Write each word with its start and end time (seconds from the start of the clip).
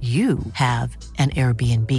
you 0.00 0.38
have 0.52 0.96
an 1.18 1.30
Airbnb. 1.30 1.92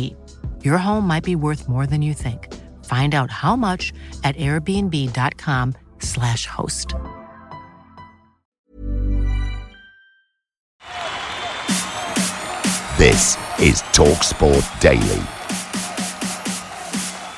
Your 0.64 0.78
home 0.78 1.06
might 1.06 1.26
be 1.26 1.36
worth 1.36 1.68
more 1.68 1.86
than 1.86 2.02
you 2.02 2.14
think. 2.14 2.48
Find 2.86 3.14
out 3.14 3.30
how 3.30 3.58
much 3.58 3.92
at 4.24 4.38
airbnb.com/slash 4.38 6.46
host. 6.46 6.96
This 12.98 13.36
is 13.60 13.82
TalkSport 13.94 14.80
Daily. 14.80 15.22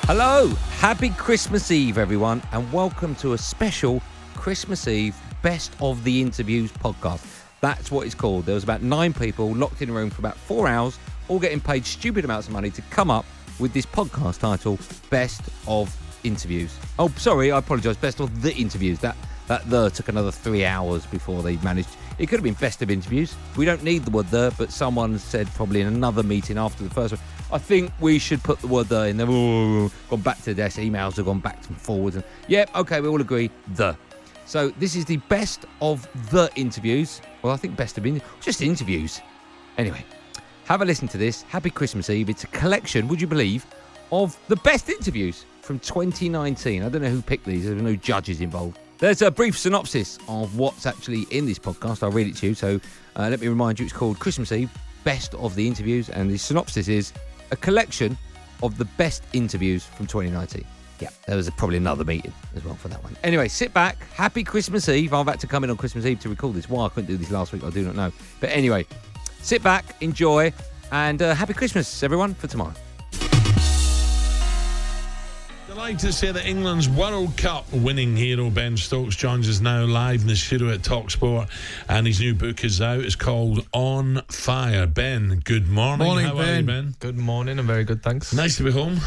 Hello, 0.05 0.47
happy 0.79 1.09
Christmas 1.11 1.71
Eve, 1.71 1.97
everyone, 1.97 2.41
and 2.51 2.71
welcome 2.73 3.15
to 3.15 3.33
a 3.33 3.37
special 3.37 4.01
Christmas 4.35 4.87
Eve 4.87 5.15
Best 5.41 5.71
of 5.79 6.03
the 6.03 6.21
Interviews 6.21 6.71
podcast. 6.71 7.30
That's 7.61 7.91
what 7.91 8.07
it's 8.07 8.15
called. 8.15 8.45
There 8.45 8.55
was 8.55 8.63
about 8.63 8.81
nine 8.81 9.13
people 9.13 9.53
locked 9.53 9.81
in 9.83 9.89
a 9.89 9.93
room 9.93 10.09
for 10.09 10.19
about 10.19 10.35
four 10.35 10.67
hours, 10.67 10.97
all 11.27 11.39
getting 11.39 11.61
paid 11.61 11.85
stupid 11.85 12.25
amounts 12.25 12.47
of 12.47 12.53
money 12.53 12.71
to 12.71 12.81
come 12.89 13.11
up 13.11 13.25
with 13.59 13.71
this 13.71 13.85
podcast 13.85 14.39
title, 14.39 14.79
Best 15.11 15.41
of 15.67 15.95
Interviews. 16.23 16.75
Oh, 16.97 17.09
sorry, 17.17 17.51
I 17.51 17.59
apologise. 17.59 17.97
Best 17.97 18.19
of 18.19 18.41
the 18.41 18.53
Interviews. 18.55 18.99
That 18.99 19.15
that 19.47 19.69
the 19.69 19.89
took 19.89 20.07
another 20.07 20.31
three 20.31 20.65
hours 20.65 21.05
before 21.05 21.43
they 21.43 21.57
managed. 21.57 21.89
It 22.17 22.27
could 22.27 22.37
have 22.37 22.43
been 22.43 22.55
Best 22.55 22.81
of 22.81 22.89
Interviews. 22.89 23.35
We 23.55 23.65
don't 23.65 23.83
need 23.83 24.05
the 24.05 24.11
word 24.11 24.27
the, 24.29 24.53
but 24.57 24.71
someone 24.71 25.19
said 25.19 25.47
probably 25.53 25.81
in 25.81 25.87
another 25.87 26.23
meeting 26.23 26.57
after 26.57 26.83
the 26.83 26.89
first 26.89 27.13
one, 27.13 27.21
I 27.51 27.57
think 27.57 27.91
we 27.99 28.17
should 28.17 28.41
put 28.43 28.59
the 28.59 28.67
word 28.67 28.87
the 28.87 29.07
in. 29.07 29.17
They've 29.17 29.27
gone 30.09 30.21
back 30.21 30.37
to 30.39 30.45
the 30.45 30.53
desk. 30.55 30.79
Emails 30.79 31.17
have 31.17 31.25
gone 31.25 31.39
back 31.39 31.57
and 31.67 31.77
forwards. 31.77 32.15
And 32.15 32.25
yep, 32.47 32.75
okay, 32.75 33.01
we 33.01 33.07
all 33.07 33.21
agree 33.21 33.51
the. 33.75 33.95
So 34.45 34.69
this 34.71 34.95
is 34.95 35.05
the 35.05 35.17
best 35.17 35.65
of 35.81 36.07
the 36.31 36.49
interviews. 36.55 37.21
Well, 37.41 37.53
I 37.53 37.57
think 37.57 37.75
best 37.75 37.97
of 37.97 38.05
in- 38.05 38.21
just 38.41 38.61
interviews. 38.61 39.21
Anyway, 39.77 40.03
have 40.65 40.81
a 40.81 40.85
listen 40.85 41.07
to 41.09 41.17
this. 41.17 41.43
Happy 41.43 41.69
Christmas 41.69 42.09
Eve. 42.09 42.29
It's 42.29 42.43
a 42.43 42.47
collection, 42.47 43.07
would 43.07 43.21
you 43.21 43.27
believe, 43.27 43.65
of 44.11 44.37
the 44.47 44.57
best 44.57 44.89
interviews 44.89 45.45
from 45.61 45.79
2019. 45.79 46.83
I 46.83 46.89
don't 46.89 47.01
know 47.01 47.09
who 47.09 47.21
picked 47.21 47.45
these. 47.45 47.65
There 47.65 47.75
were 47.75 47.81
no 47.81 47.95
judges 47.95 48.41
involved. 48.41 48.79
There's 48.97 49.21
a 49.21 49.31
brief 49.31 49.57
synopsis 49.57 50.19
of 50.27 50.57
what's 50.57 50.85
actually 50.85 51.23
in 51.31 51.45
this 51.45 51.57
podcast. 51.57 52.03
I'll 52.03 52.11
read 52.11 52.27
it 52.27 52.35
to 52.37 52.47
you. 52.47 52.53
So 52.53 52.79
uh, 53.15 53.29
let 53.29 53.39
me 53.39 53.47
remind 53.47 53.79
you, 53.79 53.85
it's 53.85 53.93
called 53.93 54.19
Christmas 54.19 54.51
Eve, 54.51 54.69
Best 55.03 55.33
of 55.35 55.55
the 55.55 55.67
Interviews, 55.67 56.09
and 56.09 56.29
the 56.29 56.37
synopsis 56.37 56.87
is 56.87 57.11
a 57.49 57.55
collection 57.55 58.17
of 58.61 58.77
the 58.77 58.85
best 58.85 59.23
interviews 59.33 59.83
from 59.83 60.05
2019. 60.05 60.63
Yeah, 61.01 61.09
there 61.25 61.35
was 61.35 61.49
probably 61.51 61.77
another 61.77 62.05
meeting 62.05 62.31
as 62.55 62.63
well 62.63 62.75
for 62.75 62.87
that 62.89 63.03
one. 63.03 63.17
Anyway, 63.23 63.47
sit 63.47 63.73
back. 63.73 63.97
Happy 64.13 64.43
Christmas 64.43 64.87
Eve. 64.87 65.13
I've 65.13 65.25
had 65.25 65.39
to 65.39 65.47
come 65.47 65.63
in 65.63 65.71
on 65.71 65.77
Christmas 65.77 66.05
Eve 66.05 66.19
to 66.21 66.29
record 66.29 66.55
this. 66.55 66.69
Why 66.69 66.85
I 66.85 66.89
couldn't 66.89 67.07
do 67.07 67.17
this 67.17 67.31
last 67.31 67.51
week, 67.53 67.63
I 67.63 67.71
do 67.71 67.83
not 67.83 67.95
know. 67.95 68.11
But 68.39 68.51
anyway, 68.51 68.85
sit 69.41 69.63
back, 69.63 69.95
enjoy, 70.01 70.53
and 70.91 71.21
uh, 71.21 71.33
happy 71.33 71.53
Christmas, 71.53 72.03
everyone, 72.03 72.35
for 72.35 72.47
tomorrow. 72.47 72.73
Delighted 75.81 75.99
to 76.01 76.13
say 76.13 76.31
that 76.31 76.45
England's 76.45 76.87
World 76.87 77.35
Cup 77.37 77.73
winning 77.73 78.15
hero 78.15 78.51
Ben 78.51 78.77
Stokes 78.77 79.15
joins 79.15 79.49
us 79.49 79.61
now 79.61 79.83
live 79.83 80.21
in 80.21 80.27
the 80.27 80.35
studio 80.35 80.69
at 80.69 80.81
Talksport, 80.81 81.49
and 81.89 82.05
his 82.05 82.19
new 82.19 82.35
book 82.35 82.63
is 82.63 82.79
out. 82.81 82.99
It's 82.99 83.15
called 83.15 83.65
On 83.73 84.21
Fire. 84.27 84.85
Ben, 84.85 85.41
good 85.43 85.67
morning. 85.67 86.05
Morning, 86.05 86.25
How 86.27 86.35
ben. 86.35 86.47
are 86.47 86.59
you, 86.59 86.63
Ben? 86.67 86.95
Good 86.99 87.17
morning. 87.17 87.57
I'm 87.57 87.65
very 87.65 87.83
good, 87.83 88.03
thanks. 88.03 88.31
Nice 88.31 88.57
to 88.57 88.63
be 88.63 88.71
home. 88.71 88.99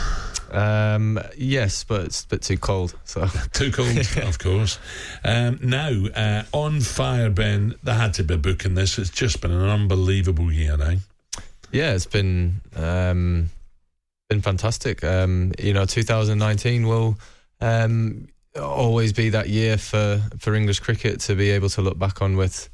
Um, 0.51 1.21
yes, 1.39 1.85
but 1.85 2.07
it's 2.07 2.25
a 2.25 2.27
bit 2.27 2.43
too 2.43 2.59
cold. 2.59 2.97
So 3.05 3.25
Too 3.53 3.71
cold, 3.71 3.97
of 3.97 4.39
course. 4.41 4.81
Um, 5.25 5.61
now, 5.63 5.91
uh, 5.91 6.43
On 6.53 6.81
Fire, 6.81 7.31
Ben, 7.31 7.77
there 7.85 7.95
had 7.95 8.15
to 8.15 8.25
be 8.25 8.35
a 8.35 8.39
book 8.39 8.65
in 8.65 8.75
this. 8.75 8.99
It's 8.99 9.11
just 9.11 9.41
been 9.41 9.53
an 9.53 9.69
unbelievable 9.69 10.51
year, 10.51 10.77
eh? 10.83 10.97
yeah, 11.71 11.95
it's 11.95 12.07
been 12.07 12.63
um, 12.75 13.51
been 14.29 14.41
fantastic. 14.41 15.05
Um, 15.05 15.53
you 15.59 15.73
know, 15.73 15.85
2019 15.85 16.87
will 16.87 17.19
um, 17.61 18.29
always 18.61 19.13
be 19.13 19.31
that 19.31 19.49
year 19.49 19.77
for 19.77 20.23
for 20.39 20.55
English 20.55 20.81
cricket 20.81 21.21
to 21.21 21.35
be 21.35 21.51
able 21.51 21.69
to 21.71 21.83
look 21.83 21.99
back 21.99 22.23
on 22.23 22.37
with 22.37 22.69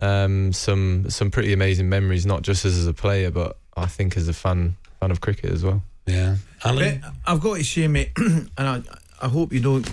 um, 0.00 0.52
some 0.52 1.08
some 1.10 1.30
pretty 1.30 1.52
amazing 1.52 1.88
memories, 1.88 2.26
not 2.26 2.42
just 2.42 2.64
as 2.64 2.86
a 2.86 2.94
player, 2.94 3.30
but 3.30 3.58
I 3.76 3.86
think 3.86 4.16
as 4.16 4.28
a 4.28 4.34
fan 4.34 4.76
fan 5.00 5.10
of 5.10 5.20
cricket 5.20 5.50
as 5.50 5.64
well. 5.64 5.82
Yeah. 6.06 6.36
Alan? 6.64 7.02
I've 7.26 7.40
got 7.40 7.56
to 7.56 7.64
say, 7.64 7.88
mate, 7.88 8.12
and 8.16 8.50
I, 8.58 8.82
I 9.20 9.28
hope 9.28 9.52
you 9.52 9.60
don't. 9.60 9.88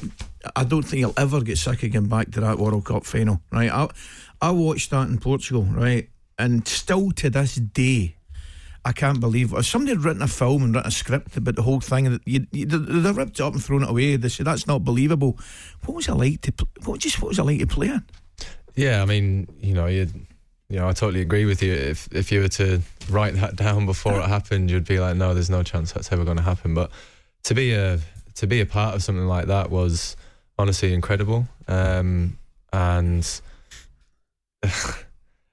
I 0.56 0.64
don't 0.64 0.82
think 0.82 1.02
you'll 1.02 1.14
ever 1.18 1.42
get 1.42 1.58
sick 1.58 1.84
of 1.84 1.92
getting 1.92 2.08
back 2.08 2.32
to 2.32 2.42
that 2.42 2.58
World 2.58 2.86
Cup 2.86 3.06
final, 3.06 3.42
right? 3.52 3.72
I, 3.72 3.90
I 4.42 4.52
watched 4.52 4.90
that 4.90 5.08
in 5.08 5.20
Portugal, 5.20 5.64
right, 5.64 6.10
and 6.40 6.68
still 6.68 7.12
to 7.12 7.30
this 7.30 7.56
day, 7.56 8.16
I 8.84 8.92
can't 8.94 9.20
believe 9.20 9.54
if 9.54 9.66
somebody 9.66 9.92
had 9.92 10.04
written 10.04 10.22
a 10.22 10.28
film 10.28 10.64
and 10.64 10.74
written 10.74 10.88
a 10.88 10.92
script 10.92 11.38
about 11.38 11.56
the 11.56 11.62
whole 11.62 11.80
thing, 11.80 12.08
and 12.08 12.20
they 12.26 13.12
ripped 13.12 13.40
it 13.40 13.44
up 13.44 13.54
and 13.54 13.64
thrown 13.64 13.84
it 13.84 13.90
away. 13.90 14.16
They 14.16 14.30
said 14.30 14.48
that's 14.48 14.66
not 14.66 14.84
believable. 14.84 15.38
What 15.86 15.96
was 15.96 16.08
it 16.08 16.16
like 16.16 16.42
to? 16.42 16.54
What 16.86 17.00
just 17.00 17.22
what 17.22 17.30
was 17.30 17.40
it 17.40 17.44
like 17.44 17.60
to 17.60 17.68
play 17.68 17.88
it? 17.88 18.02
Yeah, 18.76 19.02
I 19.02 19.06
mean, 19.06 19.48
you 19.60 19.74
know, 19.74 19.86
you 19.86 20.08
you 20.70 20.80
know, 20.80 20.88
I 20.88 20.94
totally 20.94 21.22
agree 21.22 21.46
with 21.46 21.62
you. 21.62 21.74
If 21.74 22.08
if 22.12 22.32
you 22.32 22.42
were 22.42 22.48
to 22.48 22.82
write 23.10 23.36
that 23.36 23.56
down 23.56 23.86
before 23.86 24.20
it 24.20 24.28
happened, 24.28 24.72
you'd 24.72 24.88
be 24.88 25.00
like, 25.00 25.16
no, 25.16 25.34
there's 25.34 25.50
no 25.50 25.64
chance 25.64 25.92
that's 25.92 26.12
ever 26.12 26.24
going 26.24 26.38
to 26.38 26.44
happen. 26.44 26.74
But 26.74 26.92
to 27.44 27.54
be 27.54 27.74
a 27.74 28.00
to 28.36 28.48
be 28.48 28.62
a 28.62 28.66
part 28.66 28.96
of 28.96 29.04
something 29.04 29.28
like 29.28 29.48
that 29.48 29.70
was 29.70 30.16
honestly 30.58 30.94
incredible. 30.94 31.48
Um, 31.68 32.38
and 32.72 33.28
it 34.64 34.72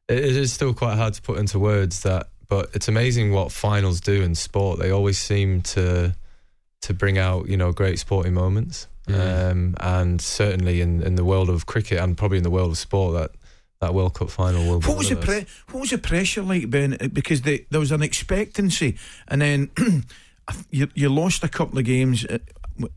is 0.09 0.53
still 0.53 0.75
quite 0.75 0.97
hard 0.97 1.15
to 1.15 1.23
put 1.23 1.39
into 1.39 1.59
words 1.59 2.03
that, 2.03 2.29
but 2.49 2.71
it's 2.75 2.89
amazing 2.89 3.33
what 3.33 3.53
finals 3.53 4.01
do 4.01 4.23
in 4.23 4.35
sport. 4.35 4.79
They 4.79 4.91
always 4.91 5.19
seem 5.19 5.63
to 5.63 6.15
to 6.83 6.95
bring 6.95 7.19
out 7.19 7.49
you 7.49 7.57
know 7.57 7.73
great 7.73 7.99
sporting 7.99 8.35
moments. 8.35 8.87
Mm. 9.07 9.51
Um, 9.51 9.75
and 9.81 10.21
certainly 10.21 10.83
in, 10.83 11.03
in 11.03 11.15
the 11.15 11.25
world 11.25 11.49
of 11.49 11.65
cricket 11.65 11.99
and 11.99 12.15
probably 12.17 12.37
in 12.37 12.45
the 12.45 12.51
world 12.51 12.71
of 12.73 12.79
sport, 12.79 13.15
that 13.15 13.31
that 13.81 13.95
World 13.95 14.15
Cup 14.15 14.29
final 14.29 14.67
will. 14.67 14.81
be 14.81 14.87
What 14.87 14.99
was 14.99 15.09
the 15.09 15.15
one 15.15 15.23
of 15.23 15.27
those. 15.27 15.45
pre- 15.45 15.73
What 15.73 15.81
was 15.81 15.91
the 15.91 15.99
pressure 15.99 16.43
like, 16.43 16.69
Ben? 16.69 16.97
Uh, 17.01 17.09
because 17.09 17.43
they, 17.43 17.65
there 17.71 17.81
was 17.81 17.93
an 17.93 18.03
expectancy, 18.03 18.97
and 19.29 19.41
then 19.41 19.71
you 20.71 20.89
you 20.95 21.09
lost 21.09 21.43
a 21.45 21.49
couple 21.49 21.79
of 21.79 21.85
games. 21.85 22.25
Uh, 22.27 22.39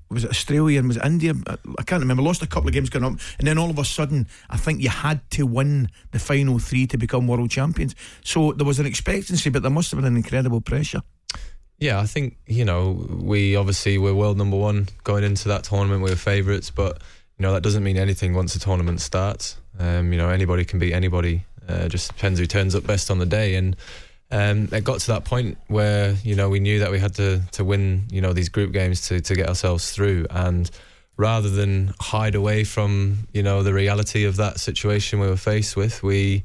Was 0.09 0.23
it 0.23 0.29
Australia 0.29 0.79
and 0.79 0.87
was 0.87 0.97
it 0.97 1.05
India? 1.05 1.33
I 1.77 1.83
can't 1.83 2.01
remember. 2.01 2.23
Lost 2.23 2.41
a 2.41 2.47
couple 2.47 2.67
of 2.67 2.73
games 2.73 2.89
going 2.89 3.05
up, 3.05 3.19
and 3.39 3.47
then 3.47 3.57
all 3.57 3.69
of 3.69 3.77
a 3.77 3.85
sudden, 3.85 4.27
I 4.49 4.57
think 4.57 4.81
you 4.81 4.89
had 4.89 5.29
to 5.31 5.45
win 5.45 5.89
the 6.11 6.19
final 6.19 6.59
three 6.59 6.87
to 6.87 6.97
become 6.97 7.27
world 7.27 7.49
champions. 7.49 7.95
So 8.23 8.51
there 8.53 8.65
was 8.65 8.79
an 8.79 8.85
expectancy, 8.85 9.49
but 9.49 9.61
there 9.61 9.71
must 9.71 9.91
have 9.91 9.99
been 9.99 10.07
an 10.07 10.17
incredible 10.17 10.61
pressure. 10.61 11.01
Yeah, 11.79 11.99
I 11.99 12.05
think 12.05 12.37
you 12.45 12.63
know 12.63 13.07
we 13.09 13.55
obviously 13.55 13.97
were 13.97 14.13
world 14.13 14.37
number 14.37 14.57
one 14.57 14.87
going 15.03 15.23
into 15.23 15.47
that 15.47 15.63
tournament. 15.63 16.03
We 16.03 16.11
were 16.11 16.15
favourites, 16.15 16.69
but 16.69 17.01
you 17.37 17.43
know 17.43 17.53
that 17.53 17.63
doesn't 17.63 17.83
mean 17.83 17.97
anything 17.97 18.35
once 18.35 18.53
the 18.53 18.59
tournament 18.59 19.01
starts. 19.01 19.57
Um, 19.79 20.11
you 20.13 20.17
know 20.17 20.29
anybody 20.29 20.63
can 20.63 20.77
beat 20.79 20.93
anybody. 20.93 21.45
Uh, 21.67 21.87
just 21.87 22.09
depends 22.09 22.39
who 22.39 22.45
turns 22.45 22.75
up 22.75 22.85
best 22.85 23.09
on 23.09 23.19
the 23.19 23.25
day. 23.25 23.55
And 23.55 23.75
um, 24.31 24.69
it 24.71 24.83
got 24.83 24.99
to 25.01 25.07
that 25.07 25.25
point 25.25 25.57
where 25.67 26.13
you 26.23 26.35
know 26.35 26.49
we 26.49 26.59
knew 26.59 26.79
that 26.79 26.91
we 26.91 26.99
had 26.99 27.13
to 27.15 27.41
to 27.51 27.63
win 27.63 28.03
you 28.11 28.21
know 28.21 28.33
these 28.33 28.49
group 28.49 28.71
games 28.71 29.07
to 29.09 29.21
to 29.21 29.35
get 29.35 29.47
ourselves 29.49 29.91
through. 29.91 30.25
And 30.29 30.69
rather 31.17 31.49
than 31.49 31.93
hide 31.99 32.35
away 32.35 32.63
from 32.63 33.27
you 33.33 33.43
know 33.43 33.63
the 33.63 33.73
reality 33.73 34.23
of 34.25 34.37
that 34.37 34.59
situation 34.59 35.19
we 35.19 35.27
were 35.27 35.37
faced 35.37 35.75
with, 35.75 36.01
we 36.03 36.43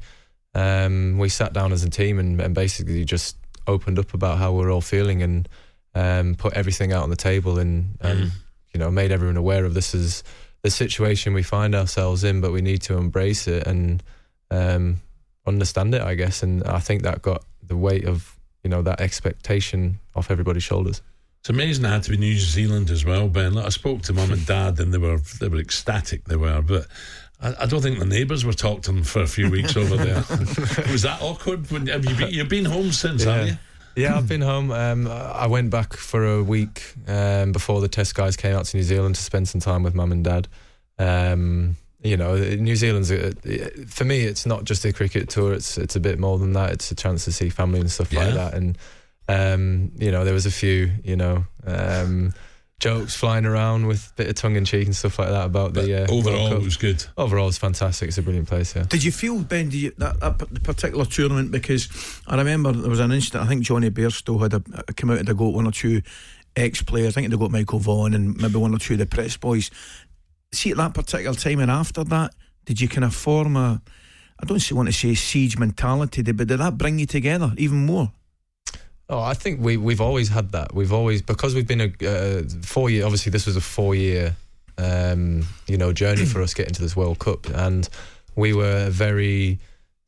um, 0.53 1.17
we 1.17 1.29
sat 1.29 1.53
down 1.53 1.71
as 1.71 1.83
a 1.83 1.89
team 1.89 2.19
and, 2.19 2.41
and 2.41 2.53
basically 2.55 3.05
just 3.05 3.37
opened 3.67 3.99
up 3.99 4.13
about 4.13 4.37
how 4.37 4.53
we're 4.53 4.71
all 4.71 4.81
feeling 4.81 5.21
and 5.21 5.47
um, 5.95 6.35
put 6.35 6.53
everything 6.53 6.93
out 6.93 7.03
on 7.03 7.09
the 7.09 7.15
table 7.15 7.59
and, 7.59 7.97
and 8.01 8.19
Mm. 8.19 8.31
you 8.73 8.79
know 8.79 8.91
made 8.91 9.11
everyone 9.11 9.37
aware 9.37 9.65
of 9.65 9.73
this 9.73 9.93
is 9.93 10.23
the 10.63 10.69
situation 10.71 11.33
we 11.33 11.43
find 11.43 11.75
ourselves 11.75 12.23
in, 12.23 12.41
but 12.41 12.51
we 12.51 12.61
need 12.61 12.81
to 12.81 12.97
embrace 12.97 13.47
it 13.47 13.67
and 13.67 14.01
um, 14.51 14.97
understand 15.45 15.93
it, 15.93 16.01
I 16.01 16.15
guess. 16.15 16.43
And 16.43 16.63
I 16.63 16.79
think 16.79 17.03
that 17.03 17.21
got 17.21 17.43
the 17.67 17.77
weight 17.77 18.05
of 18.05 18.37
you 18.63 18.69
know 18.69 18.81
that 18.81 19.01
expectation 19.01 19.99
off 20.15 20.31
everybody's 20.31 20.63
shoulders. 20.63 21.01
It's 21.41 21.49
amazing 21.49 21.85
I 21.85 21.93
had 21.93 22.03
to 22.03 22.11
be 22.11 22.17
New 22.17 22.35
Zealand 22.35 22.89
as 22.89 23.05
well, 23.05 23.29
Ben. 23.29 23.57
I 23.57 23.69
spoke 23.69 24.01
to 24.03 24.13
mum 24.13 24.31
and 24.31 24.45
dad, 24.45 24.79
and 24.79 24.93
they 24.93 24.97
were 24.97 25.19
they 25.39 25.47
were 25.47 25.59
ecstatic. 25.59 26.25
They 26.25 26.35
were, 26.35 26.61
but 26.61 26.87
I, 27.41 27.53
I 27.61 27.65
don't 27.65 27.81
think 27.81 27.99
the 27.99 28.05
neighbours 28.05 28.43
were 28.43 28.53
talking 28.53 28.81
to 28.81 28.91
them 28.91 29.03
for 29.03 29.21
a 29.21 29.27
few 29.27 29.49
weeks 29.49 29.77
over 29.77 29.95
there. 29.95 30.15
Was 30.91 31.03
that 31.03 31.19
awkward? 31.21 31.69
When, 31.71 31.87
have 31.87 32.05
you 32.05 32.15
been, 32.15 32.29
you've 32.33 32.49
been 32.49 32.65
home 32.65 32.91
since, 32.91 33.23
have 33.23 33.47
you? 33.47 33.57
Yeah, 33.95 34.15
I've 34.15 34.27
been 34.27 34.41
home. 34.41 34.71
Um, 34.71 35.07
I 35.07 35.47
went 35.47 35.71
back 35.71 35.93
for 35.93 36.23
a 36.23 36.43
week 36.43 36.93
um, 37.07 37.51
before 37.51 37.81
the 37.81 37.87
test 37.87 38.13
guys 38.13 38.37
came 38.37 38.55
out 38.55 38.65
to 38.65 38.77
New 38.77 38.83
Zealand 38.83 39.15
to 39.15 39.21
spend 39.21 39.47
some 39.47 39.59
time 39.59 39.81
with 39.81 39.95
mum 39.95 40.11
and 40.11 40.23
dad. 40.23 40.47
Um, 40.99 41.77
you 42.07 42.17
know, 42.17 42.35
New 42.37 42.75
Zealand's 42.75 43.11
a, 43.11 43.31
for 43.87 44.05
me. 44.05 44.21
It's 44.21 44.45
not 44.45 44.63
just 44.63 44.85
a 44.85 44.93
cricket 44.93 45.29
tour. 45.29 45.53
It's 45.53 45.77
it's 45.77 45.95
a 45.95 45.99
bit 45.99 46.19
more 46.19 46.37
than 46.39 46.53
that. 46.53 46.71
It's 46.71 46.91
a 46.91 46.95
chance 46.95 47.25
to 47.25 47.31
see 47.31 47.49
family 47.49 47.79
and 47.79 47.91
stuff 47.91 48.11
Yeah. 48.11 48.25
like 48.25 48.33
that. 48.35 48.53
And 48.53 48.77
um, 49.29 49.91
you 49.97 50.11
know, 50.11 50.23
there 50.23 50.33
was 50.33 50.45
a 50.45 50.51
few 50.51 50.91
you 51.03 51.15
know 51.15 51.45
um, 51.65 52.33
jokes 52.79 53.15
flying 53.15 53.45
around 53.45 53.87
with 53.87 54.11
a 54.11 54.13
bit 54.15 54.27
of 54.29 54.35
tongue 54.35 54.55
in 54.55 54.63
cheek 54.63 54.85
and 54.85 54.95
stuff 54.95 55.17
like 55.19 55.29
that 55.29 55.45
about 55.47 55.73
But 55.73 55.85
the 55.85 56.03
uh, 56.03 56.11
overall, 56.11 56.53
it 56.53 56.61
was 56.61 56.77
good. 56.77 57.03
overall 57.17 57.47
it's 57.47 57.57
fantastic. 57.57 58.07
It's 58.07 58.17
a 58.17 58.21
brilliant 58.21 58.47
place. 58.47 58.75
Yeah. 58.75 58.83
Did 58.83 59.03
you 59.03 59.11
feel, 59.11 59.39
Ben, 59.41 59.69
did 59.69 59.77
you, 59.81 59.91
that, 59.97 60.19
that 60.19 60.63
particular 60.63 61.03
tournament? 61.05 61.51
Because 61.51 61.89
I 62.27 62.37
remember 62.37 62.71
there 62.71 62.89
was 62.89 62.99
an 62.99 63.11
incident, 63.11 63.43
I 63.43 63.47
think 63.47 63.63
Jonny 63.63 63.89
Bairstow 63.89 64.39
had 64.41 64.53
a, 64.53 64.61
a 64.87 64.93
come 64.93 65.09
out 65.09 65.17
and 65.17 65.27
they 65.27 65.33
got 65.33 65.53
one 65.53 65.65
or 65.65 65.71
two 65.71 66.03
ex 66.55 66.83
players. 66.83 67.09
I 67.17 67.21
think 67.21 67.31
they 67.31 67.37
got 67.37 67.49
Michael 67.51 67.79
Vaughan 67.79 68.13
and 68.13 68.37
maybe 68.37 68.57
one 68.59 68.75
or 68.75 68.79
two 68.79 68.93
of 68.93 68.99
the 68.99 69.05
press 69.07 69.35
boys. 69.37 69.71
See, 70.51 70.71
at 70.71 70.77
that 70.77 70.93
particular 70.93 71.35
time 71.35 71.59
and 71.59 71.71
after 71.71 72.03
that, 72.05 72.33
did 72.65 72.81
you 72.81 72.87
kind 72.87 73.03
of 73.03 73.13
form 73.15 73.55
a, 73.55 73.81
I 74.39 74.45
don't 74.45 74.71
want 74.71 74.87
to 74.87 74.93
say 74.93 75.15
siege 75.15 75.57
mentality, 75.57 76.21
but 76.21 76.47
did 76.47 76.59
that 76.59 76.77
bring 76.77 76.99
you 76.99 77.05
together 77.05 77.53
even 77.57 77.85
more? 77.85 78.11
Oh, 79.09 79.21
I 79.21 79.33
think 79.33 79.61
we 79.61 79.77
we've 79.77 80.01
always 80.01 80.27
had 80.27 80.51
that. 80.51 80.73
We've 80.73 80.91
always 80.91 81.21
because 81.21 81.55
we've 81.55 81.67
been 81.67 81.81
a 81.81 82.07
uh, 82.07 82.43
four 82.61 82.89
year. 82.89 83.05
Obviously, 83.05 83.29
this 83.29 83.45
was 83.45 83.55
a 83.55 83.61
four 83.61 83.95
year, 83.95 84.35
um, 84.77 85.47
you 85.65 85.77
know, 85.77 85.93
journey 85.93 86.25
for 86.25 86.41
us 86.41 86.53
getting 86.53 86.73
to 86.73 86.81
this 86.81 86.95
World 86.95 87.19
Cup, 87.19 87.47
and 87.47 87.87
we 88.35 88.51
were 88.51 88.87
a 88.87 88.89
very 88.89 89.59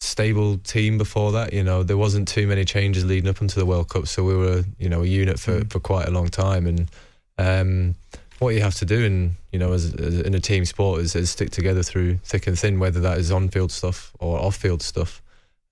stable 0.01 0.57
team 0.57 0.97
before 0.97 1.31
that. 1.31 1.53
You 1.53 1.63
know, 1.63 1.81
there 1.81 1.95
wasn't 1.95 2.27
too 2.27 2.45
many 2.45 2.65
changes 2.65 3.06
leading 3.06 3.30
up 3.30 3.42
into 3.42 3.57
the 3.57 3.65
World 3.65 3.88
Cup, 3.88 4.06
so 4.06 4.25
we 4.25 4.35
were 4.35 4.65
you 4.77 4.89
know 4.89 5.03
a 5.03 5.07
unit 5.07 5.39
for 5.39 5.63
for 5.69 5.80
quite 5.80 6.07
a 6.09 6.12
long 6.12 6.27
time. 6.27 6.68
And 6.68 6.92
um, 7.38 7.95
what 8.39 8.56
you 8.56 8.62
have 8.62 8.75
to 8.75 8.86
do, 8.86 9.03
in 9.03 9.36
you 9.51 9.59
know, 9.59 9.74
as, 9.74 9.94
as 9.95 10.21
in 10.21 10.33
a 10.33 10.39
team 10.39 10.65
sport, 10.65 11.01
is, 11.01 11.15
is 11.15 11.30
stick 11.30 11.50
together 11.51 11.83
through 11.83 12.18
thick 12.18 12.47
and 12.47 12.57
thin, 12.57 12.80
whether 12.80 13.00
that 13.00 13.18
is 13.18 13.31
on 13.31 13.50
field 13.50 13.71
stuff 13.71 14.12
or 14.19 14.39
off 14.39 14.56
field 14.56 14.81
stuff. 14.81 15.21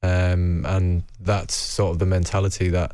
Um, 0.04 0.66
and 0.66 1.04
that's 1.20 1.56
sort 1.56 1.92
of 1.92 2.00
the 2.00 2.06
mentality 2.06 2.70
that 2.70 2.94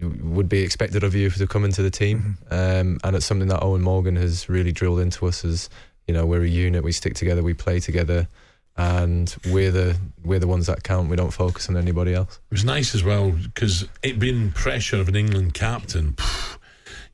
would 0.00 0.48
be 0.48 0.62
expected 0.62 1.04
of 1.04 1.14
you 1.14 1.30
to 1.30 1.46
come 1.46 1.64
into 1.64 1.82
the 1.82 1.90
team. 1.90 2.38
Um, 2.50 2.98
and 3.04 3.16
it's 3.16 3.26
something 3.26 3.48
that 3.48 3.60
Eoin 3.60 3.80
Morgan 3.80 4.16
has 4.16 4.48
really 4.48 4.72
drilled 4.72 5.00
into 5.00 5.26
us 5.26 5.44
as, 5.44 5.68
you 6.06 6.14
know, 6.14 6.26
we're 6.26 6.42
a 6.42 6.48
unit, 6.48 6.84
we 6.84 6.92
stick 6.92 7.14
together, 7.14 7.42
we 7.42 7.54
play 7.54 7.80
together, 7.80 8.28
and 8.76 9.36
we're 9.50 9.70
the 9.70 9.96
we're 10.24 10.40
the 10.40 10.48
ones 10.48 10.66
that 10.66 10.82
count. 10.82 11.08
We 11.08 11.16
don't 11.16 11.30
focus 11.30 11.68
on 11.68 11.76
anybody 11.76 12.12
else. 12.12 12.40
It 12.50 12.54
was 12.54 12.64
nice 12.64 12.94
as 12.94 13.04
well 13.04 13.30
because 13.30 13.86
it 14.02 14.18
being 14.18 14.50
pressure 14.50 14.96
of 14.96 15.08
an 15.08 15.14
England 15.14 15.54
captain. 15.54 16.14
phew, 16.18 16.53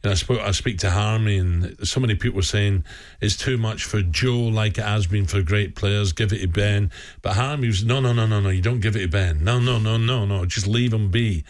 know, 0.05 0.13
I 0.13 0.15
spoke. 0.15 0.41
I 0.41 0.51
speak 0.53 0.79
to 0.79 0.91
Harmy, 0.91 1.39
and 1.39 1.77
so 1.87 2.01
many 2.01 2.15
people 2.15 2.37
were 2.37 2.43
saying 2.43 2.85
it's 3.21 3.37
too 3.37 3.59
much 3.59 3.85
for 3.85 4.03
Joe, 4.03 4.39
like 4.39 4.79
it 4.79 4.85
has 4.85 5.07
been 5.07 5.27
for 5.27 5.43
great 5.43 5.75
players. 5.75 6.13
Give 6.13 6.33
it 6.33 6.41
to 6.41 6.49
Ben, 6.49 6.91
but 7.23 7.35
Harmy 7.35 7.67
was 7.67 7.85
no, 7.85 8.01
no, 8.01 8.13
no, 8.13 8.27
no, 8.27 8.41
no. 8.41 8.49
You 8.49 8.63
don't 8.63 8.81
give 8.81 8.97
it 8.97 9.01
to 9.01 9.09
Ben. 9.09 9.45
No, 9.45 9.59
no, 9.59 9.79
no, 9.79 9.97
no, 9.97 10.25
no. 10.25 10.45
Just 10.47 10.67
leave 10.67 10.93
him 10.93 11.11
be. 11.11 11.45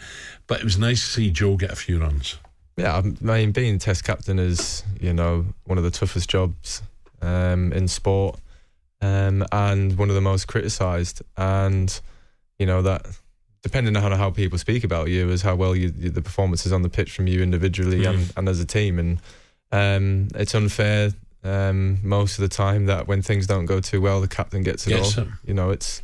But 0.47 0.59
it 0.59 0.63
was 0.63 0.77
nice 0.77 1.01
to 1.01 1.07
see 1.07 1.31
Joe 1.31 1.55
get 1.55 1.71
a 1.71 1.75
few 1.75 1.99
runs. 2.01 2.37
Yeah, 2.77 2.97
I 2.97 3.01
mean, 3.23 3.51
being 3.51 3.79
Test 3.79 4.03
captain 4.03 4.39
is, 4.39 4.83
you 4.99 5.13
know, 5.13 5.45
one 5.65 5.77
of 5.77 5.83
the 5.83 5.91
toughest 5.91 6.29
jobs 6.29 6.81
um, 7.21 7.71
in 7.73 7.87
sport 7.87 8.39
um, 9.01 9.45
and 9.51 9.97
one 9.97 10.09
of 10.09 10.15
the 10.15 10.21
most 10.21 10.47
criticised. 10.47 11.21
And, 11.37 11.99
you 12.57 12.65
know, 12.65 12.81
that 12.81 13.05
depending 13.63 13.95
on 13.95 14.01
how, 14.11 14.15
how 14.17 14.29
people 14.31 14.57
speak 14.57 14.83
about 14.83 15.09
you 15.09 15.29
is 15.29 15.41
how 15.41 15.55
well 15.55 15.75
you, 15.75 15.89
the 15.89 16.21
performances 16.21 16.71
on 16.73 16.81
the 16.81 16.89
pitch 16.89 17.11
from 17.11 17.27
you 17.27 17.41
individually 17.43 18.01
Mm. 18.03 18.09
and, 18.13 18.33
and 18.37 18.49
as 18.49 18.59
a 18.59 18.65
team. 18.65 18.97
And 18.99 19.19
um, 19.71 20.27
it's 20.35 20.55
unfair 20.55 21.11
um, 21.43 21.99
most 22.03 22.37
of 22.37 22.41
the 22.41 22.49
time 22.55 22.85
that 22.87 23.07
when 23.07 23.21
things 23.21 23.47
don't 23.47 23.65
go 23.65 23.79
too 23.79 24.01
well, 24.01 24.21
the 24.21 24.27
captain 24.27 24.63
gets 24.63 24.85
it 24.87 24.91
Gets 24.91 25.17
all. 25.17 25.23
it. 25.25 25.29
You 25.45 25.53
know, 25.53 25.69
it's 25.71 26.01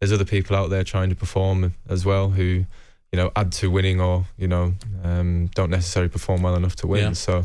there's 0.00 0.12
other 0.12 0.24
people 0.24 0.56
out 0.56 0.70
there 0.70 0.82
trying 0.84 1.10
to 1.10 1.16
perform 1.16 1.74
as 1.88 2.04
well 2.06 2.30
who 2.30 2.64
you 3.12 3.16
know 3.16 3.30
add 3.36 3.52
to 3.52 3.70
winning 3.70 4.00
or 4.00 4.24
you 4.38 4.48
know 4.48 4.72
um, 5.04 5.48
don't 5.54 5.70
necessarily 5.70 6.08
perform 6.08 6.42
well 6.42 6.54
enough 6.56 6.76
to 6.76 6.86
win. 6.86 7.04
Yeah. 7.08 7.12
So 7.12 7.44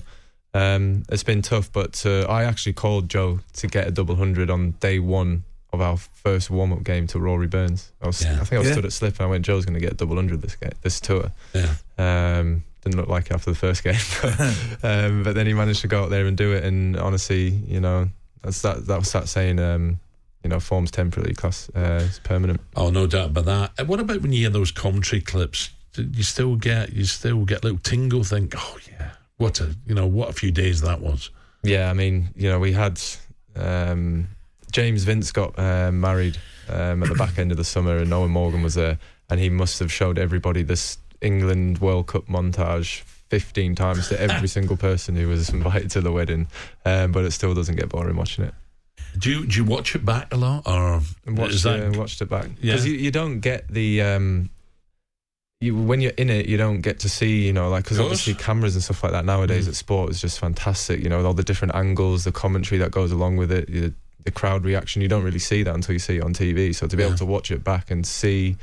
um, 0.53 1.03
it's 1.09 1.23
been 1.23 1.41
tough. 1.41 1.71
But 1.71 2.06
uh, 2.06 2.21
I 2.29 2.44
actually 2.45 2.73
called 2.73 3.09
Joe 3.09 3.39
to 3.53 3.68
get 3.68 3.88
a 3.88 3.91
double 3.91 4.15
hundred 4.15 4.50
on 4.50 4.71
day 4.79 5.00
one 5.00 5.44
of 5.75 5.81
our 5.81 5.98
first 5.98 6.50
warm 6.50 6.74
up 6.74 6.83
game 6.83 7.06
to 7.07 7.19
Rory 7.19 7.48
Burns. 7.48 7.92
I 8.01 8.07
was 8.07 8.24
Yeah. 8.24 8.33
I 8.33 8.44
think 8.45 8.54
I 8.54 8.57
was 8.60 8.68
Yeah. 8.68 8.74
stood 8.74 8.86
at 8.86 8.94
slip 8.94 9.13
and 9.19 9.27
I 9.27 9.30
went 9.30 9.45
Joe's 9.45 9.66
going 9.66 9.75
to 9.75 9.80
get 9.80 9.92
a 9.94 9.95
double 9.95 10.16
hundred 10.16 10.42
this 10.42 10.56
game, 10.56 10.72
this 10.81 11.00
tour. 11.00 11.31
Yeah. 11.54 11.75
Um, 11.98 12.63
didn't 12.83 12.98
look 12.98 13.07
like 13.10 13.27
it 13.27 13.33
after 13.33 13.51
the 13.51 13.56
first 13.57 13.83
game, 13.83 13.95
but, 14.22 14.39
um, 14.83 15.24
but 15.24 15.36
then 15.36 15.45
he 15.48 15.54
managed 15.54 15.81
to 15.81 15.88
go 15.88 16.04
out 16.04 16.10
there 16.10 16.25
and 16.25 16.36
do 16.38 16.51
it. 16.54 16.63
And 16.63 16.98
honestly, 16.98 17.50
you 17.68 17.80
know, 17.80 18.10
that's 18.42 18.62
that. 18.63 18.86
That 18.88 19.00
was 19.00 19.12
that 19.12 19.27
saying. 19.27 19.60
Um, 19.60 20.00
you 20.44 20.50
know, 20.50 20.60
form's 20.60 20.92
temporary, 20.92 21.33
class 21.33 21.72
uh, 21.75 22.04
is 22.07 22.19
permanent. 22.19 22.62
Oh, 22.75 22.92
no 22.92 23.07
doubt 23.07 23.30
about 23.31 23.45
that. 23.45 23.71
And 23.80 23.88
what 23.88 24.00
about 24.00 24.21
when 24.21 24.31
you 24.31 24.42
hear 24.42 24.51
those 24.51 24.69
commentary 24.69 25.19
clips? 25.19 25.71
Do 25.94 26.04
You 26.04 26.21
still 26.21 26.56
get 26.56 26.94
you 26.94 27.06
still 27.06 27.45
get 27.45 27.63
a 27.63 27.68
little 27.68 27.80
tingle. 27.80 28.24
Think, 28.24 28.54
oh 28.56 28.78
yeah, 28.88 29.13
what 29.38 29.60
a 29.60 29.75
you 29.88 29.95
know 29.95 30.06
what 30.06 30.30
a 30.30 30.33
few 30.33 30.51
days 30.51 30.81
that 30.81 31.01
was. 31.01 31.31
Yeah, 31.63 31.89
I 31.89 31.94
mean, 31.94 32.30
you 32.36 32.48
know, 32.48 32.60
we 32.60 32.74
had 32.74 33.01
um, 33.56 34.28
James 34.75 35.06
Vince 35.06 35.31
got 35.31 35.57
uh, 35.57 35.89
married 35.89 36.38
um, 36.68 37.01
at 37.01 37.07
the 37.07 37.16
back 37.16 37.39
end 37.39 37.50
of 37.51 37.57
the 37.57 37.63
summer, 37.63 37.95
and 37.98 38.12
Eoin 38.12 38.30
Morgan 38.30 38.62
was 38.62 38.74
there, 38.75 39.00
and 39.30 39.39
he 39.39 39.50
must 39.50 39.80
have 39.80 39.89
showed 39.89 40.19
everybody 40.19 40.63
this 40.63 40.98
England 41.22 41.77
World 41.80 42.07
Cup 42.07 42.25
montage. 42.27 43.01
15 43.30 43.73
times 43.73 44.07
to 44.09 44.21
every 44.21 44.47
single 44.47 44.78
person 44.78 45.16
who 45.16 45.28
was 45.28 45.49
invited 45.57 45.90
to 45.92 45.99
the 46.02 46.11
wedding, 46.11 46.47
um, 46.85 47.11
but 47.11 47.23
it 47.26 47.31
still 47.31 47.54
doesn't 47.56 47.76
get 47.76 47.90
boring 47.90 48.16
watching 48.18 48.44
it. 48.45 48.54
Do 49.18 49.31
you 49.31 49.47
do 49.47 49.57
you 49.57 49.66
watch 49.66 49.95
it 49.95 50.06
back 50.06 50.31
a 50.33 50.38
lot 50.38 50.68
or 50.68 51.02
watched, 51.26 51.64
that 51.64 51.88
uh, 51.95 51.97
watched 51.97 52.21
it 52.21 52.30
back 52.30 52.49
Yeah. 52.61 52.73
because 52.73 52.85
you, 52.85 52.94
you 52.94 53.11
don't 53.11 53.40
get 53.40 53.68
the 53.68 54.02
um, 54.04 54.49
you 55.59 55.76
when 55.76 56.02
you're 56.02 56.11
in 56.18 56.30
it 56.30 56.47
you 56.47 56.57
don't 56.57 56.81
get 56.81 56.99
to 56.99 57.09
see 57.09 57.45
you 57.47 57.52
know 57.54 57.69
like 57.69 57.83
because 57.85 57.99
obviously 57.99 58.33
cameras 58.35 58.76
and 58.76 58.83
stuff 58.83 59.04
like 59.04 59.14
that 59.14 59.26
nowadays 59.26 59.66
Mm. 59.66 59.69
at 59.69 59.76
sport 59.76 60.11
is 60.11 60.21
just 60.21 60.38
fantastic 60.40 61.02
you 61.02 61.09
know 61.09 61.26
all 61.26 61.33
the 61.33 61.44
different 61.44 61.73
angles 61.76 62.26
the 62.26 62.31
commentary 62.31 62.78
that 62.80 62.92
goes 62.92 63.11
along 63.11 63.38
with 63.38 63.52
it 63.52 63.68
the, 63.68 63.94
the 64.25 64.31
crowd 64.31 64.65
reaction 64.65 65.01
you 65.01 65.07
don't 65.07 65.23
really 65.23 65.39
see 65.39 65.63
that 65.63 65.73
until 65.73 65.94
you 65.94 65.99
see 65.99 66.17
it 66.17 66.23
on 66.23 66.33
TV 66.33 66.73
so 66.75 66.87
to 66.87 66.97
be 66.97 67.01
Yeah. 67.03 67.07
able 67.09 67.17
to 67.19 67.25
watch 67.25 67.51
it 67.51 67.63
back 67.63 67.89
and 67.91 68.05
see 68.05 68.57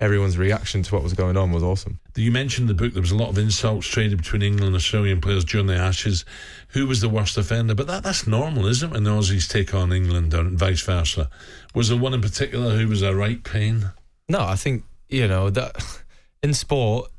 everyone's 0.00 0.38
reaction 0.38 0.82
to 0.84 0.94
what 0.94 1.02
was 1.02 1.12
going 1.12 1.36
on 1.36 1.52
was 1.52 1.62
awesome 1.62 1.98
You 2.16 2.30
mentioned 2.32 2.70
in 2.70 2.76
the 2.76 2.82
book 2.82 2.92
there 2.94 3.02
was 3.02 3.10
a 3.10 3.16
lot 3.16 3.28
of 3.28 3.36
insults 3.38 3.86
traded 3.86 4.18
between 4.18 4.42
England 4.42 4.68
and 4.68 4.76
Australian 4.76 5.20
players 5.20 5.44
during 5.44 5.66
the 5.66 5.76
Ashes. 5.76 6.24
Who 6.68 6.86
was 6.86 7.00
the 7.00 7.08
worst 7.08 7.36
offender? 7.36 7.74
But 7.74 7.86
that, 7.88 8.02
that's 8.02 8.26
normal, 8.26 8.66
isn't 8.66 8.90
it? 8.90 8.92
When 8.94 9.04
the 9.04 9.10
Aussies 9.10 9.48
take 9.48 9.72
on 9.74 9.92
England 9.92 10.34
or 10.34 10.42
vice 10.44 10.82
versa. 10.82 11.28
Was 11.74 11.88
there 11.90 11.98
one 11.98 12.14
in 12.14 12.20
particular 12.20 12.76
who 12.76 12.88
was 12.88 13.02
a 13.02 13.14
right 13.14 13.42
pain? 13.44 13.90
No, 14.28 14.40
I 14.40 14.56
think 14.56 14.82
you 15.08 15.26
know 15.28 15.48
that 15.50 15.76
in 16.42 16.54
sport, 16.54 17.10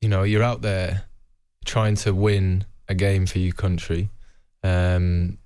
you 0.00 0.08
know, 0.08 0.22
you're 0.22 0.42
out 0.42 0.62
there 0.62 1.04
trying 1.64 1.94
to 1.96 2.14
win 2.14 2.64
a 2.88 2.94
game 2.94 3.26
for 3.26 3.38
your 3.38 3.52
country. 3.54 4.08
Um, 4.62 5.38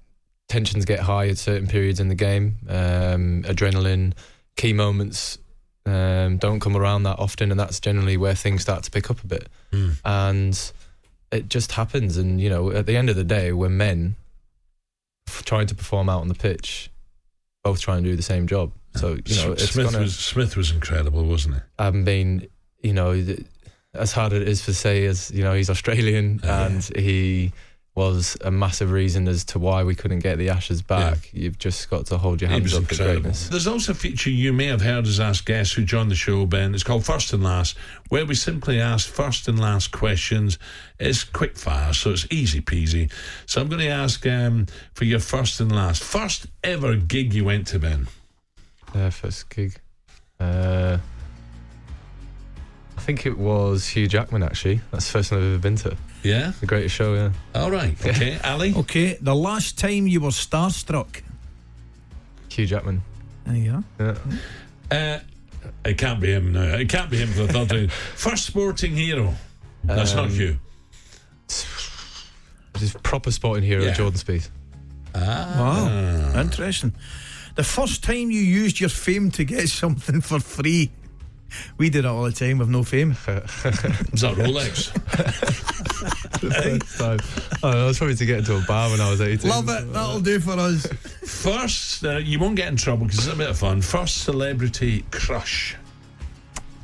tensions 0.49 0.85
get 0.85 1.01
high 1.01 1.29
at 1.29 1.39
certain 1.39 1.67
periods 1.69 2.01
in 2.01 2.09
the 2.09 2.15
game. 2.15 2.57
Um, 2.69 3.43
adrenaline, 3.45 4.13
key 4.57 4.73
moments 4.73 5.39
um, 5.87 6.39
don't 6.39 6.61
come 6.61 6.77
around 6.77 7.03
that 7.05 7.19
often, 7.19 7.51
and 7.51 7.59
that's 7.59 7.81
generally 7.81 8.17
where 8.17 8.35
things 8.35 8.63
start 8.63 8.85
to 8.85 8.91
pick 8.91 9.11
up 9.11 9.23
a 9.23 9.27
bit. 9.27 9.49
Hmm. 9.73 9.91
And 10.05 10.73
it 11.33 11.49
just 11.49 11.73
happens. 11.73 12.17
And 12.17 12.41
you 12.41 12.49
know, 12.51 12.71
at 12.71 12.87
the 12.87 12.97
end 12.97 13.11
of 13.11 13.17
the 13.17 13.25
day, 13.25 13.53
we're 13.53 13.69
men 13.69 14.17
trying 15.27 15.67
to 15.67 15.75
perform 15.75 16.09
out 16.09 16.21
on 16.21 16.29
the 16.29 16.35
pitch, 16.35 16.91
both 17.63 17.81
trying 17.81 18.03
to 18.05 18.11
do 18.11 18.17
the 18.17 18.23
same 18.23 18.47
job. 18.47 18.73
So 18.97 19.19
you 19.27 19.37
know, 19.37 19.53
it's 19.53 19.71
Smith 19.71 19.87
gonna, 19.87 20.01
was 20.01 20.17
Smith 20.17 20.57
was 20.57 20.71
incredible, 20.71 21.25
wasn't 21.25 21.57
he? 21.57 21.61
I 21.79 21.91
mean, 21.91 22.47
you 22.83 22.93
know, 22.93 23.11
as 23.93 24.13
hard 24.13 24.33
as 24.33 24.43
it 24.43 24.49
is 24.49 24.65
to 24.67 24.75
say, 24.75 25.07
as 25.07 25.31
you 25.33 25.43
know, 25.43 25.53
he's 25.55 25.69
Australian 25.71 26.41
Oh, 26.45 26.47
yeah. 26.47 26.67
and 26.67 26.83
he 26.97 27.53
was 27.95 28.37
a 28.41 28.51
massive 28.51 28.91
reason 28.91 29.29
as 29.29 29.45
to 29.45 29.59
why 29.59 29.85
we 29.85 29.95
couldn't 29.95 30.19
get 30.19 30.37
the 30.37 30.49
Ashes 30.49 30.83
back. 30.83 31.31
You've 31.33 31.59
just 31.59 31.89
got 31.89 32.07
to 32.07 32.19
hold 32.19 32.41
your 32.41 32.51
hands 32.51 32.75
up 32.75 32.85
to 32.87 32.91
incredible. 32.91 33.21
greatness. 33.21 33.49
There's 33.49 33.69
also 33.69 33.93
a 33.93 33.95
feature 33.95 34.31
you 34.31 34.53
may 34.53 34.67
have 34.67 34.83
heard 34.83 35.07
us 35.07 35.21
ask 35.21 35.47
guests 35.47 35.75
who 35.75 35.85
joined 35.85 36.11
the 36.11 36.17
show, 36.17 36.45
Ben. 36.45 36.75
It's 36.75 36.83
called 36.83 37.05
First 37.05 37.33
and 37.33 37.45
Last, 37.45 37.77
where 38.09 38.27
we 38.27 38.35
simply 38.35 38.81
ask 38.81 39.09
first 39.09 39.47
and 39.47 39.61
last 39.61 39.93
questions. 39.93 40.59
It's 40.99 41.23
quick 41.23 41.57
fire, 41.57 41.93
so 41.93 42.11
it's 42.11 42.27
easy 42.31 42.61
peasy. 42.61 43.13
So 43.47 43.61
I'm 43.61 43.69
going 43.69 43.81
to 43.81 43.89
ask 43.89 44.27
um, 44.27 44.67
for 44.95 45.05
your 45.05 45.21
first 45.21 45.61
and 45.61 45.71
last. 45.71 46.03
First 46.03 46.49
ever 46.65 46.97
gig 46.97 47.33
you 47.33 47.45
went 47.45 47.69
to, 47.69 47.79
Ben? 47.79 48.09
Uh, 48.93 49.11
first 49.11 49.49
gig. 49.51 49.79
Uh, 50.41 50.99
I 52.97 53.01
think 53.01 53.25
it 53.25 53.39
was 53.39 53.87
Hugh 53.87 54.09
Jackman, 54.09 54.43
actually. 54.43 54.81
That's 54.91 55.07
the 55.07 55.13
first 55.13 55.31
one 55.31 55.41
I've 55.41 55.47
ever 55.47 55.59
been 55.59 55.77
to. 55.77 55.97
Yeah? 56.25 56.53
The 56.61 56.67
greatest 56.67 56.95
show, 56.95 57.15
yeah. 57.15 57.31
All 57.55 57.71
right. 57.71 57.95
Okay. 58.07 58.39
Ali? 58.43 58.75
Okay, 58.75 59.19
the 59.21 59.35
last 59.35 59.79
time 59.79 60.07
you 60.07 60.21
were 60.21 60.31
starstruck. 60.31 61.23
Hugh 62.49 62.67
Jackman. 62.67 63.03
There 63.45 63.57
you 63.57 63.83
are. 64.01 64.17
Yeah. 64.91 65.19
Uh, 65.19 65.19
it 65.85 65.99
can't 65.99 66.21
be 66.21 66.33
him 66.33 66.53
now. 66.53 66.77
It 66.77 66.89
can't 66.89 67.11
be 67.11 67.19
him 67.19 67.29
for 67.29 67.43
the 67.47 67.53
third 67.53 67.69
time. 67.69 67.89
First 68.17 68.47
sporting 68.47 68.97
hero. 68.97 69.35
That's 69.85 70.15
not 70.15 70.27
Um, 70.31 70.35
you. 70.35 70.59
Just 72.79 73.03
proper 73.03 73.31
sporting 73.31 73.65
hero, 73.65 73.85
Yeah. 73.85 73.93
Jordan 73.93 74.19
Spieth. 74.19 74.49
Ah. 75.15 75.55
Wow, 76.35 76.41
interesting. 76.41 76.93
The 77.55 77.63
first 77.63 78.03
time 78.03 78.33
you 78.33 78.41
used 78.41 78.81
your 78.81 78.89
fame 78.89 79.31
to 79.33 79.45
get 79.45 79.69
something 79.69 80.21
for 80.21 80.41
free. 80.41 80.91
We 81.79 81.91
did 81.91 82.05
it 82.05 82.09
all 82.09 82.23
the 82.25 82.33
time 82.33 82.59
with 82.59 82.69
no 82.69 82.83
fame. 82.85 83.11
Is 83.13 83.17
that 84.23 84.35
Rolex? 84.37 84.91
First 86.39 86.99
time. 86.99 87.19
Oh, 87.63 87.85
I 87.85 87.87
was 87.87 87.99
probably 87.99 88.17
to 88.17 88.27
get 88.27 88.39
into 88.41 88.57
a 88.57 88.61
bar 88.63 88.91
when 88.91 89.01
I 89.01 89.11
was 89.11 89.21
18. 89.21 89.49
Love 89.51 89.69
it. 89.69 89.93
That'll 89.93 90.21
do 90.21 90.39
for 90.41 90.53
us. 90.53 90.87
First, 91.25 92.05
uh, 92.05 92.17
you 92.19 92.39
won't 92.39 92.57
get 92.57 92.69
in 92.69 92.77
trouble 92.77 93.07
because 93.07 93.27
it's 93.27 93.35
a 93.35 93.37
bit 93.37 93.51
of 93.51 93.59
fun. 93.59 93.81
First 93.81 94.25
celebrity 94.25 95.05
crush. 95.11 95.77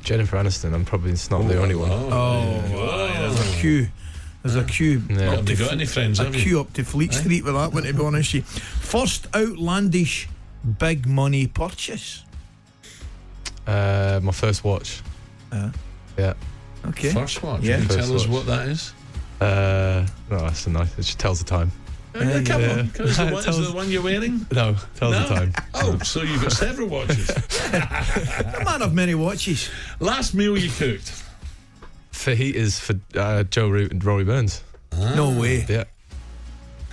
Jennifer 0.03 0.37
Aniston. 0.37 0.73
I'm 0.73 0.85
probably 0.85 1.11
not 1.29 1.47
the 1.47 1.59
only 1.61 1.75
one. 1.75 1.89
Oh, 1.91 2.61
There's 2.67 3.39
a 3.39 3.59
queue. 3.59 3.87
There's 4.43 4.55
a 4.55 4.63
queue. 4.63 5.03
Yeah. 5.09 5.35
Have 5.35 5.47
you 5.49 5.55
got 5.55 5.71
any 5.71 5.85
friends? 5.85 6.19
A 6.19 6.23
Have 6.23 6.35
you? 6.35 6.41
queue 6.41 6.59
up 6.59 6.73
to 6.73 6.83
Fleet 6.83 7.13
Street 7.13 7.43
with 7.43 7.53
that 7.53 7.71
one, 7.73 7.83
to 7.83 7.93
be 7.93 8.03
honest 8.03 8.33
with 8.33 8.43
you. 8.43 8.59
First 8.59 9.27
outlandish 9.35 10.27
big 10.79 11.05
money 11.05 11.45
purchase. 11.45 12.23
Uh, 13.67 14.19
my 14.23 14.31
first 14.31 14.63
watch. 14.63 15.01
Uh. 15.51 15.69
Yeah. 16.17 16.33
Okay. 16.87 17.11
First 17.11 17.41
watch. 17.43 17.61
Yeah. 17.61 17.75
Can 17.75 17.81
you 17.83 17.87
First 17.89 17.99
tell 17.99 18.15
us 18.15 18.27
watch. 18.27 18.33
what 18.35 18.45
that 18.47 18.67
is? 18.69 18.93
Uh, 19.39 20.05
no, 20.29 20.39
that's 20.39 20.67
a 20.67 20.69
nice. 20.69 20.91
It 20.93 21.03
just 21.03 21.19
tells 21.19 21.39
the 21.39 21.45
time. 21.45 21.71
Uh, 22.13 22.41
come 22.45 22.61
yeah. 22.61 22.71
on. 22.73 22.91
Is 22.99 23.17
the, 23.17 23.23
one, 23.25 23.33
is 23.35 23.45
Tells- 23.45 23.67
the 23.69 23.73
one 23.73 23.89
you're 23.89 24.01
wearing? 24.03 24.45
No, 24.51 24.75
tells 24.95 25.13
No? 25.13 25.23
the 25.27 25.33
time. 25.35 25.53
Oh, 25.75 25.97
so 25.99 26.21
you've 26.23 26.41
got 26.41 26.51
several 26.51 26.89
watches. 26.89 27.29
A 27.73 28.61
man 28.65 28.81
of 28.81 28.93
many 28.93 29.15
watches. 29.15 29.69
Last 30.01 30.33
meal 30.33 30.57
you 30.57 30.69
cooked? 30.69 31.23
Fajitas 32.11 32.79
for 32.79 32.99
uh, 33.17 33.43
Joe 33.43 33.69
Root 33.69 33.93
and 33.93 34.03
Rory 34.03 34.25
Burns. 34.25 34.61
No 35.15 35.29
way. 35.39 35.65
Yeah. 35.69 35.85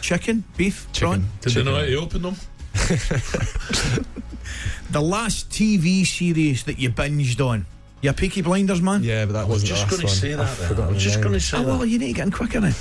Chicken, 0.01 0.45
beef, 0.57 0.87
Chicken. 0.93 1.09
prawn. 1.09 1.29
Did 1.41 1.53
they 1.55 1.65
know 1.65 1.75
how 1.75 1.83
to 1.85 1.95
open 1.97 2.23
them? 2.23 2.37
The 4.91 5.01
last 5.03 5.51
TV 5.51 6.07
series 6.07 6.65
that 6.65 6.79
you 6.79 6.91
binged 6.91 7.45
on. 7.47 7.67
You 8.01 8.11
a 8.11 8.13
Peaky 8.13 8.43
Blinders 8.43 8.81
man? 8.81 9.03
Yeah, 9.03 9.27
but 9.27 9.33
that 9.33 9.41
I 9.41 9.45
was 9.45 9.63
wasn't 9.63 9.69
just 9.71 9.91
going 9.91 10.03
to 10.03 10.09
say 10.09 10.31
that. 10.35 10.41
I've. 10.41 10.63
I 10.63 10.67
forgotten 10.67 10.95
was 10.95 11.03
just 11.03 11.21
going 11.21 11.33
to 11.35 11.41
say 11.41 11.59
Oh, 11.59 11.63
well, 11.65 11.85
you 11.85 11.99
need 11.99 12.09
to 12.09 12.13
get 12.15 12.27
in 12.27 12.31
quicker 12.33 12.61
now. 12.61 12.73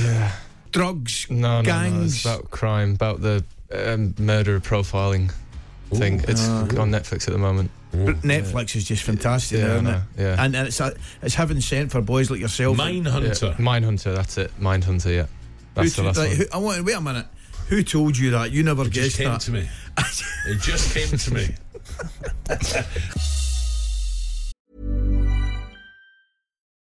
Yeah. 0.00 0.32
Drugs, 0.72 1.26
No, 1.30 1.36
no, 1.36 1.56
no. 1.58 1.62
gangs. 1.62 2.14
It's 2.16 2.24
about 2.24 2.50
crime, 2.50 2.94
about 2.94 3.20
the 3.20 3.44
um, 3.72 4.14
murder 4.18 4.58
profiling 4.60 5.30
thing. 5.92 6.24
It's 6.26 6.48
on 6.48 6.68
Netflix 6.90 7.28
at 7.28 7.32
the 7.34 7.38
moment. 7.38 7.70
But 7.92 8.22
Netflix 8.22 8.74
is 8.74 8.84
just 8.84 9.04
fantastic, 9.04 9.58
Yeah, 9.58 9.66
there, 9.66 9.72
I 9.74 9.76
isn't 9.76 9.86
it? 9.94 10.00
yeah. 10.18 10.36
And, 10.44 10.56
and 10.56 10.66
it's 10.66 10.80
a, 10.80 10.96
it's 11.22 11.34
heaven 11.36 11.60
sent 11.60 11.92
for 11.92 12.00
boys 12.00 12.28
like 12.30 12.40
yourself. 12.40 12.76
Mindhunter. 12.78 13.50
Yeah. 13.50 13.54
Mindhunter, 13.64 14.16
that's 14.16 14.36
it. 14.38 14.50
Mindhunter, 14.58 15.14
yeah. 15.14 15.26
That's 15.74 15.94
Who 15.94 16.02
the 16.02 16.08
last 16.08 16.18
like, 16.18 16.28
one. 16.30 16.36
who- 16.38 16.44
I 16.52 16.56
want, 16.56 16.84
wait 16.84 16.96
a 16.96 17.00
minute. 17.00 17.26
Who 17.68 17.82
told 17.82 18.16
you 18.16 18.30
that? 18.32 18.52
You 18.52 18.62
never 18.62 18.82
It 18.84 18.90
just 18.90 19.16
guessed 19.16 19.16
came 19.18 19.28
that. 19.28 19.40
to 19.42 19.50
me. 19.52 19.68
It 20.46 20.60
just 20.60 20.94
came 20.94 21.16
to 21.16 21.34
me. 21.34 21.54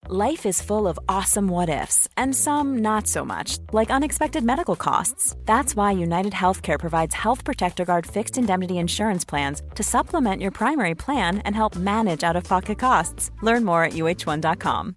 Life 0.09 0.45
is 0.47 0.61
full 0.63 0.89
of 0.89 0.99
awesome 1.09 1.47
what 1.47 1.69
ifs, 1.69 2.09
and 2.17 2.35
some 2.35 2.79
not 2.79 3.07
so 3.07 3.25
much, 3.25 3.59
like 3.73 3.91
unexpected 3.91 4.43
medical 4.43 4.75
costs. 4.75 5.37
That's 5.45 5.77
why 5.77 5.93
United 5.93 6.33
Healthcare 6.33 6.79
provides 6.81 7.15
Health 7.15 7.45
Protector 7.45 7.85
Guard 7.85 8.07
fixed 8.07 8.37
indemnity 8.39 8.79
insurance 8.79 9.25
plans 9.25 9.63
to 9.77 9.83
supplement 9.83 10.41
your 10.43 10.51
primary 10.51 10.95
plan 10.97 11.39
and 11.39 11.55
help 11.55 11.77
manage 11.77 12.25
out 12.25 12.35
of 12.35 12.45
pocket 12.45 12.79
costs. 12.79 13.31
Learn 13.43 13.65
more 13.65 13.85
at 13.85 13.93
uh1.com. 13.93 14.97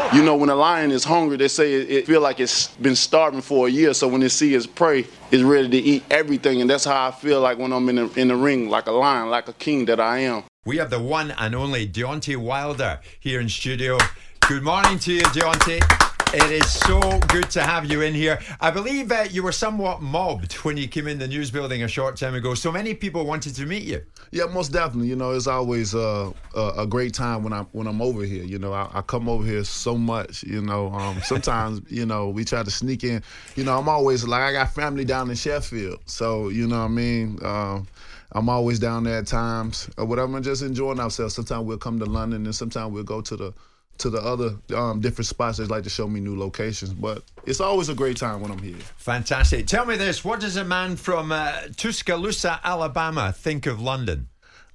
You 0.13 0.21
know, 0.21 0.35
when 0.35 0.49
a 0.49 0.55
lion 0.55 0.91
is 0.91 1.05
hungry, 1.05 1.37
they 1.37 1.47
say 1.47 1.73
it, 1.73 1.89
it 1.89 2.05
feel 2.05 2.19
like 2.19 2.41
it's 2.41 2.67
been 2.67 2.97
starving 2.97 3.39
for 3.39 3.67
a 3.67 3.71
year. 3.71 3.93
So 3.93 4.09
when 4.09 4.21
it 4.21 4.31
see 4.31 4.53
its 4.53 4.67
prey, 4.67 5.05
it's 5.31 5.41
ready 5.41 5.69
to 5.69 5.77
eat 5.77 6.03
everything, 6.11 6.59
and 6.59 6.69
that's 6.69 6.83
how 6.83 7.07
I 7.07 7.11
feel 7.11 7.39
like 7.39 7.57
when 7.57 7.71
I'm 7.71 7.87
in 7.87 7.95
the, 7.95 8.19
in 8.19 8.27
the 8.27 8.35
ring, 8.35 8.69
like 8.69 8.87
a 8.87 8.91
lion, 8.91 9.29
like 9.29 9.47
a 9.47 9.53
king 9.53 9.85
that 9.85 10.01
I 10.01 10.19
am. 10.19 10.43
We 10.65 10.75
have 10.77 10.89
the 10.89 10.99
one 10.99 11.31
and 11.39 11.55
only 11.55 11.87
Deontay 11.87 12.35
Wilder 12.35 12.99
here 13.21 13.39
in 13.39 13.47
studio. 13.47 13.97
Good 14.41 14.63
morning 14.63 14.99
to 14.99 15.13
you, 15.13 15.21
Deontay. 15.21 16.10
It 16.33 16.49
is 16.49 16.71
so 16.71 17.19
good 17.27 17.51
to 17.51 17.61
have 17.61 17.83
you 17.91 18.03
in 18.03 18.13
here. 18.13 18.39
I 18.61 18.71
believe 18.71 19.11
uh, 19.11 19.25
you 19.29 19.43
were 19.43 19.51
somewhat 19.51 20.01
mobbed 20.01 20.53
when 20.63 20.77
you 20.77 20.87
came 20.87 21.09
in 21.09 21.19
the 21.19 21.27
news 21.27 21.51
building 21.51 21.83
a 21.83 21.89
short 21.89 22.15
time 22.15 22.35
ago. 22.35 22.53
So 22.53 22.71
many 22.71 22.93
people 22.93 23.25
wanted 23.25 23.53
to 23.55 23.65
meet 23.65 23.83
you. 23.83 24.01
Yeah, 24.31 24.45
most 24.45 24.71
definitely. 24.71 25.09
You 25.09 25.17
know, 25.17 25.31
it's 25.31 25.47
always 25.47 25.93
uh, 25.93 26.31
a, 26.55 26.87
great 26.87 27.13
time 27.13 27.43
when 27.43 27.51
I 27.51 27.63
when 27.73 27.85
I'm 27.85 28.01
over 28.01 28.23
here. 28.23 28.45
You 28.45 28.59
know, 28.59 28.71
I, 28.71 28.89
I 28.93 29.01
come 29.01 29.27
over 29.27 29.43
here 29.43 29.65
so 29.65 29.97
much. 29.97 30.43
You 30.43 30.61
know, 30.61 30.93
um, 30.93 31.19
sometimes 31.21 31.81
you 31.89 32.05
know 32.05 32.29
we 32.29 32.45
try 32.45 32.63
to 32.63 32.71
sneak 32.71 33.03
in. 33.03 33.21
You 33.57 33.65
know, 33.65 33.77
I'm 33.77 33.89
always 33.89 34.25
like 34.25 34.41
I 34.41 34.53
got 34.53 34.73
family 34.73 35.03
down 35.03 35.29
in 35.29 35.35
Sheffield, 35.35 35.99
so 36.05 36.47
you 36.47 36.65
know 36.65 36.79
what 36.79 36.85
I 36.85 36.87
mean. 36.87 37.39
Um, 37.43 37.87
I'm 38.31 38.47
always 38.47 38.79
down 38.79 39.03
there 39.03 39.17
at 39.17 39.27
times 39.27 39.89
or 39.97 40.05
whatever, 40.05 40.33
and 40.33 40.45
just 40.45 40.63
enjoying 40.63 41.01
ourselves. 41.01 41.35
Sometimes 41.35 41.65
we'll 41.65 41.77
come 41.77 41.99
to 41.99 42.05
London, 42.05 42.45
and 42.45 42.55
sometimes 42.55 42.93
we'll 42.93 43.03
go 43.03 43.19
to 43.19 43.35
the 43.35 43.53
to 44.01 44.09
the 44.09 44.19
other 44.19 44.55
um, 44.75 44.99
different 44.99 45.27
spots. 45.27 45.57
They 45.57 45.65
like 45.65 45.83
to 45.83 45.89
show 45.89 46.07
me 46.07 46.19
new 46.19 46.37
locations, 46.37 46.93
but 46.93 47.23
it's 47.45 47.61
always 47.61 47.89
a 47.89 47.95
great 47.95 48.17
time 48.17 48.41
when 48.41 48.51
I'm 48.51 48.61
here. 48.61 48.77
Fantastic. 48.97 49.67
Tell 49.67 49.85
me 49.85 49.95
this 49.95 50.25
what 50.25 50.39
does 50.39 50.57
a 50.57 50.63
man 50.63 50.95
from 50.95 51.31
uh, 51.31 51.61
Tuscaloosa, 51.77 52.59
Alabama, 52.63 53.31
think 53.31 53.65
of 53.65 53.81
London? 53.81 54.27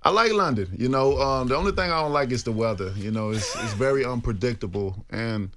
I 0.03 0.11
like 0.11 0.33
London. 0.33 0.69
You 0.79 0.89
know, 0.89 1.21
um, 1.21 1.49
the 1.49 1.57
only 1.57 1.73
thing 1.73 1.91
I 1.91 2.01
don't 2.01 2.13
like 2.13 2.31
is 2.31 2.45
the 2.45 2.53
weather. 2.53 2.93
You 2.97 3.11
know, 3.11 3.31
it's 3.31 3.55
it's 3.57 3.73
very 3.73 4.05
unpredictable. 4.05 5.05
And 5.11 5.51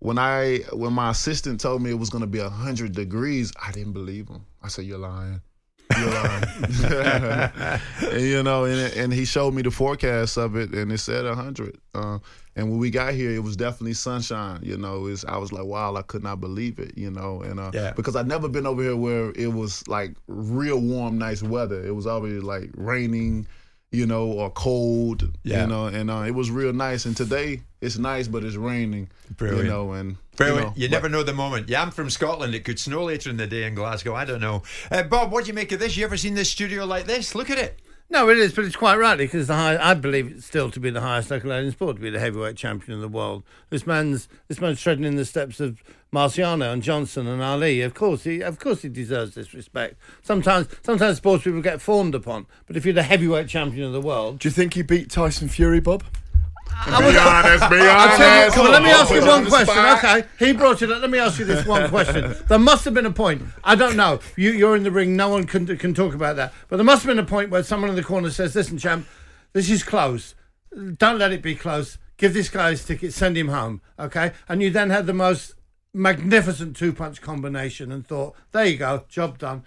when 0.00 0.18
I 0.18 0.58
when 0.72 0.92
my 0.92 1.10
assistant 1.10 1.60
told 1.60 1.80
me 1.80 1.90
it 1.90 1.98
was 1.98 2.10
going 2.10 2.20
to 2.20 2.26
be 2.26 2.38
hundred 2.38 2.92
degrees, 2.92 3.52
I 3.62 3.72
didn't 3.72 3.94
believe 3.94 4.28
him. 4.28 4.44
I 4.62 4.68
said, 4.68 4.84
"You're 4.84 4.98
lying." 4.98 5.40
And, 8.12 8.22
you 8.22 8.42
know, 8.42 8.64
and, 8.64 8.92
and 8.94 9.12
he 9.12 9.24
showed 9.24 9.54
me 9.54 9.62
the 9.62 9.70
forecast 9.70 10.36
of 10.36 10.56
it, 10.56 10.72
and 10.72 10.92
it 10.92 10.98
said 10.98 11.24
100. 11.24 11.78
Uh, 11.94 12.18
and 12.56 12.70
when 12.70 12.78
we 12.78 12.90
got 12.90 13.12
here, 13.14 13.30
it 13.32 13.42
was 13.42 13.56
definitely 13.56 13.94
sunshine. 13.94 14.60
You 14.62 14.76
know, 14.76 15.06
it's, 15.06 15.24
I 15.24 15.36
was 15.38 15.52
like, 15.52 15.64
wow, 15.64 15.96
I 15.96 16.02
could 16.02 16.22
not 16.22 16.40
believe 16.40 16.78
it. 16.78 16.96
You 16.96 17.10
know, 17.10 17.42
and 17.42 17.58
uh, 17.58 17.70
Yeah. 17.74 17.92
because 17.96 18.14
I'd 18.16 18.28
never 18.28 18.48
been 18.48 18.66
over 18.66 18.82
here 18.82 18.96
where 18.96 19.32
it 19.36 19.52
was 19.52 19.86
like 19.88 20.14
real 20.28 20.80
warm, 20.80 21.18
nice 21.18 21.42
weather. 21.42 21.84
It 21.84 21.94
was 21.94 22.06
always 22.06 22.42
like 22.42 22.70
raining, 22.76 23.46
you 23.90 24.06
know, 24.06 24.26
or 24.26 24.50
cold. 24.50 25.28
Yeah. 25.42 25.62
You 25.62 25.66
know, 25.68 25.86
and 25.86 26.10
uh, 26.10 26.22
it 26.26 26.32
was 26.32 26.50
real 26.50 26.72
nice. 26.72 27.04
And 27.06 27.16
today 27.16 27.62
it's 27.84 27.98
nice, 27.98 28.28
but 28.28 28.44
it's 28.44 28.56
raining. 28.56 29.10
Brilliant. 29.36 29.64
You 29.64 29.70
know, 29.70 29.92
and 29.92 30.16
Brilliant. 30.36 30.76
You, 30.76 30.84
You, 30.84 30.88
never 30.88 31.08
know 31.08 31.22
the 31.22 31.32
moment. 31.32 31.68
Yeah, 31.68 31.82
I'm 31.82 31.90
from 31.90 32.10
Scotland. 32.10 32.54
It 32.54 32.64
could 32.64 32.78
snow 32.78 33.04
later 33.04 33.30
in 33.30 33.36
the 33.36 33.46
day 33.46 33.64
in 33.64 33.74
Glasgow. 33.74 34.14
I 34.14 34.24
don't 34.24 34.40
know. 34.40 34.62
Uh, 34.90 35.02
Bob, 35.04 35.30
what 35.30 35.44
do 35.44 35.48
you 35.48 35.54
make 35.54 35.70
of 35.72 35.78
this? 35.78 35.96
You 35.96 36.04
ever 36.04 36.16
seen 36.16 36.34
this 36.34 36.50
studio 36.50 36.84
like 36.84 37.06
this? 37.06 37.34
Look 37.34 37.50
at 37.50 37.58
it. 37.58 37.78
No, 38.10 38.28
it 38.28 38.36
is, 38.36 38.52
but 38.52 38.64
it's 38.64 38.76
quite 38.76 38.96
rightly 38.96 39.24
because 39.24 39.46
the 39.46 39.54
high, 39.54 39.76
I 39.76 39.94
believe 39.94 40.30
it's 40.30 40.46
still 40.46 40.70
to 40.70 40.78
be 40.78 40.90
the 40.90 41.00
highest 41.00 41.32
accolade 41.32 41.64
in 41.64 41.72
sport, 41.72 41.96
to 41.96 42.02
be 42.02 42.10
the 42.10 42.20
heavyweight 42.20 42.56
champion 42.56 42.96
of 42.96 43.00
the 43.00 43.08
world. 43.08 43.42
This 43.70 43.86
man's 43.86 44.28
this 44.46 44.60
man's 44.60 44.80
treading 44.80 45.04
in 45.04 45.16
the 45.16 45.24
steps 45.24 45.58
of 45.58 45.82
Marciano 46.12 46.70
and 46.72 46.82
Johnson 46.82 47.26
and 47.26 47.42
Ali. 47.42 47.80
Of 47.80 47.94
course, 47.94 48.24
he 48.24 48.42
of 48.42 48.58
course 48.58 48.82
he 48.82 48.88
deserves 48.90 49.34
this 49.34 49.54
respect. 49.54 49.96
Sometimes 50.22 50.68
sometimes 50.82 51.16
sports 51.16 51.44
people 51.44 51.62
get 51.62 51.80
fawned 51.80 52.14
upon, 52.14 52.46
but 52.66 52.76
if 52.76 52.84
you're 52.84 52.94
the 52.94 53.02
heavyweight 53.02 53.48
champion 53.48 53.86
of 53.86 53.92
the 53.92 54.02
world, 54.02 54.38
Do 54.38 54.48
you 54.48 54.52
think 54.52 54.74
he 54.74 54.82
beat 54.82 55.10
Tyson 55.10 55.48
Fury, 55.48 55.80
Bob? 55.80 56.04
Be 56.86 57.18
honest, 57.18 57.70
be 57.70 57.76
you, 57.76 57.88
honest. 57.88 58.54
come 58.54 58.66
on, 58.66 58.72
let 58.72 58.82
me 58.82 58.90
ask 58.90 59.10
you 59.10 59.20
you 59.20 59.26
one 59.26 59.46
question. 59.46 59.78
Okay, 59.78 60.24
he 60.38 60.52
brought 60.52 60.82
it 60.82 60.90
up. 60.90 61.00
Let 61.00 61.10
me 61.10 61.18
ask 61.18 61.38
you 61.38 61.44
this 61.44 61.66
one 61.66 61.88
question. 61.88 62.34
There 62.48 62.58
must 62.58 62.84
have 62.84 62.94
been 62.94 63.06
a 63.06 63.12
point. 63.12 63.42
I 63.62 63.74
don't 63.74 63.96
know. 63.96 64.20
You, 64.36 64.52
you're 64.52 64.76
in 64.76 64.82
the 64.82 64.90
ring. 64.90 65.16
No 65.16 65.28
one 65.28 65.44
can 65.44 65.66
can 65.78 65.94
talk 65.94 66.14
about 66.14 66.36
that. 66.36 66.52
But 66.68 66.76
there 66.76 66.84
must 66.84 67.02
have 67.02 67.10
been 67.10 67.18
a 67.18 67.26
point 67.26 67.50
where 67.50 67.62
someone 67.62 67.90
in 67.90 67.96
the 67.96 68.02
corner 68.02 68.30
says, 68.30 68.54
"Listen, 68.54 68.78
champ, 68.78 69.06
this 69.52 69.70
is 69.70 69.82
close. 69.82 70.34
Don't 70.96 71.18
let 71.18 71.32
it 71.32 71.42
be 71.42 71.54
close. 71.54 71.98
Give 72.16 72.34
this 72.34 72.48
guy 72.48 72.70
his 72.70 72.84
ticket. 72.84 73.12
Send 73.12 73.36
him 73.36 73.48
home." 73.48 73.80
Okay, 73.98 74.32
and 74.48 74.62
you 74.62 74.70
then 74.70 74.90
had 74.90 75.06
the 75.06 75.14
most 75.14 75.54
magnificent 75.92 76.76
two 76.76 76.92
punch 76.92 77.20
combination 77.20 77.90
and 77.92 78.06
thought, 78.06 78.34
"There 78.52 78.66
you 78.66 78.76
go, 78.76 79.04
job 79.08 79.38
done." 79.38 79.64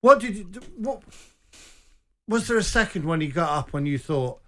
What 0.00 0.20
did 0.20 0.36
you? 0.36 0.44
What 0.76 1.02
was 2.28 2.48
there 2.48 2.58
a 2.58 2.62
second 2.62 3.04
when 3.04 3.20
he 3.20 3.28
got 3.28 3.50
up 3.50 3.72
when 3.72 3.86
you 3.86 3.98
thought, 3.98 4.40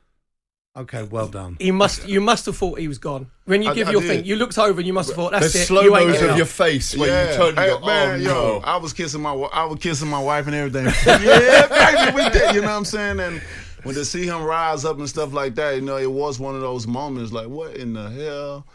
"Okay, 0.77 1.03
well 1.05 1.29
done." 1.29 1.57
He 1.61 1.71
must. 1.71 2.07
You 2.09 2.21
must 2.21 2.47
have 2.47 2.57
thought 2.57 2.79
he 2.79 2.89
was 2.89 2.99
gone 2.99 3.31
when 3.45 3.63
you 3.63 3.71
I- 3.71 3.75
give 3.75 3.89
I 3.89 3.93
your 3.93 4.01
did. 4.01 4.09
thing. 4.09 4.25
You 4.25 4.37
looked 4.37 4.59
over 4.59 4.81
and 4.81 4.87
you 4.87 4.93
must 4.93 5.09
have 5.11 5.17
thought, 5.17 5.33
"That's 5.33 5.53
There's 5.53 5.65
it." 5.65 5.67
slow 5.67 5.83
you 5.83 5.97
ain't 5.97 6.09
mos 6.09 6.17
getting 6.17 6.31
of 6.31 6.37
your 6.37 6.47
face 6.47 6.97
where 6.97 7.31
you 7.31 7.37
turned 7.37 7.59
and 7.59 7.59
Hey, 7.59 7.69
go, 7.79 7.87
man, 7.87 8.13
oh 8.15 8.17
yo, 8.17 8.31
no. 8.59 8.61
I 8.65 8.77
was 8.79 8.93
kissing 8.93 9.23
my, 9.23 9.33
I 9.33 9.65
was 9.65 9.79
kissing 9.79 10.09
my 10.09 10.21
wife 10.21 10.47
and 10.47 10.55
everything. 10.55 10.87
yeah, 11.25 11.67
baby, 11.69 12.17
we 12.17 12.29
did. 12.31 12.55
You 12.55 12.61
know 12.63 12.69
what 12.69 12.75
I'm 12.77 12.85
saying? 12.85 13.21
And 13.21 13.41
when 13.85 13.95
to 13.97 14.05
see 14.05 14.25
him 14.27 14.43
rise 14.43 14.85
up 14.85 14.99
and 14.99 15.09
stuff 15.09 15.33
like 15.33 15.55
that, 15.57 15.75
you 15.77 15.83
know, 15.83 15.99
it 15.99 16.11
was 16.11 16.39
one 16.41 16.55
of 16.55 16.63
those 16.63 16.87
moments 16.87 17.33
like, 17.33 17.49
what 17.49 17.77
in 17.77 17.93
the 17.93 18.09
hell, 18.11 18.67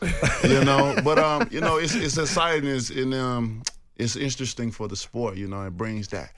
you 0.44 0.64
know? 0.64 0.96
But 1.04 1.18
um, 1.20 1.48
you 1.52 1.62
know, 1.62 1.78
it's 1.78 1.96
it's 1.96 2.18
exciting. 2.18 2.70
It's 2.70 2.90
and 2.92 3.14
um, 3.16 3.64
it's 3.98 4.16
interesting 4.16 4.72
for 4.72 4.88
the 4.88 4.96
sport. 4.96 5.36
You 5.36 5.48
know, 5.48 5.64
it 5.66 5.76
brings 5.76 6.08
that. 6.10 6.32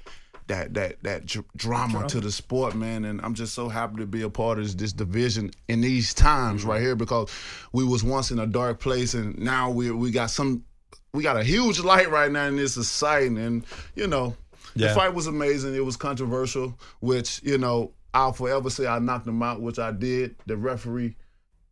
That 0.51 0.73
that 0.73 1.01
that 1.03 1.25
dr- 1.25 1.45
drama 1.55 2.07
to 2.09 2.19
the 2.19 2.29
sport, 2.31 2.75
man, 2.75 3.05
and 3.05 3.21
I'm 3.21 3.33
just 3.35 3.53
so 3.55 3.69
happy 3.69 3.95
to 4.01 4.05
be 4.05 4.23
a 4.23 4.29
part 4.29 4.57
of 4.57 4.65
this, 4.65 4.73
this 4.73 4.91
division 4.91 5.51
in 5.69 5.79
these 5.79 6.13
times 6.13 6.65
right 6.65 6.81
here 6.81 6.93
because 6.95 7.29
we 7.71 7.85
was 7.85 8.03
once 8.03 8.31
in 8.31 8.39
a 8.39 8.45
dark 8.45 8.81
place 8.81 9.13
and 9.13 9.37
now 9.39 9.69
we 9.71 9.91
we 9.91 10.11
got 10.11 10.29
some 10.29 10.65
we 11.13 11.23
got 11.23 11.37
a 11.37 11.43
huge 11.43 11.79
light 11.79 12.11
right 12.11 12.29
now 12.29 12.47
and 12.47 12.59
it's 12.59 12.75
exciting 12.75 13.37
and 13.37 13.63
you 13.95 14.07
know 14.07 14.35
Yeah. 14.75 14.89
the 14.89 14.93
fight 14.95 15.13
was 15.13 15.27
amazing. 15.27 15.73
It 15.73 15.85
was 15.85 15.95
controversial 15.95 16.77
which 16.99 17.41
you 17.43 17.57
know 17.57 17.93
i'll 18.13 18.33
forever 18.33 18.69
say 18.69 18.85
i 18.85 18.99
knocked 18.99 19.25
him 19.27 19.41
out 19.41 19.61
which 19.61 19.79
i 19.79 19.89
did. 19.91 20.35
The 20.47 20.57
referee 20.57 21.15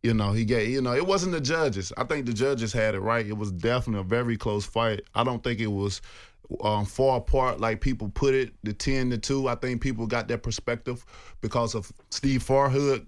you 0.02 0.14
know 0.14 0.32
he 0.32 0.46
gave 0.46 0.70
you 0.70 0.80
know 0.80 0.94
it 0.94 1.06
wasn't 1.06 1.32
the 1.32 1.40
judges. 1.42 1.92
I 1.98 2.04
think 2.04 2.24
the 2.24 2.32
judges 2.32 2.72
had 2.72 2.94
it 2.94 3.00
right. 3.00 3.26
It 3.26 3.36
was 3.36 3.52
definitely 3.52 4.00
a 4.00 4.04
very 4.04 4.38
close 4.38 4.64
fight. 4.64 5.02
I 5.14 5.22
don't 5.22 5.44
think 5.44 5.60
it 5.60 5.66
was 5.82 6.00
um, 6.62 6.84
far 6.84 7.18
apart 7.18 7.60
like 7.60 7.80
people 7.80 8.08
put 8.08 8.34
it 8.34 8.52
the 8.62 8.72
10 8.72 9.10
to 9.10 9.18
2 9.18 9.48
i 9.48 9.54
think 9.54 9.80
people 9.80 10.06
got 10.06 10.28
their 10.28 10.38
perspective 10.38 11.04
because 11.40 11.74
of 11.74 11.92
steve 12.10 12.42
farhood 12.42 13.06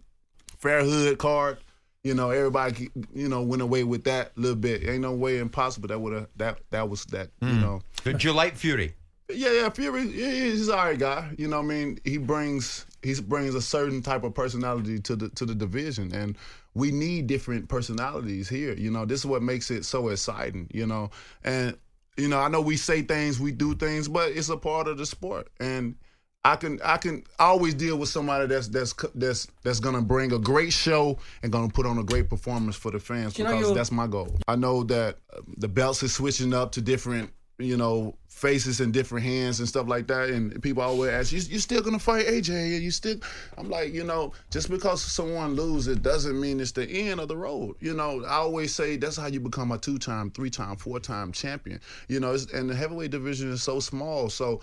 fairhood 0.60 1.18
card 1.18 1.58
you 2.04 2.14
know, 2.14 2.30
everybody, 2.30 2.90
you 3.14 3.28
know, 3.28 3.42
went 3.42 3.62
away 3.62 3.84
with 3.84 4.02
that 4.04 4.32
a 4.36 4.40
little 4.40 4.56
bit. 4.56 4.88
Ain't 4.88 5.02
no 5.02 5.12
way 5.12 5.38
impossible 5.38 5.86
that 5.88 6.00
would 6.00 6.12
have 6.12 6.26
that 6.36 6.58
that 6.70 6.88
was 6.88 7.04
that. 7.06 7.30
You 7.40 7.46
Mm. 7.54 7.60
know, 7.60 7.80
Did 8.02 8.24
you 8.24 8.32
like 8.32 8.56
Fury? 8.56 8.94
yeah, 9.32 9.52
yeah. 9.52 9.68
Fury, 9.70 10.02
yeah, 10.08 10.30
he's 10.32 10.66
an 10.68 10.74
alright 10.74 10.98
guy. 10.98 11.30
You 11.38 11.46
know, 11.48 11.58
what 11.58 11.66
I 11.66 11.68
mean, 11.68 12.00
he 12.04 12.18
brings 12.18 12.86
he 13.02 13.14
brings 13.20 13.54
a 13.54 13.62
certain 13.62 14.02
type 14.02 14.24
of 14.24 14.34
personality 14.34 14.98
to 14.98 15.14
the 15.14 15.28
to 15.30 15.46
the 15.46 15.54
division, 15.54 16.12
and 16.12 16.36
we 16.74 16.90
need 16.90 17.28
different 17.28 17.68
personalities 17.68 18.48
here. 18.48 18.74
You 18.74 18.90
know, 18.90 19.04
this 19.04 19.20
is 19.20 19.26
what 19.26 19.42
makes 19.42 19.70
it 19.70 19.84
so 19.84 20.08
exciting. 20.08 20.66
You 20.74 20.86
know, 20.86 21.10
and 21.44 21.76
you 22.16 22.28
know, 22.28 22.38
I 22.38 22.48
know 22.48 22.60
we 22.60 22.76
say 22.76 23.02
things, 23.02 23.40
we 23.40 23.52
do 23.52 23.74
things, 23.74 24.08
but 24.08 24.32
it's 24.32 24.48
a 24.48 24.56
part 24.56 24.88
of 24.88 24.98
the 24.98 25.06
sport, 25.06 25.48
and. 25.60 25.96
I 26.44 26.56
can 26.56 26.80
I 26.84 26.96
can 26.96 27.22
always 27.38 27.72
deal 27.72 27.96
with 27.96 28.08
somebody 28.08 28.48
that's 28.48 28.66
that's 28.66 28.92
that's 29.14 29.46
that's 29.62 29.78
gonna 29.78 30.02
bring 30.02 30.32
a 30.32 30.40
great 30.40 30.72
show 30.72 31.20
and 31.44 31.52
gonna 31.52 31.68
put 31.68 31.86
on 31.86 31.98
a 31.98 32.02
great 32.02 32.28
performance 32.28 32.74
for 32.74 32.90
the 32.90 32.98
fans 32.98 33.38
you 33.38 33.44
because 33.44 33.72
that's 33.72 33.92
my 33.92 34.08
goal. 34.08 34.40
I 34.48 34.56
know 34.56 34.82
that 34.82 35.18
the 35.58 35.68
belts 35.68 36.02
is 36.02 36.12
switching 36.12 36.52
up 36.52 36.72
to 36.72 36.80
different 36.80 37.30
you 37.64 37.76
know 37.76 38.16
faces 38.28 38.80
and 38.80 38.92
different 38.92 39.24
hands 39.24 39.60
and 39.60 39.68
stuff 39.68 39.86
like 39.88 40.06
that, 40.08 40.30
and 40.30 40.60
people 40.62 40.82
always 40.82 41.10
ask 41.10 41.32
you 41.32 41.38
you 41.38 41.58
still 41.58 41.82
gonna 41.82 41.98
fight 41.98 42.26
AJ? 42.26 42.80
You 42.80 42.90
still? 42.90 43.16
I'm 43.56 43.68
like 43.68 43.92
you 43.92 44.04
know 44.04 44.32
just 44.50 44.70
because 44.70 45.02
someone 45.02 45.54
loses 45.54 45.96
it 45.96 46.02
doesn't 46.02 46.40
mean 46.40 46.60
it's 46.60 46.72
the 46.72 46.86
end 46.86 47.20
of 47.20 47.28
the 47.28 47.36
road. 47.36 47.76
You 47.80 47.94
know 47.94 48.24
I 48.24 48.34
always 48.34 48.74
say 48.74 48.96
that's 48.96 49.16
how 49.16 49.26
you 49.26 49.40
become 49.40 49.72
a 49.72 49.78
two 49.78 49.98
time, 49.98 50.30
three 50.30 50.50
time, 50.50 50.76
four 50.76 51.00
time 51.00 51.32
champion. 51.32 51.80
You 52.08 52.20
know 52.20 52.36
and 52.52 52.68
the 52.68 52.74
heavyweight 52.74 53.10
division 53.10 53.50
is 53.50 53.62
so 53.62 53.80
small, 53.80 54.28
so 54.30 54.60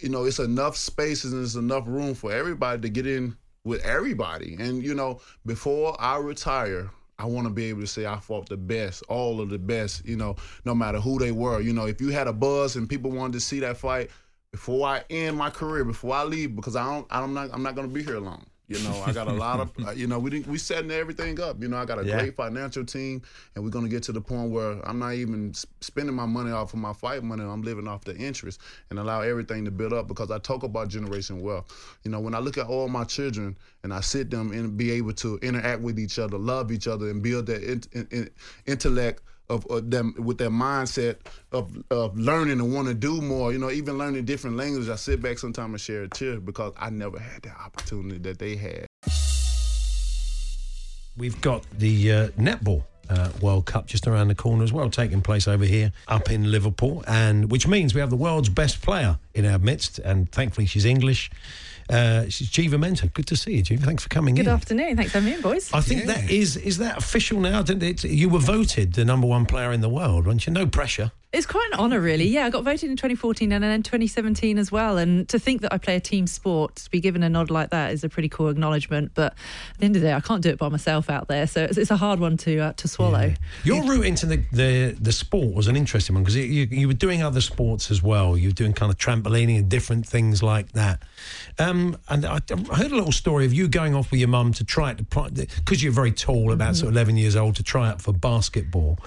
you 0.00 0.08
know, 0.08 0.24
it's 0.24 0.38
enough 0.38 0.76
spaces 0.76 1.32
and 1.32 1.42
there's 1.42 1.56
enough 1.56 1.84
room 1.86 2.14
for 2.14 2.32
everybody 2.32 2.82
to 2.82 2.88
get 2.88 3.06
in 3.06 3.36
with 3.64 3.84
everybody. 3.84 4.56
And, 4.58 4.82
you 4.82 4.94
know, 4.94 5.20
before 5.44 6.00
I 6.00 6.18
retire, 6.18 6.90
I 7.18 7.24
want 7.24 7.46
to 7.46 7.52
be 7.52 7.66
able 7.66 7.80
to 7.80 7.86
say 7.86 8.06
I 8.06 8.18
fought 8.18 8.48
the 8.48 8.56
best, 8.56 9.02
all 9.08 9.40
of 9.40 9.48
the 9.48 9.58
best, 9.58 10.04
you 10.04 10.16
know, 10.16 10.36
no 10.64 10.74
matter 10.74 11.00
who 11.00 11.18
they 11.18 11.32
were. 11.32 11.60
You 11.60 11.72
know, 11.72 11.86
if 11.86 12.00
you 12.00 12.10
had 12.10 12.28
a 12.28 12.32
buzz 12.32 12.76
and 12.76 12.88
people 12.88 13.10
wanted 13.10 13.32
to 13.34 13.40
see 13.40 13.60
that 13.60 13.78
fight, 13.78 14.10
before 14.52 14.86
I 14.86 15.02
end 15.10 15.36
my 15.36 15.50
career, 15.50 15.84
before 15.84 16.14
I 16.14 16.24
leave, 16.24 16.56
because 16.56 16.76
I 16.76 16.84
don't, 16.84 17.06
I'm 17.10 17.34
not, 17.34 17.50
I'm 17.52 17.62
not 17.62 17.74
going 17.74 17.88
to 17.88 17.94
be 17.94 18.02
here 18.02 18.18
long. 18.18 18.44
You 18.68 18.80
know, 18.80 19.00
I 19.06 19.12
got 19.12 19.28
a 19.28 19.32
lot 19.32 19.60
of, 19.60 19.70
uh, 19.86 19.90
you 19.92 20.08
know, 20.08 20.18
we 20.18 20.28
didn't, 20.28 20.48
we 20.48 20.58
setting 20.58 20.90
everything 20.90 21.40
up. 21.40 21.62
You 21.62 21.68
know, 21.68 21.76
I 21.76 21.84
got 21.84 22.00
a 22.00 22.04
Yeah. 22.04 22.18
great 22.18 22.34
financial 22.34 22.84
team, 22.84 23.22
and 23.54 23.62
we're 23.62 23.70
gonna 23.70 23.88
get 23.88 24.02
to 24.04 24.12
the 24.12 24.20
point 24.20 24.50
where 24.50 24.84
I'm 24.84 24.98
not 24.98 25.14
even 25.14 25.54
spending 25.80 26.16
my 26.16 26.26
money 26.26 26.50
off 26.50 26.72
of 26.74 26.80
my 26.80 26.92
fight 26.92 27.22
money. 27.22 27.44
I'm 27.44 27.62
living 27.62 27.86
off 27.86 28.04
the 28.04 28.16
interest 28.16 28.60
and 28.90 28.98
allow 28.98 29.20
everything 29.20 29.64
to 29.66 29.70
build 29.70 29.92
up 29.92 30.08
because 30.08 30.32
I 30.32 30.38
talk 30.38 30.64
about 30.64 30.88
generation 30.88 31.40
wealth. 31.42 31.72
You 32.02 32.10
know, 32.10 32.18
when 32.18 32.34
I 32.34 32.40
look 32.40 32.58
at 32.58 32.66
all 32.66 32.88
my 32.88 33.04
children 33.04 33.56
and 33.84 33.94
I 33.94 34.00
sit 34.00 34.30
them 34.30 34.50
and 34.50 34.76
be 34.76 34.90
able 34.90 35.12
to 35.14 35.38
interact 35.42 35.82
with 35.82 35.98
each 36.00 36.18
other, 36.18 36.36
love 36.36 36.72
each 36.72 36.88
other, 36.88 37.08
and 37.08 37.22
build 37.22 37.46
that 37.46 37.62
in, 37.62 37.82
in, 37.92 38.08
in- 38.10 38.30
intellect 38.66 39.22
of, 39.48 39.66
of 39.66 39.90
them 39.90 40.14
with 40.18 40.38
their 40.38 40.50
mindset 40.50 41.16
of, 41.52 41.70
of 41.90 42.18
learning 42.18 42.60
and 42.60 42.74
want 42.74 42.88
to 42.88 42.94
do 42.94 43.20
more. 43.20 43.52
You 43.52 43.58
know, 43.58 43.70
even 43.70 43.98
learning 43.98 44.24
different 44.24 44.56
languages. 44.56 44.88
I 44.88 44.96
sit 44.96 45.22
back 45.22 45.38
sometimes 45.38 45.70
and 45.70 45.80
share 45.80 46.02
a 46.02 46.08
tear 46.08 46.40
because 46.40 46.72
I 46.78 46.90
never 46.90 47.18
had 47.18 47.42
that 47.42 47.56
opportunity 47.58 48.18
that 48.18 48.38
they 48.38 48.56
had. 48.56 48.86
We've 51.16 51.40
got 51.40 51.64
the 51.78 52.12
uh, 52.12 52.28
netball 52.30 52.84
uh, 53.08 53.30
World 53.40 53.66
Cup 53.66 53.86
just 53.86 54.06
around 54.06 54.28
the 54.28 54.34
corner 54.34 54.64
as 54.64 54.72
well, 54.72 54.90
taking 54.90 55.22
place 55.22 55.48
over 55.48 55.64
here 55.64 55.92
up 56.08 56.30
in 56.30 56.50
Liverpool, 56.50 57.04
and 57.06 57.50
which 57.50 57.66
means 57.66 57.94
we 57.94 58.00
have 58.00 58.10
the 58.10 58.16
world's 58.16 58.48
best 58.48 58.82
player 58.82 59.18
in 59.34 59.46
our 59.46 59.58
midst, 59.58 59.98
and 60.00 60.30
thankfully 60.32 60.66
she's 60.66 60.84
English. 60.84 61.30
Uh, 61.88 62.28
she's 62.28 62.50
Geva 62.50 62.78
Mentor. 62.78 63.08
Good 63.08 63.26
to 63.28 63.36
see 63.36 63.54
you, 63.56 63.62
Geva. 63.62 63.86
Thanks 63.86 64.02
for 64.02 64.08
coming 64.08 64.34
Good 64.34 64.40
in. 64.40 64.46
Good 64.46 64.52
afternoon. 64.52 64.96
Thanks 64.96 65.12
for 65.12 65.18
having 65.18 65.30
me 65.30 65.36
in, 65.36 65.42
boys. 65.42 65.72
I 65.72 65.80
think 65.80 66.06
that 66.06 66.30
is 66.30 66.56
is 66.56 66.78
that 66.78 66.98
official 66.98 67.40
now. 67.40 67.62
Didn't 67.62 67.82
it? 67.82 68.04
You 68.04 68.28
were 68.28 68.38
voted 68.38 68.94
the 68.94 69.04
number 69.04 69.26
one 69.26 69.46
player 69.46 69.72
in 69.72 69.80
the 69.80 69.88
world, 69.88 70.26
weren't 70.26 70.46
you? 70.46 70.52
No 70.52 70.66
pressure. 70.66 71.12
It's 71.36 71.44
quite 71.44 71.68
an 71.70 71.78
honour, 71.78 72.00
really. 72.00 72.26
Yeah, 72.26 72.46
I 72.46 72.50
got 72.50 72.64
voted 72.64 72.88
in 72.88 72.96
2014 72.96 73.52
and 73.52 73.62
then 73.62 73.82
2017 73.82 74.56
as 74.56 74.72
well. 74.72 74.96
And 74.96 75.28
to 75.28 75.38
think 75.38 75.60
that 75.60 75.70
I 75.70 75.76
play 75.76 75.94
a 75.94 76.00
team 76.00 76.26
sport, 76.26 76.76
to 76.76 76.90
be 76.90 76.98
given 76.98 77.22
a 77.22 77.28
nod 77.28 77.50
like 77.50 77.68
that 77.70 77.92
is 77.92 78.02
a 78.02 78.08
pretty 78.08 78.30
cool 78.30 78.48
acknowledgement. 78.48 79.12
But 79.14 79.34
at 79.72 79.78
the 79.78 79.84
end 79.84 79.96
of 79.96 80.00
the 80.00 80.08
day, 80.08 80.14
I 80.14 80.20
can't 80.20 80.42
do 80.42 80.48
it 80.48 80.56
by 80.56 80.70
myself 80.70 81.10
out 81.10 81.28
there, 81.28 81.46
so 81.46 81.64
it's, 81.64 81.76
it's 81.76 81.90
a 81.90 81.96
hard 81.98 82.20
one 82.20 82.38
to 82.38 82.58
uh, 82.58 82.72
to 82.78 82.88
swallow. 82.88 83.34
Your 83.64 83.82
route 83.82 84.06
into 84.06 84.24
the, 84.24 84.42
the, 84.50 84.96
the 84.98 85.12
sport 85.12 85.52
was 85.52 85.68
an 85.68 85.76
interesting 85.76 86.14
one 86.14 86.22
because 86.22 86.36
you, 86.36 86.68
you 86.70 86.88
were 86.88 86.94
doing 86.94 87.22
other 87.22 87.42
sports 87.42 87.90
as 87.90 88.02
well. 88.02 88.38
You 88.38 88.48
were 88.48 88.54
doing 88.54 88.72
kind 88.72 88.90
of 88.90 88.96
trampolining 88.96 89.58
and 89.58 89.68
different 89.68 90.06
things 90.06 90.42
like 90.42 90.72
that. 90.72 91.02
Um, 91.58 91.98
and 92.08 92.24
I, 92.24 92.40
I 92.70 92.76
heard 92.76 92.92
a 92.92 92.96
little 92.96 93.12
story 93.12 93.44
of 93.44 93.52
you 93.52 93.68
going 93.68 93.94
off 93.94 94.10
with 94.10 94.20
your 94.20 94.30
mum 94.30 94.54
to 94.54 94.64
try 94.64 94.92
it 94.92 94.96
because 95.10 95.82
you're 95.82 95.92
very 95.92 96.12
tall, 96.12 96.50
about 96.50 96.76
sort 96.76 96.88
of 96.88 96.94
11 96.94 97.18
years 97.18 97.36
old, 97.36 97.56
to 97.56 97.62
try 97.62 97.90
out 97.90 98.00
for 98.00 98.14
basketball. 98.14 98.98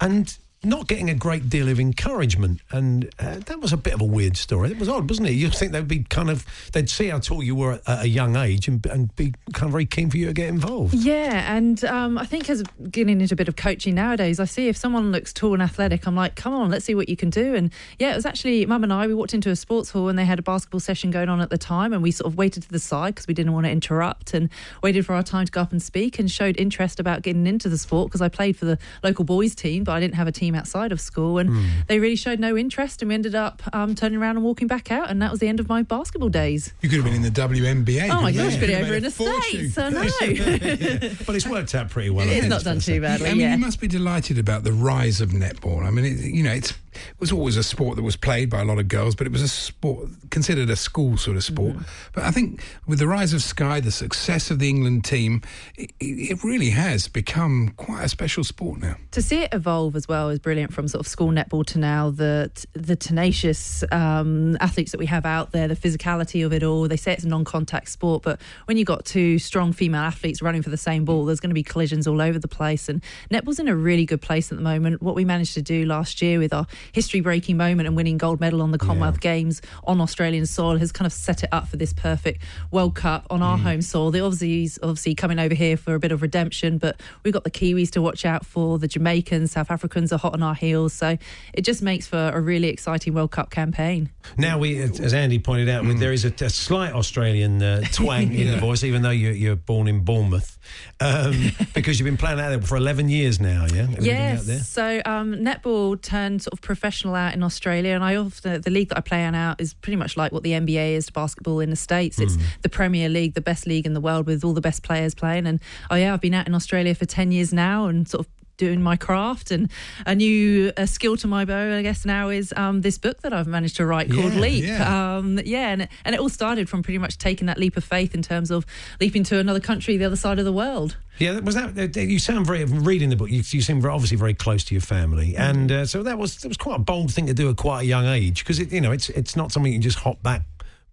And 0.00 0.36
not 0.64 0.86
getting 0.86 1.10
a 1.10 1.14
great 1.14 1.48
deal 1.48 1.68
of 1.68 1.80
encouragement, 1.80 2.60
and 2.70 3.10
uh, 3.18 3.38
that 3.46 3.60
was 3.60 3.72
a 3.72 3.76
bit 3.76 3.94
of 3.94 4.00
a 4.00 4.04
weird 4.04 4.36
story. 4.36 4.70
It 4.70 4.78
was 4.78 4.88
odd, 4.88 5.08
wasn't 5.08 5.28
it? 5.28 5.32
You'd 5.32 5.54
think 5.54 5.72
they'd 5.72 5.88
be 5.88 6.04
kind 6.04 6.30
of 6.30 6.46
they'd 6.72 6.88
see 6.88 7.08
how 7.08 7.18
tall 7.18 7.42
you 7.42 7.54
were 7.54 7.80
at 7.86 8.04
a 8.04 8.08
young 8.08 8.36
age 8.36 8.68
and, 8.68 8.84
and 8.86 9.14
be 9.16 9.34
kind 9.52 9.66
of 9.66 9.72
very 9.72 9.86
keen 9.86 10.10
for 10.10 10.16
you 10.18 10.26
to 10.26 10.32
get 10.32 10.48
involved. 10.48 10.94
Yeah, 10.94 11.54
and 11.54 11.84
um, 11.84 12.18
I 12.18 12.26
think 12.26 12.48
as 12.48 12.62
getting 12.90 13.20
into 13.20 13.34
a 13.34 13.36
bit 13.36 13.48
of 13.48 13.56
coaching 13.56 13.94
nowadays, 13.94 14.38
I 14.38 14.44
see 14.44 14.68
if 14.68 14.76
someone 14.76 15.12
looks 15.12 15.32
tall 15.32 15.54
and 15.54 15.62
athletic, 15.62 16.06
I'm 16.06 16.14
like, 16.14 16.36
come 16.36 16.54
on, 16.54 16.70
let's 16.70 16.84
see 16.84 16.94
what 16.94 17.08
you 17.08 17.16
can 17.16 17.30
do. 17.30 17.54
And 17.54 17.72
yeah, 17.98 18.12
it 18.12 18.16
was 18.16 18.26
actually 18.26 18.64
mum 18.66 18.84
and 18.84 18.92
I. 18.92 19.06
We 19.06 19.14
walked 19.14 19.34
into 19.34 19.50
a 19.50 19.56
sports 19.56 19.90
hall 19.90 20.08
and 20.08 20.18
they 20.18 20.24
had 20.24 20.38
a 20.38 20.42
basketball 20.42 20.80
session 20.80 21.10
going 21.10 21.28
on 21.28 21.40
at 21.40 21.50
the 21.50 21.58
time, 21.58 21.92
and 21.92 22.02
we 22.02 22.10
sort 22.10 22.30
of 22.30 22.38
waited 22.38 22.62
to 22.62 22.68
the 22.68 22.78
side 22.78 23.14
because 23.14 23.26
we 23.26 23.34
didn't 23.34 23.52
want 23.52 23.66
to 23.66 23.70
interrupt 23.70 24.34
and 24.34 24.48
waited 24.82 25.04
for 25.04 25.14
our 25.14 25.22
time 25.22 25.46
to 25.46 25.52
go 25.52 25.60
up 25.60 25.72
and 25.72 25.82
speak 25.82 26.18
and 26.18 26.30
showed 26.30 26.56
interest 26.56 27.00
about 27.00 27.22
getting 27.22 27.46
into 27.46 27.68
the 27.68 27.78
sport 27.78 28.08
because 28.08 28.22
I 28.22 28.28
played 28.28 28.56
for 28.56 28.64
the 28.64 28.78
local 29.02 29.24
boys 29.24 29.54
team, 29.54 29.84
but 29.84 29.92
I 29.92 30.00
didn't 30.00 30.14
have 30.14 30.28
a 30.28 30.32
team 30.32 30.51
outside 30.54 30.92
of 30.92 31.00
school, 31.00 31.38
and 31.38 31.50
Hmm. 31.50 31.64
they 31.88 31.98
really 31.98 32.16
showed 32.16 32.38
no 32.40 32.56
interest, 32.56 33.02
and 33.02 33.08
we 33.08 33.14
ended 33.14 33.34
up 33.34 33.62
um, 33.72 33.94
turning 33.94 34.18
around 34.18 34.36
and 34.36 34.44
walking 34.44 34.66
back 34.66 34.90
out, 34.90 35.10
and 35.10 35.20
that 35.22 35.30
was 35.30 35.40
the 35.40 35.48
end 35.48 35.60
of 35.60 35.68
my 35.68 35.82
basketball 35.82 36.28
days. 36.28 36.72
You 36.82 36.88
could 36.88 36.96
have 36.96 37.04
been 37.04 37.14
in 37.14 37.22
the 37.22 37.30
WNBA. 37.30 38.08
Oh 38.10 38.22
my 38.22 38.32
gosh, 38.32 38.54
you? 38.54 38.58
could 38.60 38.68
You 38.68 38.76
it 38.76 38.78
could 38.78 38.84
over 38.86 38.94
in 38.94 39.02
the. 39.02 39.10
States? 39.10 39.78
I 39.78 39.88
know. 39.90 41.14
But 41.26 41.34
it's 41.36 41.46
worked 41.46 41.74
out 41.74 41.90
pretty 41.90 42.10
well. 42.10 42.28
It's 42.28 42.46
not 42.46 42.64
done 42.64 42.80
too 42.80 43.00
badly, 43.00 43.26
I 43.28 43.32
mean, 43.32 43.40
yeah. 43.40 43.52
you 43.54 43.58
must 43.60 43.80
be 43.80 43.88
delighted 43.88 44.38
about 44.38 44.64
the 44.64 44.72
rise 44.72 45.20
of 45.20 45.30
netball. 45.30 45.84
I 45.86 45.90
mean, 45.90 46.04
it, 46.04 46.18
you 46.24 46.42
know, 46.42 46.52
it's, 46.52 46.70
it 46.70 47.20
was 47.20 47.32
always 47.32 47.56
a 47.56 47.62
sport 47.62 47.96
that 47.96 48.02
was 48.02 48.16
played 48.16 48.50
by 48.50 48.60
a 48.60 48.64
lot 48.64 48.78
of 48.78 48.88
girls, 48.88 49.14
but 49.14 49.26
it 49.26 49.32
was 49.32 49.42
a 49.42 49.48
sport 49.48 50.08
considered 50.30 50.68
a 50.70 50.76
school 50.76 51.16
sort 51.16 51.36
of 51.36 51.44
sport. 51.44 51.76
But 52.12 52.24
I 52.24 52.30
think 52.30 52.62
with 52.86 52.98
the 52.98 53.06
rise 53.06 53.32
of 53.32 53.42
Sky, 53.42 53.80
the 53.80 53.90
success 53.90 54.50
of 54.50 54.58
the 54.58 54.68
England 54.68 55.04
team, 55.04 55.42
it, 55.76 55.90
it 56.00 56.42
really 56.44 56.70
has 56.70 57.08
become 57.08 57.72
quite 57.76 58.04
a 58.04 58.08
special 58.08 58.44
sport 58.44 58.80
now. 58.80 58.96
to 59.12 59.22
see 59.22 59.38
it 59.42 59.52
evolve 59.54 59.96
as 59.96 60.06
well 60.08 60.28
is 60.30 60.38
brilliant 60.42 60.72
from 60.72 60.88
sort 60.88 61.00
of 61.00 61.06
school 61.06 61.30
netball 61.30 61.64
to 61.64 61.78
now 61.78 62.10
the 62.10 62.50
the 62.74 62.96
tenacious 62.96 63.84
um, 63.92 64.56
athletes 64.60 64.92
that 64.92 64.98
we 64.98 65.06
have 65.06 65.24
out 65.24 65.52
there 65.52 65.68
the 65.68 65.76
physicality 65.76 66.44
of 66.44 66.52
it 66.52 66.62
all. 66.62 66.88
They 66.88 66.96
say 66.96 67.12
it's 67.12 67.24
a 67.24 67.28
non-contact 67.28 67.88
sport 67.88 68.22
but 68.22 68.40
when 68.66 68.76
you've 68.76 68.86
got 68.86 69.04
two 69.04 69.38
strong 69.38 69.72
female 69.72 70.02
athletes 70.02 70.42
running 70.42 70.62
for 70.62 70.70
the 70.70 70.76
same 70.76 71.04
ball 71.04 71.24
there's 71.24 71.40
going 71.40 71.50
to 71.50 71.54
be 71.54 71.62
collisions 71.62 72.06
all 72.06 72.20
over 72.20 72.38
the 72.38 72.48
place 72.48 72.88
and 72.88 73.02
netball's 73.30 73.58
in 73.58 73.68
a 73.68 73.76
really 73.76 74.04
good 74.04 74.20
place 74.20 74.50
at 74.50 74.58
the 74.58 74.64
moment. 74.64 75.00
What 75.02 75.14
we 75.14 75.24
managed 75.24 75.54
to 75.54 75.62
do 75.62 75.84
last 75.84 76.20
year 76.20 76.38
with 76.38 76.52
our 76.52 76.66
history 76.92 77.20
breaking 77.20 77.56
moment 77.56 77.86
and 77.86 77.96
winning 77.96 78.18
gold 78.18 78.40
medal 78.40 78.62
on 78.62 78.72
the 78.72 78.78
Commonwealth 78.78 79.20
Games 79.20 79.62
on 79.84 80.00
Australian 80.00 80.46
soil 80.46 80.78
has 80.78 80.92
kind 80.92 81.06
of 81.06 81.12
set 81.12 81.42
it 81.42 81.48
up 81.52 81.68
for 81.68 81.76
this 81.76 81.92
perfect 81.92 82.42
World 82.70 82.94
Cup 82.94 83.26
on 83.30 83.42
our 83.42 83.56
home 83.56 83.82
soil. 83.82 84.10
The 84.10 84.18
Aussies 84.18 84.78
obviously 84.82 85.14
coming 85.14 85.38
over 85.38 85.54
here 85.54 85.76
for 85.76 85.94
a 85.94 86.00
bit 86.00 86.12
of 86.12 86.22
redemption 86.22 86.78
but 86.78 87.00
we've 87.22 87.32
got 87.32 87.44
the 87.44 87.50
Kiwis 87.50 87.90
to 87.92 88.02
watch 88.02 88.24
out 88.24 88.44
for 88.44 88.78
the 88.78 88.88
Jamaicans 88.88 89.52
South 89.52 89.70
Africans 89.70 90.12
are 90.12 90.18
hot 90.18 90.31
on 90.32 90.42
our 90.42 90.54
heels 90.54 90.92
so 90.92 91.16
it 91.54 91.62
just 91.62 91.82
makes 91.82 92.06
for 92.06 92.30
a 92.34 92.40
really 92.40 92.68
exciting 92.68 93.14
World 93.14 93.30
Cup 93.30 93.50
campaign 93.50 94.10
Now, 94.38 94.58
we, 94.58 94.80
as 94.80 95.12
Andy 95.14 95.38
pointed 95.38 95.68
out, 95.68 95.84
Mm. 95.84 95.98
there 95.98 96.12
is 96.12 96.24
a, 96.24 96.32
a 96.44 96.48
slight 96.50 96.92
Australian 96.92 97.60
uh, 97.62 97.82
twang 97.92 98.32
in 98.32 98.50
the 98.52 98.56
voice, 98.68 98.84
even 98.84 99.02
though 99.02 99.10
you're, 99.10 99.32
you're 99.32 99.56
born 99.56 99.88
in 99.88 100.04
Bournemouth, 100.04 100.58
um, 101.00 101.50
because 101.74 101.98
you've 101.98 102.04
been 102.04 102.16
playing 102.16 102.38
out 102.38 102.50
there 102.50 102.60
for 102.62 102.76
11 102.76 103.08
years 103.08 103.40
now, 103.40 103.66
yeah? 103.72 103.82
Everything 103.82 104.04
Yes. 104.04 104.40
out 104.40 104.46
there? 104.46 104.58
So 104.60 105.02
um, 105.04 105.34
netball 105.34 106.00
turned 106.00 106.42
sort 106.42 106.52
of 106.52 106.60
professional 106.60 107.14
out 107.16 107.34
in 107.34 107.42
Australia, 107.42 107.94
and 107.94 108.04
I 108.04 108.14
often 108.16 108.60
the 108.60 108.70
league 108.70 108.90
that 108.90 108.98
I 108.98 109.00
play 109.00 109.24
on 109.24 109.34
out 109.34 109.60
is 109.60 109.74
pretty 109.74 109.96
much 109.96 110.16
like 110.16 110.30
what 110.32 110.44
the 110.44 110.52
NBA 110.52 110.94
is 110.94 111.06
to 111.06 111.12
basketball 111.12 111.58
in 111.60 111.70
the 111.70 111.76
states. 111.76 112.20
It's 112.20 112.36
Hmm. 112.36 112.42
the 112.62 112.68
Premier 112.68 113.08
League, 113.08 113.34
the 113.34 113.40
best 113.40 113.66
league 113.66 113.86
in 113.86 113.92
the 113.94 114.00
world 114.00 114.26
with 114.26 114.44
all 114.44 114.52
the 114.54 114.60
best 114.60 114.82
players 114.84 115.14
playing. 115.14 115.46
And 115.48 115.58
oh 115.90 115.96
yeah, 115.96 116.14
I've 116.14 116.20
been 116.20 116.34
out 116.34 116.46
in 116.46 116.54
Australia 116.54 116.94
for 116.94 117.06
ten 117.06 117.32
years 117.32 117.52
now, 117.52 117.86
and 117.86 118.08
sort 118.08 118.24
of 118.26 118.32
doing 118.56 118.82
my 118.82 118.96
craft 118.96 119.50
and 119.50 119.70
a 120.06 120.14
new 120.14 120.72
a 120.76 120.86
skill 120.86 121.16
to 121.16 121.26
my 121.26 121.44
bow 121.44 121.76
i 121.76 121.82
guess 121.82 122.04
now 122.04 122.28
is 122.28 122.52
um, 122.56 122.80
this 122.82 122.98
book 122.98 123.20
that 123.22 123.32
i've 123.32 123.46
managed 123.46 123.76
to 123.76 123.86
write 123.86 124.10
called 124.10 124.32
Yeah, 124.34 124.40
leap 124.40 124.64
yeah. 124.64 125.16
um, 125.16 125.38
yeah 125.44 125.70
and, 125.72 125.88
and 126.04 126.14
it 126.14 126.20
all 126.20 126.28
started 126.28 126.68
from 126.68 126.82
pretty 126.82 126.98
much 126.98 127.18
taking 127.18 127.46
that 127.46 127.58
leap 127.58 127.76
of 127.76 127.84
faith 127.84 128.14
in 128.14 128.22
terms 128.22 128.50
of 128.50 128.64
leaping 129.00 129.24
to 129.24 129.38
another 129.38 129.60
country 129.60 129.96
the 129.96 130.04
other 130.04 130.16
side 130.16 130.38
of 130.38 130.44
the 130.44 130.52
world 130.52 130.96
Yeah, 131.18 131.38
was 131.40 131.54
that? 131.54 131.76
uh, 131.78 132.00
You 132.00 132.18
sound 132.18 132.46
very 132.46 132.64
reading 132.64 133.10
the 133.10 133.16
book. 133.16 133.30
You, 133.30 133.42
you 133.46 133.60
seem 133.62 133.84
obviously 133.84 134.16
very 134.16 134.34
close 134.34 134.64
to 134.64 134.74
your 134.74 134.80
family, 134.82 135.32
Mm-hmm. 135.32 135.42
and 135.58 135.72
uh, 135.72 135.86
so 135.86 136.02
that 136.02 136.18
was 136.18 136.36
that 136.38 136.48
was 136.48 136.56
quite 136.56 136.76
a 136.76 136.82
bold 136.82 137.12
thing 137.12 137.26
to 137.26 137.34
do 137.34 137.48
at 137.50 137.56
quite 137.56 137.82
a 137.82 137.84
young 137.86 138.06
age 138.06 138.38
because 138.44 138.58
it, 138.58 138.72
you 138.72 138.80
know, 138.80 138.92
it's 138.92 139.08
it's 139.10 139.36
not 139.36 139.52
something 139.52 139.72
you 139.72 139.78
can 139.78 139.82
just 139.82 139.98
hop 139.98 140.22
back 140.22 140.42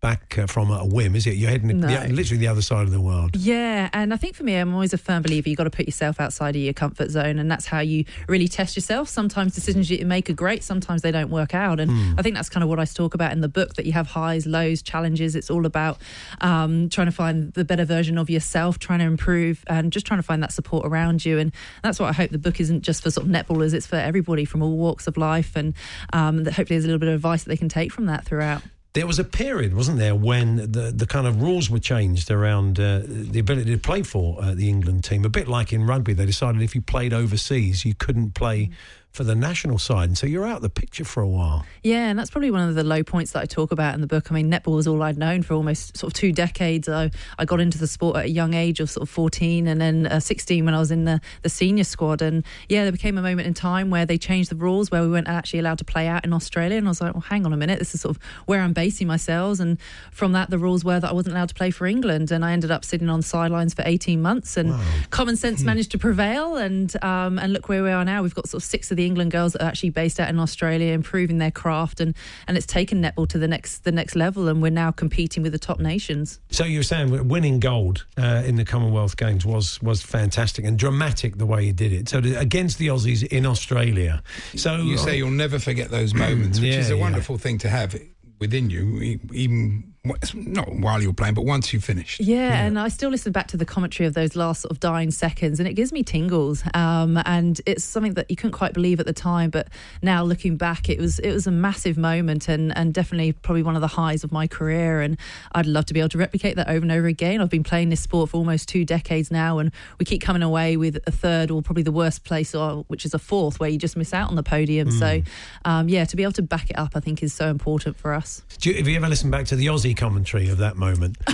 back 0.02 0.38
uh, 0.38 0.48
from 0.48 0.72
a 0.72 0.86
whim, 0.86 1.16
is 1.16 1.28
it? 1.28 1.36
You're 1.36 1.50
heading 1.50 1.78
No. 1.80 1.88
the, 1.88 2.14
literally 2.14 2.40
the 2.40 2.48
other 2.48 2.62
side 2.62 2.84
of 2.84 2.92
the 2.92 3.02
world. 3.02 3.36
Yeah, 3.36 3.90
and 3.92 4.14
I 4.14 4.18
think 4.18 4.36
for 4.36 4.44
me, 4.44 4.56
I'm 4.56 4.74
always 4.74 4.94
a 4.94 4.98
firm 4.98 5.22
believer 5.24 5.50
you've 5.50 5.58
got 5.58 5.66
to 5.66 5.70
put 5.70 5.86
yourself 5.86 6.20
outside 6.20 6.56
of 6.56 6.62
your 6.62 6.74
comfort 6.74 7.10
zone, 7.12 7.38
and 7.40 7.52
that's 7.52 7.66
how 7.66 7.80
you 7.80 8.06
really 8.28 8.48
test 8.48 8.76
yourself. 8.78 9.10
Sometimes 9.10 9.54
decisions 9.56 9.90
you 9.92 10.06
make 10.06 10.30
are 10.30 10.34
great, 10.34 10.64
sometimes 10.64 11.02
they 11.02 11.12
don't 11.12 11.30
work 11.30 11.54
out, 11.54 11.80
and 11.80 11.92
Hmm. 11.92 12.14
I 12.18 12.22
think 12.22 12.36
that's 12.36 12.50
kind 12.50 12.64
of 12.64 12.70
what 12.70 12.80
I 12.80 12.86
talk 12.86 13.14
about 13.14 13.32
in 13.34 13.42
the 13.42 13.50
book. 13.50 13.74
That 13.76 13.86
you 13.86 13.92
have 13.94 14.08
highs, 14.08 14.46
lows, 14.46 14.82
challenges. 14.82 15.36
It's 15.36 15.50
all 15.50 15.66
about 15.66 16.00
um, 16.42 16.90
trying 16.90 17.08
to 17.08 17.12
find 17.12 17.52
the 17.54 17.66
better 17.66 17.86
version 17.86 18.18
of 18.18 18.30
yourself, 18.30 18.80
trying 18.80 19.00
to 19.00 19.06
improve, 19.06 19.64
and 19.68 19.92
just 19.92 20.06
trying 20.06 20.20
to 20.20 20.24
find 20.24 20.42
that 20.44 20.52
support 20.54 20.86
around 20.86 21.26
you. 21.26 21.40
And 21.40 21.52
that's 21.84 22.00
what 22.00 22.08
I 22.10 22.14
hope 22.14 22.32
the 22.32 22.38
book 22.38 22.60
isn't 22.62 22.82
just 22.82 23.04
for 23.04 23.12
sort 23.12 23.26
of 23.28 23.32
netballers; 23.32 23.74
it's 23.74 23.86
for 23.88 23.96
everybody 23.98 24.46
from 24.46 24.62
all 24.62 24.78
walks 24.78 25.08
of 25.08 25.18
life, 25.18 25.56
and 25.56 25.74
um, 26.14 26.44
that 26.46 26.54
hopefully 26.54 26.78
there's 26.78 26.86
a 26.86 26.88
little 26.88 27.00
bit 27.00 27.10
of 27.10 27.16
advice 27.16 27.44
that 27.44 27.50
they 27.50 27.58
can 27.58 27.70
take 27.70 27.92
from 27.92 28.06
that 28.06 28.24
throughout. 28.26 28.62
There 28.93 29.06
was 29.06 29.19
a 29.19 29.23
period, 29.23 29.75
wasn't 29.75 29.99
there, 29.99 30.15
when 30.15 30.56
the, 30.56 30.91
the 30.95 31.06
kind 31.06 31.28
of 31.28 31.41
rules 31.41 31.69
were 31.69 31.80
changed 31.80 32.32
around 32.32 32.80
uh, 32.80 33.02
the 33.06 33.39
ability 33.39 33.71
to 33.71 33.78
play 33.78 34.02
for 34.02 34.38
uh, 34.41 34.56
the 34.56 34.67
England 34.67 35.04
team. 35.04 35.25
A 35.25 35.30
bit 35.30 35.47
like 35.47 35.71
in 35.71 35.86
rugby, 35.86 36.13
they 36.13 36.25
decided 36.25 36.62
if 36.63 36.73
you 36.73 36.82
played 36.82 37.13
overseas, 37.13 37.86
you 37.86 37.93
couldn't 37.93 38.34
play 38.34 38.71
for 39.12 39.24
the 39.24 39.36
national 39.36 39.80
side, 39.80 40.08
and 40.08 40.17
so 40.17 40.28
you're 40.28 40.45
out 40.45 40.58
of 40.58 40.62
the 40.62 40.69
picture 40.69 41.04
for 41.04 41.22
a 41.22 41.28
while. 41.28 41.65
Yeah, 41.84 42.10
and 42.10 42.17
that's 42.17 42.30
probably 42.30 42.52
one 42.52 42.69
of 42.69 42.76
the 42.76 42.84
low 42.84 43.04
points 43.04 43.32
that 43.32 43.41
I 43.41 43.45
talk 43.45 43.72
about 43.72 43.95
in 43.95 44.02
the 44.02 44.08
book. 44.08 44.32
I 44.32 44.36
mean, 44.36 44.52
netball 44.52 44.76
was 44.76 44.88
all 44.88 45.02
I'd 45.02 45.17
known 45.17 45.41
for 45.41 45.56
almost 45.56 45.98
sort 45.98 46.13
of 46.13 46.19
two 46.19 46.32
decades. 46.32 46.88
I, 46.88 47.10
I 47.38 47.45
got 47.45 47.60
into 47.60 47.78
the 47.78 47.88
sport 47.88 48.17
at 48.17 48.26
a 48.26 48.30
young 48.30 48.54
age 48.54 48.80
of 48.80 48.89
sort 48.89 49.02
of 49.02 49.10
14 49.10 49.67
and 49.67 49.82
then 49.82 50.06
uh, 50.06 50.19
16 50.19 50.63
when 50.63 50.74
I 50.74 50.80
was 50.80 50.91
in 50.91 51.06
the, 51.06 51.19
the 51.41 51.50
senior 51.50 51.84
squad. 51.84 52.22
And 52.22 52.45
yeah, 52.69 52.84
there 52.84 52.91
became 52.91 53.17
a 53.17 53.22
moment 53.22 53.48
in 53.48 53.54
time 53.54 53.89
where 53.89 54.06
they 54.06 54.17
changed 54.17 54.52
the 54.52 54.56
rules 54.56 54.91
where 54.91 55.02
we 55.02 55.10
weren't 55.10 55.28
actually 55.28 55.60
allowed 55.60 55.80
to 55.80 55.86
play 55.86 56.08
out 56.08 56.24
in 56.24 56.32
Australia. 56.32 56.78
And 56.78 56.88
I 56.88 56.91
was 56.91 57.02
like, 57.02 57.13
well, 57.13 57.22
hang 57.22 57.45
on 57.45 57.54
a 57.54 57.58
minute, 57.58 57.80
this 57.80 57.95
is 57.95 58.02
sort 58.02 58.15
of 58.15 58.24
where 58.45 58.62
I'm 58.62 58.74
basing 58.74 59.08
myself. 59.08 59.60
And 59.60 59.80
from 60.12 60.34
that, 60.34 60.50
the 60.50 60.60
rules 60.60 60.86
were 60.86 61.00
that 61.00 61.10
I 61.10 61.13
wasn't 61.13 61.36
allowed 61.36 61.50
to 61.50 61.56
play 61.56 61.72
for 61.72 61.88
England. 61.88 62.32
And 62.32 62.45
I 62.45 62.52
ended 62.52 62.69
up 62.69 62.86
sitting 62.86 63.10
on 63.10 63.22
sidelines 63.22 63.74
for 63.74 63.84
18 63.86 64.22
months. 64.22 64.56
And 64.56 64.76
common 65.10 65.36
sense 65.36 65.63
managed 65.63 65.91
to 65.91 65.98
prevail. 65.98 66.58
And, 66.58 66.93
um, 67.04 67.39
and 67.39 67.54
look 67.54 67.67
where 67.69 67.84
we 67.84 67.89
are 67.89 68.06
now. 68.06 68.22
We've 68.22 68.36
got 68.36 68.48
sort 68.48 68.63
of 68.63 68.67
six 68.67 68.91
of 68.91 68.99
the 69.00 69.06
England 69.06 69.32
girls 69.32 69.56
are 69.56 69.66
actually 69.66 69.92
based 69.92 70.20
out 70.20 70.28
in 70.30 70.40
Australia, 70.40 70.92
improving 70.92 71.38
their 71.38 71.52
craft, 71.52 72.02
and 72.02 72.14
and 72.48 72.58
it's 72.58 72.66
taken 72.66 73.02
netball 73.02 73.28
to 73.30 73.40
the 73.40 73.48
next 73.48 73.86
the 73.86 73.92
next 73.94 74.16
level, 74.16 74.50
and 74.50 74.62
we're 74.62 74.70
now 74.72 74.92
competing 74.92 75.42
with 75.42 75.54
the 75.54 75.60
top 75.60 75.80
nations. 75.80 76.40
So 76.52 76.66
you 76.66 76.80
were 76.80 76.84
saying 76.84 77.28
winning 77.30 77.60
gold 77.62 78.06
uh, 78.18 78.44
in 78.46 78.58
the 78.58 78.66
Commonwealth 78.66 79.16
Games 79.16 79.46
was 79.46 79.82
was 79.82 80.02
fantastic 80.02 80.66
and 80.66 80.78
dramatic 80.78 81.38
the 81.38 81.46
way 81.46 81.64
you 81.64 81.74
did 81.74 81.94
it. 81.94 82.10
So 82.10 82.20
against 82.20 82.78
the 82.78 82.88
Aussies 82.88 83.24
in 83.26 83.46
Australia. 83.46 84.22
So 84.56 84.76
you 84.78 84.98
say 84.98 85.18
you'll 85.18 85.32
never 85.32 85.60
forget 85.60 85.90
those 85.92 86.14
moments, 86.14 86.60
which 86.60 86.74
Yeah, 86.74 86.80
is 86.80 86.92
a 86.92 86.96
yeah. 86.96 87.02
wonderful 87.02 87.38
thing 87.38 87.58
to 87.60 87.70
have 87.70 87.96
within 88.40 88.70
you, 88.70 89.20
even 89.34 89.94
not 90.04 90.74
while 90.74 91.02
you're 91.02 91.14
playing, 91.14 91.34
but 91.34 91.44
once 91.44 91.74
you've 91.74 91.84
finished. 91.84 92.22
Yeah, 92.22 92.66
and 92.66 92.80
I 92.80 92.88
still 92.88 93.10
listen 93.10 93.34
back 93.34 93.48
to 93.48 93.58
the 93.58 93.66
commentary 93.66 94.08
of 94.08 94.14
those 94.14 94.36
last 94.36 94.62
sort 94.62 94.72
of 94.72 94.80
dying 94.80 95.12
seconds, 95.12 95.60
and 95.60 95.68
it 95.68 95.74
gives 95.74 95.92
me 95.92 96.04
tingles. 96.04 96.64
Um, 96.74 97.22
and 97.26 97.60
it's 97.66 97.84
something 97.84 98.14
that 98.14 98.30
you 98.30 98.38
couldn't 98.38 98.54
quite 98.54 98.74
believe 98.74 99.00
at 99.00 99.06
the 99.06 99.14
time, 99.14 99.50
but 99.50 99.68
now 100.02 100.24
looking 100.24 100.56
back, 100.56 100.90
it 100.90 101.00
was 101.00 101.20
it 101.20 101.34
was 101.34 101.48
a 101.48 101.52
massive 101.52 101.98
moment, 101.98 102.48
and 102.48 102.76
and 102.78 102.94
definitely 102.94 103.34
probably 103.34 103.64
one 103.64 103.76
of 103.76 103.82
the 103.82 103.88
highs 103.88 104.24
of 104.24 104.32
my 104.32 104.48
career. 104.48 105.02
And 105.02 105.18
I'd 105.52 105.66
love 105.66 105.86
to 105.88 105.94
be 105.94 106.00
able 106.00 106.10
to 106.10 106.18
replicate 106.18 106.56
that 106.56 106.70
over 106.70 106.82
and 106.84 106.92
over 106.92 107.08
again. 107.08 107.42
I've 107.42 107.50
been 107.50 107.64
playing 107.64 107.90
this 107.90 108.00
sport 108.00 108.30
for 108.30 108.38
almost 108.38 108.70
two 108.70 108.86
decades 108.86 109.32
now, 109.32 109.60
and 109.60 109.72
we 110.00 110.06
keep 110.06 110.22
coming 110.22 110.44
away 110.44 110.78
with 110.78 110.98
a 111.08 111.12
third, 111.12 111.52
or 111.52 111.62
probably 111.62 111.84
the 111.84 111.92
worst 111.92 112.24
place, 112.24 112.56
or 112.56 112.86
which 112.88 113.04
is 113.04 113.14
a 113.14 113.20
fourth, 113.20 113.60
where 113.60 113.70
you 113.70 113.78
just 113.78 113.98
miss 113.98 114.14
out 114.14 114.30
on 114.30 114.36
the 114.36 114.44
podium. 114.44 114.92
So, 114.92 115.22
um, 115.66 115.90
yeah, 115.90 116.06
to 116.06 116.16
be 116.16 116.24
able 116.24 116.32
to 116.34 116.42
back 116.42 116.70
it 116.70 116.78
up, 116.80 116.94
I 116.96 117.02
think 117.02 117.22
is 117.22 117.34
so 117.34 117.50
important 117.50 117.98
for 117.98 118.14
us. 118.14 118.44
Do 118.60 118.70
you, 118.70 118.78
have 118.78 118.88
you 118.88 118.96
ever 118.96 119.08
listened 119.08 119.32
back 119.32 119.46
to 119.48 119.56
the 119.56 119.68
Aussie 119.68 119.88
Commentary 119.93 120.49
of 120.49 120.60
that 120.60 120.78
moment. 120.78 121.17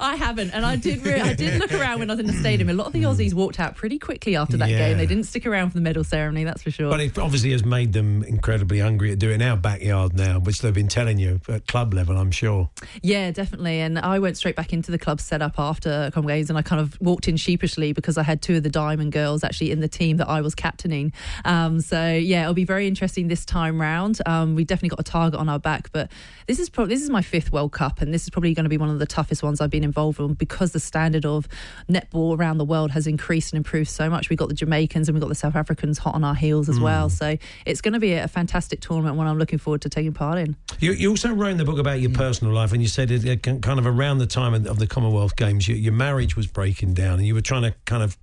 I 0.00 0.16
haven't, 0.18 0.50
and 0.50 0.64
I 0.64 0.76
did. 0.76 1.04
Re- 1.04 1.20
I 1.20 1.32
did 1.34 1.60
look 1.60 1.72
around 1.80 2.00
when 2.00 2.10
I 2.10 2.14
was 2.14 2.20
in 2.20 2.26
the 2.26 2.32
stadium. 2.32 2.68
A 2.68 2.72
lot 2.74 2.86
of 2.88 2.92
the 2.92 3.02
Aussies 3.02 3.34
walked 3.34 3.60
out 3.60 3.76
pretty 3.76 3.98
quickly 3.98 4.36
after 4.36 4.56
that 4.58 4.68
Yeah. 4.70 4.78
game. 4.88 4.98
They 4.98 5.06
didn't 5.06 5.24
stick 5.24 5.46
around 5.46 5.70
for 5.70 5.74
the 5.74 5.80
medal 5.80 6.04
ceremony. 6.04 6.44
That's 6.44 6.62
for 6.62 6.70
sure. 6.70 6.90
But 6.90 7.00
it 7.00 7.18
obviously 7.18 7.52
has 7.52 7.64
made 7.64 7.92
them 7.92 8.22
incredibly 8.24 8.78
hungry 8.80 9.10
to 9.10 9.16
do 9.16 9.30
it 9.30 9.34
in 9.34 9.42
our 9.42 9.56
backyard 9.56 10.14
now, 10.14 10.38
which 10.40 10.60
they've 10.60 10.74
been 10.74 10.88
telling 10.88 11.18
you 11.18 11.40
at 11.48 11.66
club 11.66 11.94
level, 11.94 12.16
I'm 12.16 12.30
sure. 12.30 12.70
Yeah, 13.02 13.30
definitely. 13.30 13.80
And 13.80 13.98
I 13.98 14.18
went 14.18 14.36
straight 14.36 14.56
back 14.56 14.72
into 14.72 14.90
the 14.90 14.98
club 14.98 15.20
setup 15.20 15.58
after 15.58 16.10
Com 16.12 16.26
Games 16.26 16.48
and 16.50 16.58
I 16.58 16.62
kind 16.62 16.80
of 16.80 17.00
walked 17.00 17.28
in 17.28 17.36
sheepishly 17.36 17.92
because 17.92 18.18
I 18.18 18.22
had 18.22 18.42
two 18.42 18.56
of 18.56 18.62
the 18.62 18.70
Diamond 18.70 19.12
girls 19.12 19.44
actually 19.44 19.70
in 19.70 19.80
the 19.80 19.88
team 19.88 20.16
that 20.18 20.28
I 20.28 20.40
was 20.40 20.54
captaining. 20.54 21.12
Um, 21.44 21.80
so, 21.80 22.12
yeah, 22.12 22.42
it'll 22.42 22.54
be 22.54 22.64
very 22.64 22.86
interesting 22.86 23.28
this 23.28 23.44
time 23.44 23.80
round. 23.80 24.20
Um, 24.26 24.54
we 24.54 24.64
definitely 24.64 24.90
got 24.90 25.00
a 25.00 25.04
target 25.04 25.38
on 25.38 25.48
our 25.48 25.58
back, 25.58 25.90
but 25.92 26.10
this 26.46 26.58
is 26.58 26.68
probably 26.70 26.94
this 26.94 27.02
is 27.02 27.10
my 27.10 27.22
fifth 27.22 27.51
World 27.52 27.72
Cup 27.72 28.00
and 28.00 28.12
this 28.12 28.24
is 28.24 28.30
probably 28.30 28.54
going 28.54 28.64
to 28.64 28.70
be 28.70 28.78
one 28.78 28.90
of 28.90 28.98
the 28.98 29.06
toughest 29.06 29.42
ones 29.42 29.60
I've 29.60 29.70
been 29.70 29.84
involved 29.84 30.18
in 30.20 30.34
because 30.34 30.72
the 30.72 30.80
standard 30.80 31.24
of 31.26 31.46
netball 31.88 32.36
around 32.38 32.58
the 32.58 32.64
world 32.64 32.90
has 32.92 33.06
increased 33.06 33.52
and 33.52 33.58
improved 33.58 33.90
so 33.90 34.08
much. 34.10 34.30
We've 34.30 34.38
got 34.38 34.48
the 34.48 34.54
Jamaicans 34.54 35.08
and 35.08 35.14
we've 35.14 35.22
got 35.22 35.28
the 35.28 35.34
South 35.34 35.56
Africans 35.56 35.98
hot 35.98 36.14
on 36.14 36.24
our 36.24 36.34
heels 36.34 36.68
as 36.68 36.78
Mm. 36.78 36.82
well. 36.82 37.08
So 37.10 37.36
it's 37.66 37.80
going 37.80 37.94
to 37.94 38.00
be 38.00 38.14
a 38.14 38.28
fantastic 38.28 38.80
tournament, 38.80 39.16
one 39.16 39.26
I'm 39.26 39.38
looking 39.38 39.58
forward 39.58 39.82
to 39.82 39.88
taking 39.88 40.12
part 40.12 40.38
in. 40.38 40.56
You, 40.80 40.92
you 40.92 41.10
also 41.10 41.32
wrote 41.32 41.48
in 41.50 41.56
the 41.58 41.64
book 41.64 41.78
about 41.78 42.00
your 42.00 42.10
personal 42.10 42.52
life, 42.52 42.72
and 42.72 42.80
you 42.80 42.88
said 42.88 43.10
it, 43.10 43.24
it 43.24 43.42
kind 43.42 43.78
of 43.78 43.86
around 43.86 44.18
the 44.18 44.26
time 44.26 44.54
of 44.54 44.78
the 44.78 44.86
Commonwealth 44.86 45.36
Games, 45.36 45.68
your, 45.68 45.76
your 45.76 45.92
marriage 45.92 46.36
was 46.36 46.46
breaking 46.46 46.94
down, 46.94 47.18
and 47.18 47.26
you 47.26 47.34
were 47.34 47.40
trying 47.40 47.62
to 47.62 47.74
kind 47.84 48.02
of 48.02 48.16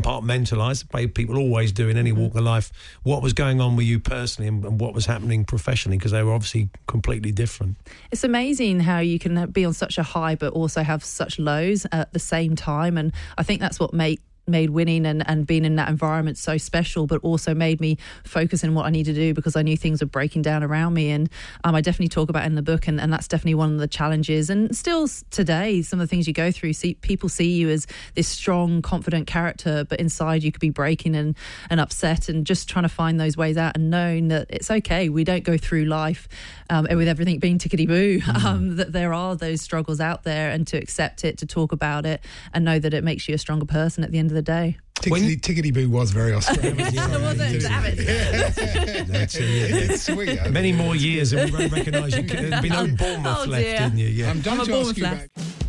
compartmentalise, 0.00 0.86
the 0.88 0.96
way 0.96 1.06
people 1.06 1.36
always 1.36 1.72
do 1.72 1.88
in 1.88 1.96
any 1.96 2.12
walk 2.12 2.34
of 2.34 2.42
life, 2.42 2.72
what 3.02 3.22
was 3.22 3.32
going 3.32 3.60
on 3.60 3.76
with 3.76 3.86
you 3.86 3.98
personally 4.00 4.48
and, 4.48 4.64
and 4.64 4.80
what 4.80 4.94
was 4.94 5.06
happening 5.06 5.44
professionally, 5.44 5.96
because 5.98 6.12
they 6.12 6.22
were 6.22 6.32
obviously 6.32 6.68
completely 6.86 7.32
different. 7.32 7.76
It's 8.10 8.24
amazing 8.24 8.69
how 8.78 8.98
you 9.00 9.18
can 9.18 9.50
be 9.50 9.64
on 9.64 9.72
such 9.72 9.98
a 9.98 10.02
high 10.02 10.36
but 10.36 10.52
also 10.52 10.82
have 10.82 11.02
such 11.02 11.38
lows 11.38 11.86
at 11.90 12.12
the 12.12 12.18
same 12.20 12.54
time. 12.54 12.96
And 12.96 13.12
I 13.36 13.42
think 13.42 13.60
that's 13.60 13.80
what 13.80 13.92
made 13.92 14.20
made 14.46 14.70
winning 14.70 15.06
and, 15.06 15.28
and 15.28 15.46
being 15.46 15.64
in 15.64 15.76
that 15.76 15.88
environment 15.88 16.36
so 16.38 16.58
special, 16.58 17.06
but 17.06 17.22
also 17.22 17.54
made 17.54 17.80
me 17.80 17.96
focus 18.24 18.64
on 18.64 18.74
what 18.74 18.86
I 18.86 18.90
need 18.90 19.04
to 19.04 19.12
do 19.12 19.32
because 19.34 19.56
I 19.56 19.62
knew 19.62 19.76
things 19.76 20.00
were 20.00 20.06
breaking 20.06 20.42
down 20.42 20.62
around 20.62 20.94
me. 20.94 21.10
And 21.10 21.30
um, 21.64 21.74
I 21.74 21.80
definitely 21.80 22.08
talk 22.08 22.28
about 22.28 22.44
it 22.44 22.46
in 22.46 22.54
the 22.54 22.62
book, 22.62 22.88
and, 22.88 23.00
and 23.00 23.12
that's 23.12 23.28
definitely 23.28 23.54
one 23.54 23.72
of 23.72 23.78
the 23.78 23.88
challenges. 23.88 24.50
And 24.50 24.76
still 24.76 25.08
today, 25.30 25.82
some 25.82 26.00
of 26.00 26.08
the 26.08 26.10
things 26.10 26.26
you 26.26 26.34
go 26.34 26.50
through, 26.50 26.72
see, 26.74 26.94
people 26.94 27.28
see 27.28 27.52
you 27.52 27.70
as 27.70 27.86
this 28.14 28.28
strong, 28.28 28.82
confident 28.82 29.26
character, 29.26 29.84
but 29.84 30.00
inside 30.00 30.42
you 30.42 30.52
could 30.52 30.60
be 30.60 30.70
breaking 30.70 31.14
and, 31.14 31.36
and 31.70 31.80
upset, 31.80 32.28
and 32.28 32.46
just 32.46 32.68
trying 32.68 32.84
to 32.84 32.88
find 32.88 33.20
those 33.20 33.36
ways 33.36 33.56
out 33.56 33.76
and 33.76 33.90
knowing 33.90 34.28
that 34.28 34.46
it's 34.50 34.70
okay. 34.70 35.08
We 35.08 35.24
don't 35.24 35.44
go 35.44 35.56
through 35.56 35.84
life 35.84 36.28
um, 36.68 36.86
with 36.90 37.08
everything 37.08 37.38
being 37.38 37.58
tickety 37.58 37.86
boo, 37.86 38.20
um, 38.46 38.76
that 38.76 38.92
there 38.92 39.12
are 39.12 39.36
those 39.36 39.60
struggles 39.60 40.00
out 40.00 40.24
there, 40.24 40.50
and 40.50 40.66
to 40.68 40.76
accept 40.76 41.24
it, 41.24 41.38
to 41.38 41.46
talk 41.46 41.72
about 41.72 42.06
it, 42.06 42.20
and 42.52 42.64
know 42.64 42.78
that 42.78 42.94
it 42.94 43.04
makes 43.04 43.28
you 43.28 43.34
a 43.34 43.38
stronger 43.38 43.66
person 43.66 44.04
at 44.04 44.10
the 44.10 44.18
end 44.18 44.30
of 44.30 44.34
the 44.34 44.39
day. 44.42 44.76
Tickety, 45.00 45.40
tickety 45.40 45.72
boo 45.72 45.88
was 45.88 46.10
very 46.10 46.34
Australian. 46.34 46.76
Was 46.76 47.40
it? 47.40 47.62
Damn 47.62 47.84
it. 47.86 47.96
That's 49.08 49.34
it, 49.34 49.42
yeah. 49.48 49.76
It's 49.94 50.02
sweet. 50.02 50.38
Many 50.50 50.72
mean, 50.72 50.76
more 50.76 50.94
years, 50.94 51.32
and 51.32 51.50
we 51.50 51.58
won't 51.58 51.72
recognise 51.72 52.14
you. 52.14 52.22
There'd 52.22 52.62
be 52.62 52.68
no 52.68 52.80
oh, 52.80 52.86
Bournemouth 52.98 53.38
Oh, 53.38 53.44
left, 53.48 53.64
dear. 53.64 53.78
didn't 53.78 53.98
you? 53.98 54.08
Yeah. 54.08 54.30
I'm 54.30 54.40
done 54.42 54.60
I'm 54.60 54.66
to 54.66 54.72
ask 54.74 54.94
Bournemouth 54.94 54.98
you 54.98 55.04
lass. 55.04 55.59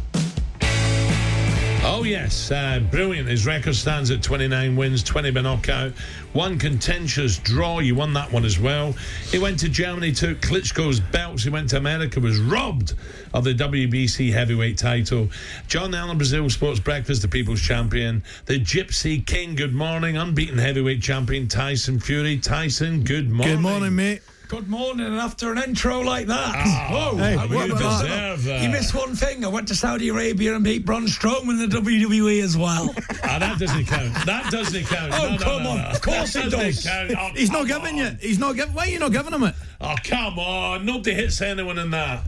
Oh, 2.02 2.04
yes. 2.04 2.50
Uh, 2.50 2.80
brilliant. 2.90 3.30
His 3.30 3.46
record 3.46 3.76
stands 3.76 4.10
at 4.10 4.24
29 4.24 4.76
wins, 4.76 5.04
20 5.04 5.30
by 5.30 5.42
knockout. 5.42 5.92
One 6.34 6.58
contentious 6.58 7.38
draw. 7.38 7.78
You 7.78 7.94
won 7.94 8.12
that 8.14 8.32
one 8.32 8.44
as 8.44 8.58
well. 8.58 8.96
He 9.30 9.38
went 9.38 9.60
to 9.60 9.70
Germany, 9.70 10.12
took 10.12 10.42
Klitschko's 10.42 11.00
belts. 11.00 11.44
He 11.44 11.52
went 11.52 11.70
to 11.70 11.78
America, 11.78 12.20
was 12.20 12.40
robbed 12.40 12.96
of 13.36 13.44
the 13.44 13.54
WBC 13.54 14.34
heavyweight 14.34 14.80
title. 14.80 15.30
John 15.68 15.94
Allen, 15.94 16.18
Brazil 16.18 16.50
Sports 16.50 16.80
Breakfast, 16.80 17.22
the 17.22 17.28
People's 17.28 17.62
Champion. 17.62 18.24
The 18.48 18.60
Gypsy 18.60 19.24
King, 19.24 19.54
good 19.54 19.76
morning. 19.76 20.18
Unbeaten 20.18 20.58
heavyweight 20.58 21.04
champion 21.04 21.48
Tyson 21.48 22.00
Fury. 22.00 22.40
Tyson, 22.40 23.04
good 23.04 23.30
morning. 23.30 23.58
Good 23.58 23.62
morning, 23.62 23.96
mate. 23.96 24.22
Good 24.52 24.68
morning, 24.68 25.06
and 25.06 25.16
after 25.16 25.50
an 25.54 25.60
intro 25.60 26.02
like 26.02 26.28
that, 26.28 26.90
Oh, 26.92 27.16
Hey, 27.16 27.38
how 27.38 27.48
what 27.48 27.68
you 27.70 27.74
about 27.74 28.02
deserve 28.02 28.44
that. 28.44 28.62
you 28.62 28.68
missed 28.68 28.94
one 28.94 29.16
thing. 29.16 29.46
I 29.46 29.48
went 29.48 29.70
to 29.70 29.76
Saudi 29.76 30.10
Arabia 30.10 30.56
and 30.56 30.62
beat 30.62 30.86
Braun 30.86 31.06
Strowman 31.06 31.52
in 31.64 31.70
the 31.70 31.78
WWE 31.80 32.44
as 32.44 32.58
well. 32.58 32.94
Ah, 33.24 33.40
that 33.40 33.58
doesn't 33.60 33.86
count. 33.86 34.14
That 34.26 34.52
doesn't 34.52 34.84
count. 34.88 35.14
Oh, 35.16 35.24
No, 35.24 35.30
no, 35.30 35.38
come 35.38 35.64
no, 35.64 35.70
on. 35.70 35.78
no. 35.78 35.84
Of 35.86 36.02
course 36.02 36.34
That 36.34 36.48
it 36.48 36.50
doesn't 36.50 36.92
count. 36.92 37.14
Oh, 37.18 37.30
He's 37.34 37.50
not 37.52 37.66
giving 37.66 38.02
on. 38.02 38.12
you. 38.12 38.18
He's 38.20 38.40
not 38.40 38.58
giving. 38.58 38.74
Why 38.74 38.88
are 38.88 38.90
you 38.90 39.00
not 39.00 39.14
giving 39.14 39.32
him 39.32 39.44
it? 39.44 39.56
Oh, 39.80 39.96
come 40.04 40.38
on. 40.38 40.86
Nobody 40.86 41.14
hits 41.14 41.40
anyone 41.42 41.78
in 41.80 41.92
that. 41.92 42.22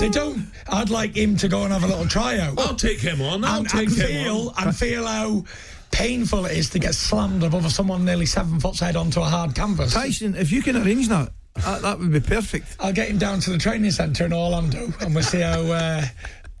they 0.00 0.08
don't. 0.08 0.50
I'd 0.68 0.90
like 0.90 1.14
him 1.14 1.36
to 1.36 1.46
go 1.46 1.62
and 1.62 1.72
have 1.72 1.84
a 1.84 1.86
little 1.86 2.06
tryout. 2.08 2.58
I'll 2.58 2.74
take 2.74 2.98
him 2.98 3.22
on. 3.22 3.44
I'll 3.44 3.60
and, 3.60 3.68
take 3.68 3.88
and 3.90 3.96
him 3.96 4.06
feel 4.24 4.54
on. 4.58 4.66
and 4.66 4.76
feel 4.76 5.06
how 5.06 5.44
painful 5.92 6.46
it 6.46 6.56
is 6.58 6.70
to 6.70 6.80
get 6.80 6.94
slammed 6.96 7.44
above 7.44 7.70
someone 7.70 8.04
nearly 8.04 8.26
seven 8.26 8.58
foot's 8.58 8.80
head 8.80 8.96
onto 8.96 9.20
a 9.20 9.24
hard 9.24 9.54
canvas. 9.54 9.92
Tyson, 9.94 10.34
if 10.34 10.50
you 10.50 10.60
can 10.62 10.76
arrange 10.76 11.06
that, 11.08 11.30
that, 11.56 11.82
that 11.82 11.98
would 11.98 12.12
be 12.12 12.20
perfect. 12.20 12.76
I'll 12.80 12.92
get 12.92 13.08
him 13.08 13.18
down 13.18 13.40
to 13.40 13.50
the 13.50 13.58
training 13.58 13.90
centre 13.92 14.24
in 14.26 14.32
Orlando, 14.32 14.88
and 15.00 15.14
we'll 15.14 15.24
see 15.24 15.40
how 15.40 15.60
uh, 15.62 16.04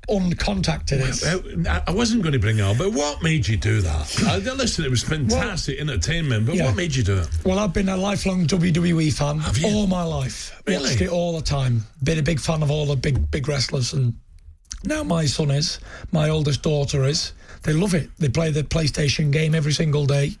uncontacted 0.08 1.00
it 1.00 1.08
is. 1.08 1.66
I 1.66 1.82
I 1.86 1.90
wasn't 1.90 2.22
going 2.22 2.32
to 2.32 2.38
bring 2.38 2.58
it 2.58 2.62
up, 2.62 2.78
but 2.78 2.92
what 2.92 3.22
made 3.22 3.46
you 3.48 3.56
do 3.56 3.80
that? 3.80 4.22
Uh, 4.26 4.52
listen, 4.54 4.84
it 4.84 4.90
was 4.90 5.02
fantastic 5.02 5.80
entertainment, 5.80 6.46
but 6.46 6.54
Yeah. 6.54 6.66
what 6.66 6.76
made 6.76 6.94
you 6.94 7.02
do 7.02 7.16
it? 7.18 7.28
Well, 7.44 7.58
I've 7.58 7.72
been 7.72 7.88
a 7.88 7.96
lifelong 7.96 8.46
WWE 8.46 9.12
fan 9.12 9.42
you? 9.56 9.66
all 9.66 9.86
my 9.86 10.02
life. 10.04 10.60
Really? 10.66 10.82
Watched 10.84 11.00
it 11.00 11.08
all 11.10 11.36
the 11.36 11.44
time. 11.44 11.84
Been 12.02 12.18
a 12.18 12.22
big 12.22 12.40
fan 12.40 12.62
of 12.62 12.70
all 12.70 12.86
the 12.86 12.96
big 12.96 13.30
big 13.30 13.48
wrestlers, 13.48 13.92
and 13.94 14.14
now 14.84 15.02
my 15.02 15.26
son 15.26 15.50
is. 15.50 15.80
My 16.12 16.28
oldest 16.28 16.62
daughter 16.62 17.04
is. 17.04 17.32
They 17.62 17.72
love 17.72 17.94
it. 17.94 18.10
They 18.18 18.28
play 18.28 18.50
the 18.50 18.62
PlayStation 18.62 19.30
game 19.32 19.54
every 19.54 19.72
single 19.72 20.04
day. 20.04 20.36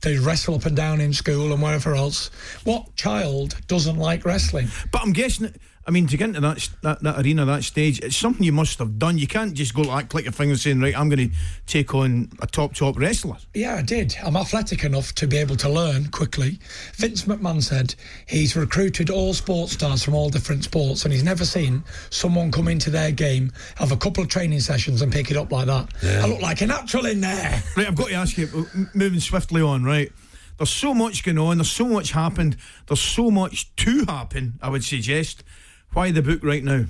They 0.00 0.16
wrestle 0.16 0.54
up 0.54 0.66
and 0.66 0.76
down 0.76 1.00
in 1.00 1.12
school 1.12 1.52
and 1.52 1.60
wherever 1.62 1.94
else. 1.94 2.30
What 2.64 2.94
child 2.94 3.56
doesn't 3.66 3.96
like 3.96 4.24
wrestling? 4.24 4.68
But 4.92 5.02
I'm 5.02 5.12
guessing. 5.12 5.54
I 5.88 5.90
mean, 5.90 6.06
to 6.08 6.18
get 6.18 6.28
into 6.28 6.40
that, 6.42 6.68
that 6.82 7.02
that 7.02 7.24
arena, 7.24 7.46
that 7.46 7.64
stage, 7.64 7.98
it's 8.00 8.14
something 8.14 8.44
you 8.44 8.52
must 8.52 8.78
have 8.78 8.98
done. 8.98 9.16
You 9.16 9.26
can't 9.26 9.54
just 9.54 9.72
go 9.74 9.80
like 9.80 10.10
click 10.10 10.24
your 10.24 10.32
fingers 10.32 10.60
saying, 10.60 10.80
"Right, 10.80 10.94
I'm 10.94 11.08
going 11.08 11.30
to 11.30 11.36
take 11.66 11.94
on 11.94 12.28
a 12.42 12.46
top 12.46 12.74
top 12.74 12.98
wrestler." 12.98 13.38
Yeah, 13.54 13.76
I 13.76 13.82
did. 13.82 14.14
I'm 14.22 14.36
athletic 14.36 14.84
enough 14.84 15.14
to 15.14 15.26
be 15.26 15.38
able 15.38 15.56
to 15.56 15.68
learn 15.70 16.08
quickly. 16.08 16.58
Vince 16.96 17.24
McMahon 17.24 17.62
said 17.62 17.94
he's 18.26 18.54
recruited 18.54 19.08
all 19.08 19.32
sports 19.32 19.72
stars 19.72 20.04
from 20.04 20.14
all 20.14 20.28
different 20.28 20.62
sports, 20.62 21.04
and 21.04 21.12
he's 21.12 21.24
never 21.24 21.46
seen 21.46 21.82
someone 22.10 22.52
come 22.52 22.68
into 22.68 22.90
their 22.90 23.10
game, 23.10 23.50
have 23.76 23.90
a 23.90 23.96
couple 23.96 24.22
of 24.22 24.28
training 24.28 24.60
sessions, 24.60 25.00
and 25.00 25.10
pick 25.10 25.30
it 25.30 25.38
up 25.38 25.50
like 25.50 25.68
that. 25.68 25.88
I 26.02 26.26
look 26.26 26.42
like 26.42 26.60
a 26.60 26.66
natural 26.66 27.06
in 27.06 27.22
there. 27.22 27.62
Right, 27.78 27.86
I've 27.86 27.96
got 27.96 28.08
to 28.08 28.14
ask 28.14 28.36
you, 28.36 28.68
moving 28.92 29.20
swiftly 29.20 29.62
on, 29.62 29.84
right? 29.84 30.12
There's 30.58 30.68
so 30.68 30.92
much 30.92 31.24
going 31.24 31.38
on, 31.38 31.56
there's 31.56 31.70
so 31.70 31.86
much 31.86 32.10
happened, 32.10 32.58
there's 32.88 33.00
so 33.00 33.30
much 33.30 33.74
to 33.76 34.04
happen, 34.06 34.58
I 34.60 34.68
would 34.68 34.84
suggest. 34.84 35.44
Why 35.92 36.10
the 36.10 36.22
book 36.22 36.44
right 36.44 36.62
now? 36.62 36.84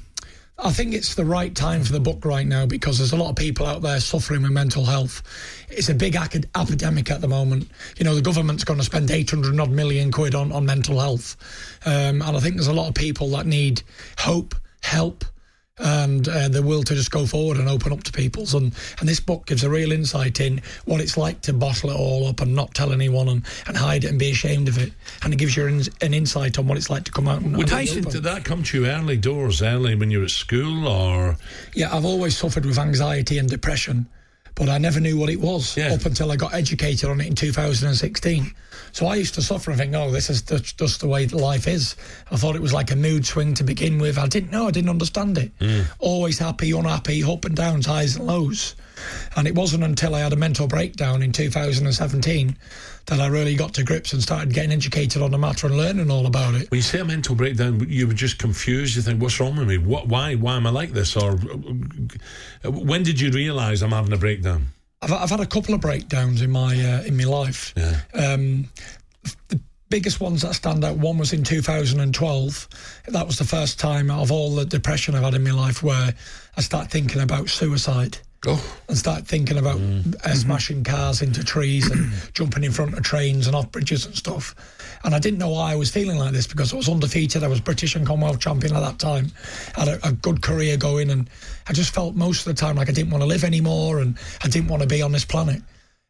I 0.60 0.72
think 0.72 0.92
it's 0.92 1.14
the 1.14 1.24
right 1.24 1.54
time 1.54 1.84
for 1.84 1.92
the 1.92 2.00
book 2.00 2.24
right 2.24 2.46
now 2.46 2.66
because 2.66 2.98
there's 2.98 3.12
a 3.12 3.16
lot 3.16 3.30
of 3.30 3.36
people 3.36 3.64
out 3.64 3.80
there 3.80 4.00
suffering 4.00 4.42
with 4.42 4.50
mental 4.50 4.84
health. 4.84 5.22
It's 5.70 5.88
a 5.88 5.94
big 5.94 6.16
acad- 6.16 6.48
epidemic 6.56 7.12
at 7.12 7.20
the 7.20 7.28
moment. 7.28 7.70
You 7.96 8.04
know, 8.04 8.16
the 8.16 8.22
government's 8.22 8.64
going 8.64 8.80
to 8.80 8.84
spend 8.84 9.08
800 9.08 9.58
odd 9.60 9.70
million 9.70 10.10
quid 10.10 10.34
on, 10.34 10.50
on 10.50 10.66
mental 10.66 10.98
health. 10.98 11.36
Um, 11.86 12.22
and 12.22 12.36
I 12.36 12.40
think 12.40 12.56
there's 12.56 12.66
a 12.66 12.72
lot 12.72 12.88
of 12.88 12.94
people 12.94 13.28
that 13.30 13.46
need 13.46 13.82
hope, 14.18 14.56
help, 14.82 15.24
and 15.78 16.28
uh, 16.28 16.48
the 16.48 16.62
will 16.62 16.82
to 16.82 16.94
just 16.94 17.10
go 17.10 17.26
forward 17.26 17.56
and 17.56 17.68
open 17.68 17.92
up 17.92 18.02
to 18.04 18.12
people's. 18.12 18.54
And, 18.54 18.74
and 19.00 19.08
this 19.08 19.20
book 19.20 19.46
gives 19.46 19.64
a 19.64 19.70
real 19.70 19.92
insight 19.92 20.40
in 20.40 20.60
what 20.86 21.00
it's 21.00 21.16
like 21.16 21.40
to 21.42 21.52
bottle 21.52 21.90
it 21.90 21.96
all 21.96 22.26
up 22.28 22.40
and 22.40 22.54
not 22.54 22.74
tell 22.74 22.92
anyone 22.92 23.28
and, 23.28 23.44
and 23.66 23.76
hide 23.76 24.04
it 24.04 24.10
and 24.10 24.18
be 24.18 24.30
ashamed 24.30 24.68
of 24.68 24.78
it. 24.78 24.92
And 25.22 25.32
it 25.32 25.36
gives 25.36 25.56
you 25.56 25.66
an, 25.66 25.82
an 26.00 26.14
insight 26.14 26.58
on 26.58 26.66
what 26.66 26.76
it's 26.78 26.90
like 26.90 27.04
to 27.04 27.12
come 27.12 27.28
out 27.28 27.42
and. 27.42 27.52
Would 27.56 27.62
and 27.62 27.70
Tyson, 27.70 27.98
open. 28.00 28.10
did 28.12 28.22
that 28.24 28.44
come 28.44 28.62
to 28.64 28.78
you 28.80 28.86
early 28.86 29.16
doors, 29.16 29.62
early 29.62 29.94
when 29.94 30.10
you 30.10 30.18
were 30.18 30.24
at 30.24 30.30
school, 30.30 30.86
or 30.88 31.36
Yeah, 31.74 31.94
I've 31.94 32.04
always 32.04 32.36
suffered 32.36 32.66
with 32.66 32.78
anxiety 32.78 33.38
and 33.38 33.48
depression, 33.48 34.06
but 34.54 34.68
I 34.68 34.78
never 34.78 34.98
knew 35.00 35.16
what 35.18 35.30
it 35.30 35.40
was 35.40 35.76
Yeah. 35.76 35.94
up 35.94 36.04
until 36.06 36.32
I 36.32 36.36
got 36.36 36.54
educated 36.54 37.08
on 37.08 37.20
it 37.20 37.26
in 37.28 37.34
2016. 37.34 38.52
So 38.98 39.06
I 39.06 39.14
used 39.14 39.34
to 39.34 39.42
suffer 39.42 39.70
and 39.70 39.78
think, 39.78 39.94
oh, 39.94 40.10
this 40.10 40.28
is 40.28 40.42
just 40.42 40.98
the 40.98 41.06
way 41.06 41.24
life 41.28 41.68
is. 41.68 41.94
I 42.32 42.36
thought 42.36 42.56
it 42.56 42.60
was 42.60 42.72
like 42.72 42.90
a 42.90 42.96
mood 42.96 43.24
swing 43.24 43.54
to 43.54 43.62
begin 43.62 44.00
with. 44.00 44.18
I 44.18 44.26
didn't 44.26 44.50
know, 44.50 44.66
I 44.66 44.72
didn't 44.72 44.90
understand 44.90 45.38
it. 45.38 45.52
Always 46.00 46.40
happy, 46.40 46.72
unhappy, 46.72 47.22
up 47.22 47.44
and 47.44 47.54
downs, 47.54 47.86
highs 47.86 48.16
and 48.16 48.26
lows. 48.26 48.74
And 49.36 49.46
it 49.46 49.54
wasn't 49.54 49.84
until 49.84 50.16
I 50.16 50.18
had 50.18 50.32
a 50.32 50.36
mental 50.36 50.66
breakdown 50.66 51.22
in 51.22 51.30
2017 51.30 52.56
that 53.06 53.20
I 53.20 53.28
really 53.28 53.54
got 53.54 53.72
to 53.74 53.84
grips 53.84 54.12
and 54.14 54.20
started 54.20 54.52
getting 54.52 54.72
educated 54.72 55.22
on 55.22 55.30
the 55.30 55.38
matter 55.38 55.68
and 55.68 55.76
learning 55.76 56.10
all 56.10 56.26
about 56.26 56.56
it. 56.56 56.68
when 56.68 56.78
you 56.78 56.82
say 56.82 56.98
a 56.98 57.04
mental 57.04 57.36
breakdown, 57.36 57.86
you 57.88 58.08
were 58.08 58.14
just 58.14 58.40
confused? 58.40 58.96
You 58.96 59.02
think, 59.02 59.22
what's 59.22 59.38
wrong 59.38 59.54
with 59.54 59.68
me? 59.68 59.78
What? 59.78 60.08
Why? 60.08 60.34
Why 60.34 60.56
am 60.56 60.66
I 60.66 60.70
like 60.70 60.90
this? 60.90 61.16
Or 61.16 61.34
uh, 61.34 62.72
when 62.72 63.04
did 63.04 63.20
you 63.20 63.30
realise 63.30 63.80
I'm 63.80 63.92
having 63.92 64.12
a 64.12 64.18
breakdown? 64.18 64.70
I've, 65.02 65.12
I've 65.12 65.30
had 65.30 65.40
a 65.40 65.46
couple 65.46 65.74
of 65.74 65.80
breakdowns 65.80 66.42
in 66.42 66.50
my 66.50 66.74
uh, 66.74 67.02
in 67.02 67.16
my 67.16 67.24
life. 67.24 67.74
Um, 68.14 68.68
the 69.48 69.60
biggest 69.90 70.20
ones 70.20 70.42
that 70.42 70.54
stand 70.54 70.84
out. 70.84 70.96
One 70.96 71.18
was 71.18 71.32
in 71.32 71.44
2012. 71.44 72.68
That 73.08 73.26
was 73.26 73.38
the 73.38 73.44
first 73.44 73.78
time 73.78 74.10
out 74.10 74.22
of 74.22 74.32
all 74.32 74.54
the 74.54 74.64
depression 74.64 75.14
I've 75.14 75.22
had 75.22 75.34
in 75.34 75.44
my 75.44 75.50
life 75.52 75.82
where 75.82 76.14
I 76.56 76.60
started 76.60 76.90
thinking 76.90 77.22
about 77.22 77.48
suicide. 77.48 78.18
And 78.88 78.96
start 78.96 79.26
thinking 79.26 79.58
about 79.58 79.80
uh, 80.24 80.34
smashing 80.34 80.84
cars 80.84 81.22
into 81.22 81.42
trees 81.42 81.90
and 81.90 82.12
jumping 82.34 82.64
in 82.64 82.70
front 82.72 82.96
of 82.96 83.02
trains 83.02 83.46
and 83.46 83.56
off 83.56 83.70
bridges 83.72 84.06
and 84.06 84.14
stuff. 84.14 84.54
And 85.04 85.14
I 85.14 85.18
didn't 85.18 85.38
know 85.38 85.50
why 85.50 85.72
I 85.72 85.76
was 85.76 85.90
feeling 85.90 86.18
like 86.18 86.32
this 86.32 86.46
because 86.46 86.72
I 86.72 86.76
was 86.76 86.88
undefeated. 86.88 87.42
I 87.42 87.48
was 87.48 87.60
British 87.60 87.96
and 87.96 88.06
Commonwealth 88.06 88.40
champion 88.40 88.76
at 88.76 88.80
that 88.80 88.98
time. 88.98 89.32
Had 89.74 89.88
a, 89.88 90.08
a 90.08 90.12
good 90.12 90.40
career 90.40 90.76
going, 90.76 91.10
and 91.10 91.28
I 91.66 91.72
just 91.72 91.92
felt 91.92 92.14
most 92.14 92.46
of 92.46 92.54
the 92.54 92.60
time 92.60 92.76
like 92.76 92.88
I 92.88 92.92
didn't 92.92 93.10
want 93.10 93.22
to 93.22 93.26
live 93.26 93.44
anymore 93.44 94.00
and 94.00 94.16
I 94.44 94.48
didn't 94.48 94.68
want 94.68 94.82
to 94.82 94.88
be 94.88 95.02
on 95.02 95.12
this 95.12 95.24
planet. 95.24 95.62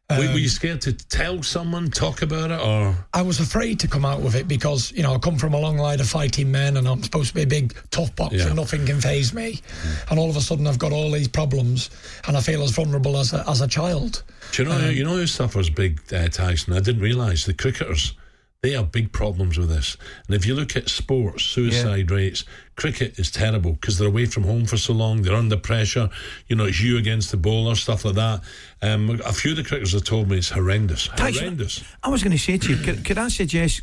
Were, 0.09 0.17
were 0.17 0.23
Um, 0.25 0.37
you 0.37 0.49
scared 0.49 0.81
to 0.81 0.93
tell 0.93 1.43
someone, 1.43 1.91
talk 1.91 2.21
about 2.21 2.51
it, 2.51 2.59
or 2.59 2.95
I 3.13 3.21
was 3.21 3.39
afraid 3.39 3.79
to 3.81 3.87
come 3.87 4.05
out 4.05 4.21
with 4.21 4.35
it 4.35 4.47
because, 4.47 4.91
you 4.91 5.03
know, 5.03 5.13
I 5.13 5.19
come 5.19 5.37
from 5.37 5.53
a 5.53 5.59
long 5.59 5.77
line 5.77 5.99
of 5.99 6.09
fighting 6.09 6.51
men 6.51 6.77
and 6.77 6.87
I'm 6.87 7.03
supposed 7.03 7.29
to 7.29 7.35
be 7.35 7.43
a 7.43 7.47
big, 7.47 7.75
tough 7.91 8.15
boxer. 8.15 8.37
Yeah. 8.37 8.53
Nothing 8.53 8.85
can 8.85 9.01
phase 9.01 9.33
me. 9.33 9.61
And 10.09 10.19
all 10.19 10.29
of 10.29 10.35
a 10.35 10.41
sudden 10.41 10.65
I've 10.67 10.79
got 10.79 10.91
all 10.91 11.11
these 11.11 11.27
problems 11.27 11.89
and 12.27 12.35
I 12.35 12.41
feel 12.41 12.63
as 12.63 12.71
vulnerable 12.71 13.17
as 13.17 13.33
a, 13.33 13.47
as 13.47 13.61
a 13.61 13.67
child. 13.67 14.23
Do 14.51 14.63
you 14.63 14.69
know? 14.69 14.75
Um, 14.75 14.91
you 14.91 15.03
know 15.03 15.15
who 15.15 15.27
suffers 15.27 15.69
big, 15.69 16.01
uh, 16.13 16.27
Tyson? 16.29 16.73
I 16.73 16.79
didn't 16.79 17.01
realise 17.01 17.45
the 17.45 17.53
cricketers. 17.53 18.13
They 18.61 18.71
have 18.71 18.91
big 18.91 19.13
problems 19.13 19.57
with 19.57 19.69
this. 19.69 19.95
And 20.27 20.35
if 20.35 20.45
you 20.45 20.53
look 20.53 20.75
at 20.75 20.89
sports 20.89 21.45
suicide 21.45 22.11
rates, 22.11 22.43
cricket 22.75 23.17
is 23.17 23.31
terrible 23.31 23.71
because 23.71 23.97
they're 23.97 24.09
away 24.09 24.25
from 24.25 24.43
home 24.43 24.65
for 24.65 24.75
so 24.75 24.91
long. 24.91 25.21
They're 25.21 25.33
under 25.33 25.55
pressure. 25.55 26.09
You 26.47 26.57
know, 26.57 26.65
it's 26.65 26.81
you 26.81 26.97
against 26.97 27.31
the 27.31 27.37
bowler, 27.37 27.75
stuff 27.75 28.03
like 28.03 28.15
that. 28.15 28.41
Um, 28.81 29.21
a 29.25 29.31
few 29.31 29.51
of 29.51 29.57
the 29.57 29.63
cricketers 29.63 29.93
have 29.93 30.03
told 30.03 30.29
me 30.29 30.39
it's 30.39 30.49
horrendous. 30.49 31.07
Tyson, 31.07 31.41
horrendous. 31.41 31.83
I 32.03 32.09
was 32.09 32.21
going 32.21 32.33
to 32.33 32.37
say 32.37 32.57
to 32.57 32.69
you, 32.69 32.83
could, 32.83 33.05
could 33.05 33.17
I 33.17 33.29
suggest, 33.29 33.81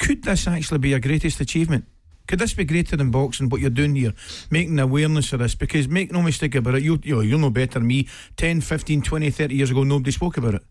could 0.00 0.24
this 0.24 0.48
actually 0.48 0.78
be 0.78 0.88
your 0.88 1.00
greatest 1.00 1.40
achievement? 1.40 1.84
Could 2.26 2.40
this 2.40 2.52
be 2.52 2.64
greater 2.64 2.96
than 2.96 3.12
boxing, 3.12 3.48
what 3.48 3.60
you're 3.60 3.70
doing 3.70 3.94
here? 3.94 4.12
Making 4.50 4.80
awareness 4.80 5.32
of 5.34 5.38
this? 5.38 5.54
Because 5.54 5.86
make 5.86 6.10
no 6.10 6.20
mistake 6.20 6.56
about 6.56 6.74
it, 6.74 6.82
you, 6.82 6.98
you, 7.04 7.20
you'll 7.20 7.38
know 7.38 7.50
better 7.50 7.78
than 7.78 7.86
me. 7.86 8.08
10, 8.36 8.60
15, 8.60 9.02
20, 9.02 9.30
30 9.30 9.54
years 9.54 9.70
ago, 9.70 9.84
nobody 9.84 10.10
spoke 10.10 10.36
about 10.36 10.54
it. 10.54 10.62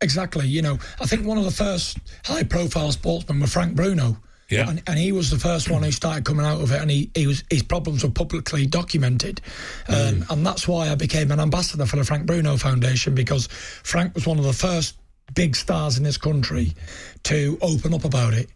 Exactly. 0.00 0.46
You 0.46 0.62
know, 0.62 0.78
I 1.00 1.06
think 1.06 1.26
one 1.26 1.38
of 1.38 1.44
the 1.44 1.50
first 1.50 1.98
high 2.24 2.42
profile 2.42 2.92
sportsmen 2.92 3.40
was 3.40 3.52
Frank 3.52 3.74
Bruno. 3.74 4.18
Yeah. 4.48 4.68
And, 4.68 4.82
and 4.86 4.98
he 4.98 5.10
was 5.10 5.30
the 5.30 5.38
first 5.38 5.70
one 5.70 5.82
who 5.82 5.90
started 5.90 6.24
coming 6.24 6.46
out 6.46 6.60
of 6.60 6.70
it, 6.70 6.80
and 6.80 6.88
he, 6.88 7.10
he 7.14 7.26
was 7.26 7.42
his 7.50 7.64
problems 7.64 8.04
were 8.04 8.10
publicly 8.10 8.64
documented, 8.64 9.40
um, 9.88 10.24
and 10.30 10.46
that's 10.46 10.68
why 10.68 10.88
I 10.88 10.94
became 10.94 11.32
an 11.32 11.40
ambassador 11.40 11.84
for 11.84 11.96
the 11.96 12.04
Frank 12.04 12.26
Bruno 12.26 12.56
Foundation 12.56 13.12
because 13.12 13.48
Frank 13.48 14.14
was 14.14 14.24
one 14.24 14.38
of 14.38 14.44
the 14.44 14.52
first 14.52 14.98
big 15.34 15.56
stars 15.56 15.98
in 15.98 16.04
this 16.04 16.16
country 16.16 16.74
to 17.24 17.58
open 17.60 17.92
up 17.92 18.04
about 18.04 18.34
it. 18.34 18.48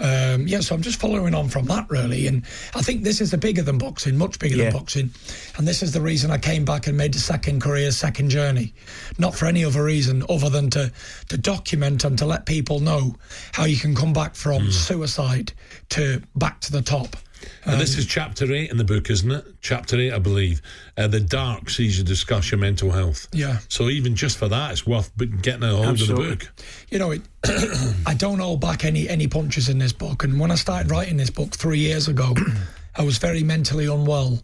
Um, 0.00 0.48
yeah, 0.48 0.58
so 0.60 0.74
I'm 0.74 0.82
just 0.82 0.98
following 1.00 1.34
on 1.34 1.48
from 1.48 1.66
that 1.66 1.88
really, 1.88 2.26
and 2.26 2.44
I 2.74 2.82
think 2.82 3.04
this 3.04 3.20
is 3.20 3.32
a 3.32 3.38
bigger 3.38 3.62
than 3.62 3.78
boxing, 3.78 4.16
much 4.18 4.40
bigger 4.40 4.56
Yeah. 4.56 4.64
than 4.64 4.72
boxing, 4.72 5.10
and 5.56 5.68
this 5.68 5.84
is 5.84 5.92
the 5.92 6.00
reason 6.00 6.32
I 6.32 6.38
came 6.38 6.64
back 6.64 6.88
and 6.88 6.96
made 6.96 7.14
the 7.14 7.20
second 7.20 7.60
career, 7.60 7.92
second 7.92 8.30
journey, 8.30 8.74
not 9.18 9.36
for 9.36 9.46
any 9.46 9.64
other 9.64 9.84
reason 9.84 10.24
other 10.28 10.50
than 10.50 10.68
to 10.70 10.90
to 11.28 11.38
document 11.38 12.02
and 12.04 12.18
to 12.18 12.26
let 12.26 12.44
people 12.44 12.80
know 12.80 13.14
how 13.52 13.64
you 13.66 13.76
can 13.76 13.94
come 13.94 14.12
back 14.12 14.34
from 14.34 14.72
suicide 14.72 15.52
to 15.90 16.22
back 16.34 16.60
to 16.62 16.72
the 16.72 16.82
top. 16.82 17.16
And 17.64 17.80
this 17.80 17.96
is 17.96 18.06
chapter 18.06 18.52
eight 18.52 18.70
in 18.70 18.76
the 18.76 18.84
book, 18.84 19.10
isn't 19.10 19.30
it? 19.30 19.44
Chapter 19.60 19.98
eight, 19.98 20.12
I 20.12 20.18
believe. 20.18 20.62
Uh, 20.96 21.08
the 21.08 21.20
dark 21.20 21.70
sees 21.70 21.98
you 21.98 22.04
discuss 22.04 22.50
your 22.50 22.58
mental 22.58 22.90
health. 22.90 23.28
Yeah. 23.32 23.58
So 23.68 23.88
even 23.88 24.14
just 24.14 24.38
for 24.38 24.48
that, 24.48 24.72
it's 24.72 24.86
worth 24.86 25.10
getting 25.42 25.62
a 25.62 25.74
hold 25.74 25.86
Absolutely. 25.86 26.32
of 26.32 26.38
the 26.38 26.44
book. 26.46 26.52
You 26.90 26.98
know, 26.98 27.10
it, 27.10 27.22
I 28.06 28.14
don't 28.14 28.38
hold 28.38 28.60
back 28.60 28.84
any 28.84 29.08
any 29.08 29.26
punches 29.26 29.68
in 29.68 29.78
this 29.78 29.92
book. 29.92 30.24
And 30.24 30.38
when 30.38 30.50
I 30.50 30.56
started 30.56 30.90
writing 30.90 31.16
this 31.16 31.30
book 31.30 31.54
three 31.54 31.78
years 31.78 32.08
ago, 32.08 32.34
I 32.96 33.02
was 33.02 33.18
very 33.18 33.42
mentally 33.42 33.86
unwell. 33.86 34.40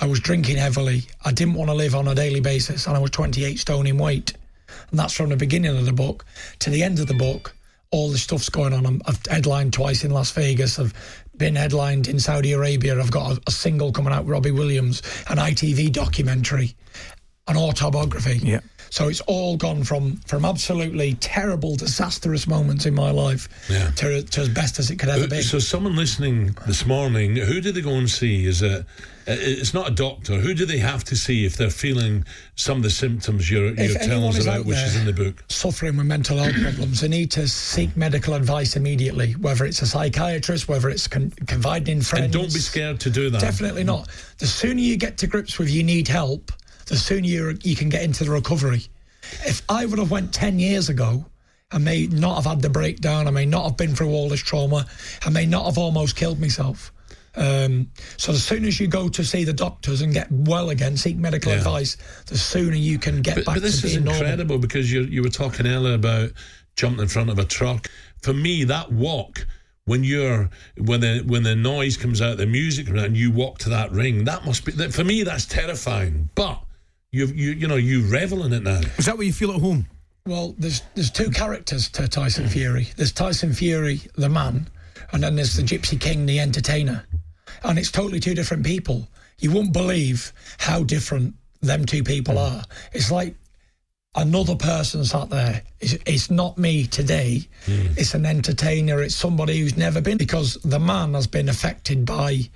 I 0.00 0.06
was 0.06 0.20
drinking 0.20 0.56
heavily. 0.56 1.02
I 1.24 1.32
didn't 1.32 1.54
want 1.54 1.70
to 1.70 1.74
live 1.74 1.94
on 1.94 2.08
a 2.08 2.14
daily 2.14 2.40
basis, 2.40 2.86
and 2.86 2.96
I 2.96 2.98
was 2.98 3.10
28 3.12 3.58
stone 3.58 3.86
in 3.86 3.98
weight. 3.98 4.34
And 4.90 4.98
that's 4.98 5.12
from 5.12 5.30
the 5.30 5.36
beginning 5.36 5.76
of 5.76 5.84
the 5.84 5.92
book 5.92 6.24
to 6.60 6.70
the 6.70 6.82
end 6.82 6.98
of 6.98 7.06
the 7.06 7.14
book. 7.14 7.54
All 7.90 8.10
the 8.10 8.18
stuff's 8.18 8.48
going 8.48 8.72
on. 8.72 8.86
I'm, 8.86 9.02
I've 9.06 9.24
headlined 9.26 9.72
twice 9.72 10.04
in 10.04 10.10
Las 10.10 10.32
Vegas. 10.32 10.80
I've 10.80 10.92
been 11.36 11.56
headlined 11.56 12.08
in 12.08 12.18
Saudi 12.18 12.52
Arabia. 12.52 12.98
I've 12.98 13.10
got 13.10 13.32
a, 13.32 13.40
a 13.46 13.50
single 13.50 13.92
coming 13.92 14.12
out 14.12 14.26
Robbie 14.26 14.50
Williams, 14.50 15.02
an 15.28 15.38
ITV 15.38 15.92
documentary, 15.92 16.74
an 17.48 17.56
autobiography. 17.56 18.38
Yeah. 18.38 18.60
So 18.94 19.08
it's 19.08 19.20
all 19.22 19.56
gone 19.56 19.82
from 19.82 20.18
from 20.18 20.44
absolutely 20.44 21.14
terrible, 21.14 21.74
disastrous 21.74 22.46
moments 22.46 22.86
in 22.86 22.94
my 22.94 23.10
life 23.10 23.48
Yeah. 23.68 23.90
to, 23.96 24.22
to 24.22 24.40
as 24.42 24.48
best 24.48 24.78
as 24.78 24.88
it 24.88 25.00
could 25.00 25.08
ever 25.08 25.24
Uh, 25.24 25.26
be. 25.26 25.42
So, 25.42 25.58
someone 25.58 25.96
listening 25.96 26.56
this 26.68 26.86
morning, 26.86 27.34
who 27.34 27.60
do 27.60 27.72
they 27.72 27.80
go 27.80 27.90
and 27.94 28.08
see? 28.08 28.46
Is 28.46 28.62
it? 28.62 28.82
uh, 28.82 28.82
It's 29.26 29.74
not 29.74 29.88
a 29.88 29.90
doctor. 29.90 30.38
Who 30.38 30.54
do 30.54 30.64
they 30.64 30.78
have 30.78 31.02
to 31.10 31.16
see 31.16 31.44
if 31.44 31.56
they're 31.56 31.70
feeling 31.70 32.24
some 32.54 32.76
of 32.76 32.82
the 32.84 32.90
symptoms 32.90 33.50
you're, 33.50 33.74
you're 33.74 33.98
telling 33.98 34.28
us 34.28 34.40
about, 34.40 34.64
which 34.64 34.78
is 34.78 34.94
in 34.94 35.06
the 35.06 35.12
book? 35.12 35.42
suffering 35.48 35.96
with 35.96 36.06
mental 36.06 36.38
health 36.38 36.54
problems, 36.62 37.00
they 37.00 37.08
need 37.08 37.32
to 37.32 37.48
seek 37.48 37.96
medical 37.96 38.34
advice 38.34 38.76
immediately, 38.76 39.32
whether 39.32 39.64
it's 39.64 39.82
a 39.82 39.86
psychiatrist, 39.88 40.68
whether 40.68 40.88
it's 40.88 41.08
con- 41.08 41.32
confiding 41.48 41.96
in 41.96 42.00
friends. 42.04 42.26
And 42.26 42.32
don't 42.32 42.54
be 42.54 42.60
scared 42.60 43.00
to 43.00 43.10
do 43.10 43.28
that. 43.30 43.40
Definitely 43.40 43.82
not. 43.82 44.08
The 44.38 44.46
sooner 44.46 44.78
you 44.78 44.96
get 44.96 45.18
to 45.18 45.26
grips 45.26 45.58
with 45.58 45.68
you 45.68 45.82
need 45.82 46.06
help, 46.06 46.52
the 46.86 46.96
sooner 46.96 47.26
you, 47.26 47.58
you 47.62 47.76
can 47.76 47.88
get 47.88 48.02
into 48.02 48.24
the 48.24 48.30
recovery. 48.30 48.86
If 49.46 49.62
I 49.68 49.86
would 49.86 49.98
have 49.98 50.10
went 50.10 50.32
10 50.34 50.58
years 50.58 50.88
ago, 50.88 51.24
I 51.72 51.78
may 51.78 52.06
not 52.06 52.36
have 52.36 52.44
had 52.44 52.62
the 52.62 52.68
breakdown, 52.70 53.26
I 53.26 53.30
may 53.30 53.46
not 53.46 53.64
have 53.64 53.76
been 53.76 53.94
through 53.96 54.10
all 54.10 54.28
this 54.28 54.40
trauma, 54.40 54.86
I 55.24 55.30
may 55.30 55.46
not 55.46 55.64
have 55.64 55.78
almost 55.78 56.14
killed 56.16 56.40
myself. 56.40 56.92
Um, 57.36 57.90
so 58.16 58.32
as 58.32 58.44
soon 58.44 58.64
as 58.64 58.78
you 58.78 58.86
go 58.86 59.08
to 59.08 59.24
see 59.24 59.42
the 59.42 59.52
doctors 59.52 60.02
and 60.02 60.12
get 60.12 60.30
well 60.30 60.70
again, 60.70 60.96
seek 60.96 61.16
medical 61.16 61.50
Yeah. 61.50 61.58
advice, 61.58 61.96
the 62.26 62.38
sooner 62.38 62.76
you 62.76 62.98
can 62.98 63.22
get 63.22 63.34
But, 63.36 63.44
back 63.46 63.54
but 63.56 63.62
this 63.62 63.80
to 63.80 63.86
is 63.88 63.92
being 63.94 64.04
normal. 64.04 64.20
incredible 64.22 64.58
because 64.58 64.92
you 64.92 65.02
you 65.02 65.20
were 65.22 65.30
talking 65.30 65.66
earlier 65.66 65.94
about 65.94 66.30
jumping 66.76 67.02
in 67.02 67.08
front 67.08 67.30
of 67.30 67.38
a 67.40 67.44
truck. 67.44 67.90
For 68.22 68.32
me, 68.32 68.62
that 68.64 68.92
walk 68.92 69.46
when 69.84 70.04
you're 70.04 70.48
when 70.78 71.00
the 71.00 71.22
when 71.26 71.42
the 71.42 71.56
noise 71.56 71.96
comes 71.96 72.22
out, 72.22 72.36
the 72.36 72.46
music 72.46 72.86
comes 72.86 73.00
out, 73.00 73.06
and 73.06 73.16
you 73.16 73.32
walk 73.32 73.58
to 73.60 73.68
that 73.70 73.90
ring, 73.90 74.24
that 74.24 74.44
must 74.46 74.64
be 74.64 74.70
that, 74.72 74.94
for 74.94 75.02
me. 75.02 75.24
That's 75.24 75.44
terrifying. 75.46 76.28
But 76.36 76.62
you 77.14 77.26
you 77.26 77.50
you 77.52 77.68
know 77.68 77.76
you 77.76 78.02
revel 78.02 78.44
in 78.44 78.52
it 78.52 78.62
now. 78.64 78.80
Is 78.98 79.06
that 79.06 79.16
what 79.16 79.26
you 79.26 79.32
feel 79.32 79.52
at 79.52 79.60
home? 79.60 79.86
Well, 80.26 80.54
there's 80.58 80.82
there's 80.94 81.10
two 81.10 81.30
characters 81.30 81.88
to 81.90 82.08
Tyson 82.08 82.48
Fury. 82.48 82.88
There's 82.96 83.12
Tyson 83.12 83.52
Fury, 83.52 84.00
the 84.16 84.28
man, 84.28 84.68
and 85.12 85.22
then 85.22 85.36
there's 85.36 85.54
the 85.54 85.62
Gypsy 85.62 86.00
King, 86.00 86.26
the 86.26 86.40
entertainer. 86.40 87.04
And 87.62 87.78
it's 87.78 87.90
totally 87.92 88.20
two 88.20 88.34
different 88.34 88.66
people. 88.66 89.06
You 89.38 89.52
won't 89.52 89.72
believe 89.72 90.32
how 90.58 90.82
different 90.82 91.34
them 91.60 91.86
two 91.86 92.02
people 92.02 92.38
are. 92.38 92.62
It's 92.92 93.10
like 93.10 93.36
another 94.14 94.56
person 94.56 95.04
sat 95.04 95.30
there. 95.30 95.62
It's, 95.80 95.96
it's 96.06 96.30
not 96.30 96.58
me 96.58 96.86
today. 96.86 97.46
Hmm. 97.64 97.86
It's 97.96 98.14
an 98.14 98.26
entertainer. 98.26 99.02
It's 99.02 99.14
somebody 99.14 99.60
who's 99.60 99.76
never 99.76 100.00
been 100.00 100.18
because 100.18 100.54
the 100.64 100.80
man 100.80 101.14
has 101.14 101.26
been 101.26 101.48
affected 101.48 102.04
by 102.04 102.50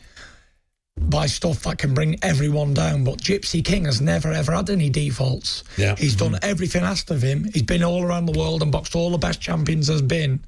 by 1.01 1.27
stuff 1.27 1.63
that 1.63 1.79
can 1.79 1.95
bring 1.95 2.17
everyone 2.23 2.75
down. 2.75 3.05
But 3.05 3.19
Gypsy 3.19 3.65
King 3.65 3.85
has 3.85 4.01
never 4.01 4.33
ever 4.33 4.53
had 4.53 4.71
any 4.71 4.91
defaults. 4.91 5.65
Yeah. 5.77 5.97
He's 5.97 6.17
done 6.17 6.33
mm. 6.33 6.39
everything 6.43 6.83
asked 6.83 7.11
of 7.11 7.23
him. 7.23 7.45
He's 7.53 7.63
been 7.63 7.83
all 7.83 8.03
around 8.03 8.27
the 8.27 8.39
world 8.39 8.63
and 8.63 8.73
boxed 8.73 8.95
all 8.95 9.11
the 9.11 9.19
best 9.19 9.41
champions 9.41 9.87
there's 9.87 10.03
been, 10.03 10.41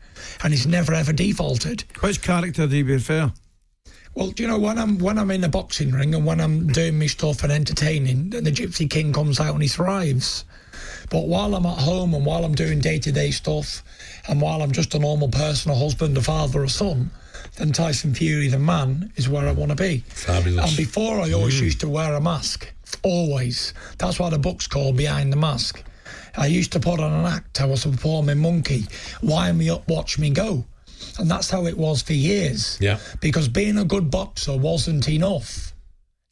and 0.42 0.52
he's 0.52 0.66
never 0.66 0.92
ever 0.94 1.12
defaulted. 1.12 1.84
Which 2.00 2.22
character 2.22 2.66
do 2.66 2.76
you 2.76 2.84
prefer? 2.84 3.32
Well, 4.14 4.30
do 4.30 4.42
you 4.42 4.48
know 4.48 4.58
when 4.58 4.78
I'm 4.78 4.98
when 4.98 5.18
I'm 5.18 5.30
in 5.30 5.42
the 5.42 5.48
boxing 5.48 5.92
ring 5.92 6.14
and 6.14 6.26
when 6.26 6.40
I'm 6.40 6.66
doing 6.68 6.98
my 6.98 7.06
stuff 7.06 7.44
and 7.44 7.52
entertaining, 7.52 8.30
the 8.30 8.42
Gypsy 8.42 8.90
King 8.90 9.12
comes 9.12 9.38
out 9.38 9.54
and 9.54 9.62
he 9.62 9.68
thrives. 9.68 10.44
But 11.10 11.26
while 11.26 11.54
I'm 11.54 11.66
at 11.66 11.78
home 11.78 12.14
and 12.14 12.26
while 12.26 12.44
I'm 12.44 12.54
doing 12.54 12.80
day 12.80 12.98
to 12.98 13.12
day 13.12 13.30
stuff, 13.30 13.84
and 14.28 14.40
while 14.40 14.62
I'm 14.62 14.72
just 14.72 14.94
a 14.94 14.98
normal 14.98 15.28
person, 15.28 15.70
a 15.70 15.74
husband, 15.74 16.16
a 16.16 16.22
father, 16.22 16.64
a 16.64 16.68
son, 16.68 17.10
then 17.56 17.72
Tyson 17.72 18.14
Fury, 18.14 18.48
the 18.48 18.58
man, 18.58 19.12
is 19.16 19.28
where 19.28 19.46
I 19.48 19.52
want 19.52 19.70
to 19.70 19.76
be. 19.76 19.98
Fabulous. 20.08 20.68
And 20.68 20.76
before, 20.76 21.20
I 21.20 21.32
always 21.32 21.54
Mm. 21.60 21.62
used 21.64 21.80
to 21.80 21.88
wear 21.88 22.14
a 22.14 22.20
mask. 22.20 22.72
Always. 23.02 23.72
That's 23.98 24.18
why 24.18 24.30
the 24.30 24.38
book's 24.38 24.66
called 24.66 24.96
Behind 24.96 25.32
the 25.32 25.36
Mask. 25.36 25.82
I 26.36 26.46
used 26.46 26.72
to 26.72 26.80
put 26.80 27.00
on 27.00 27.12
an 27.12 27.26
act. 27.26 27.60
I 27.60 27.64
was 27.66 27.84
a 27.84 27.90
performing 27.90 28.38
monkey. 28.38 28.86
Wind 29.22 29.58
me 29.58 29.68
up, 29.70 29.88
watch 29.88 30.18
me 30.18 30.30
go. 30.30 30.64
And 31.18 31.30
that's 31.30 31.50
how 31.50 31.66
it 31.66 31.76
was 31.76 32.02
for 32.02 32.12
years. 32.12 32.78
Yeah. 32.80 32.98
Because 33.20 33.48
being 33.48 33.78
a 33.78 33.84
good 33.84 34.10
boxer 34.10 34.56
wasn't 34.56 35.08
enough. 35.08 35.74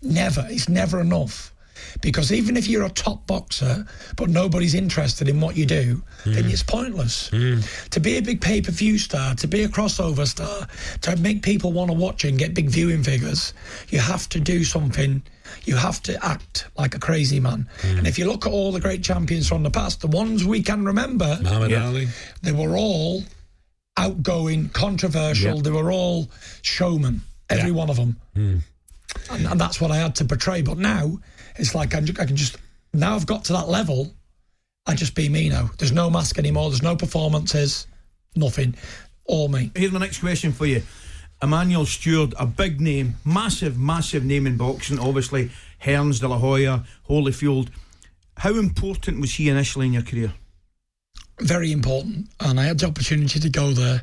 Never. 0.02 0.46
It's 0.50 0.68
never 0.68 1.00
enough. 1.00 1.52
Because 2.01 2.33
even 2.33 2.57
if 2.57 2.68
you're 2.68 2.85
a 2.85 2.90
top 2.90 3.27
boxer, 3.27 3.87
but 4.16 4.29
nobody's 4.29 4.74
interested 4.74 5.29
in 5.29 5.40
what 5.40 5.57
you 5.57 5.66
do, 5.66 6.03
then 6.24 6.44
hmm. 6.44 6.51
it's 6.51 6.62
pointless. 6.62 7.29
Hmm. 7.29 7.61
To 7.90 8.01
be 8.01 8.18
a 8.18 8.22
big 8.22 8.40
pay 8.40 8.61
per 8.61 8.72
view 8.72 8.98
star, 8.98 9.35
to 9.37 9.46
be 9.46 9.64
a 9.64 9.68
crossover 9.68 10.27
star, 10.27 10.66
to 11.03 11.16
make 11.16 11.42
people 11.42 11.72
want 11.72 11.90
to 11.90 11.96
watch 11.96 12.24
and 12.24 12.38
get 12.38 12.55
big 12.55 12.70
viewing 12.70 13.03
figures, 13.03 13.53
you 13.88 13.98
have 13.98 14.29
to 14.31 14.40
do 14.40 14.64
something. 14.64 15.22
You 15.64 15.77
have 15.77 16.03
to 16.03 16.24
act 16.24 16.66
like 16.77 16.94
a 16.94 16.98
crazy 16.98 17.40
man. 17.40 17.68
Hmm. 17.81 17.98
And 17.98 18.07
if 18.07 18.18
you 18.18 18.27
look 18.27 18.46
at 18.46 18.53
all 18.53 18.70
the 18.70 18.81
great 18.81 19.03
champions 19.03 19.48
from 19.48 19.62
the 19.62 19.70
past, 19.70 20.01
the 20.01 20.07
ones 20.07 20.44
we 20.44 20.62
can 20.62 20.85
remember, 20.85 21.38
Muhammad 21.40 21.70
Yeah. 21.70 21.87
Ali. 21.87 22.09
they 22.42 22.53
were 22.53 22.77
all 22.77 23.24
outgoing, 23.96 24.68
controversial. 24.68 25.57
Yeah. 25.57 25.62
They 25.62 25.70
were 25.70 25.91
all 25.91 26.28
showmen, 26.62 27.22
every 27.51 27.70
Yeah. 27.70 27.76
one 27.76 27.91
of 27.91 27.97
them. 27.97 28.16
Mm. 28.36 28.62
And, 29.30 29.47
and 29.47 29.61
that's 29.61 29.80
what 29.80 29.91
I 29.91 29.97
had 29.97 30.14
to 30.16 30.24
portray. 30.24 30.62
But 30.62 30.78
now 30.78 31.18
it's 31.59 31.74
like 31.74 31.94
I'm, 31.94 32.04
I 32.18 32.24
can 32.24 32.36
just 32.36 32.56
now 32.92 33.14
I've 33.14 33.26
got 33.26 33.44
to 33.46 33.52
that 33.54 33.68
level. 33.68 34.12
I 34.86 34.94
just 34.94 35.14
be 35.14 35.28
me 35.28 35.48
now. 35.48 35.70
There's 35.78 35.92
no 35.92 36.09
mask 36.09 36.38
anymore. 36.38 36.70
There's 36.70 36.82
no 36.82 36.96
performances. 36.96 37.86
Nothing. 38.34 38.74
All 39.24 39.48
me. 39.48 39.70
Here's 39.74 39.92
my 39.92 39.98
next 39.98 40.20
question 40.20 40.52
for 40.52 40.64
you. 40.64 40.82
Emanuel 41.42 41.84
Steward, 41.84 42.34
a 42.38 42.46
big 42.46 42.80
name, 42.80 43.14
massive, 43.24 43.78
massive 43.78 44.24
name 44.24 44.46
in 44.46 44.56
boxing, 44.56 44.98
obviously. 44.98 45.50
Hearns, 45.84 46.20
De 46.20 46.26
La 46.26 46.38
Hoya, 46.38 46.84
Holyfield. 47.09 47.68
How 48.38 48.54
important 48.54 49.20
was 49.20 49.34
he 49.34 49.48
initially 49.48 49.86
in 49.86 49.92
your 49.92 50.02
career? 50.02 50.32
very 51.40 51.72
important. 51.72 52.28
And 52.40 52.59
I 52.59 52.64
had 52.64 52.78
the 52.78 52.86
opportunity 52.86 53.40
to 53.40 53.48
go 53.48 53.72
there, 53.72 54.02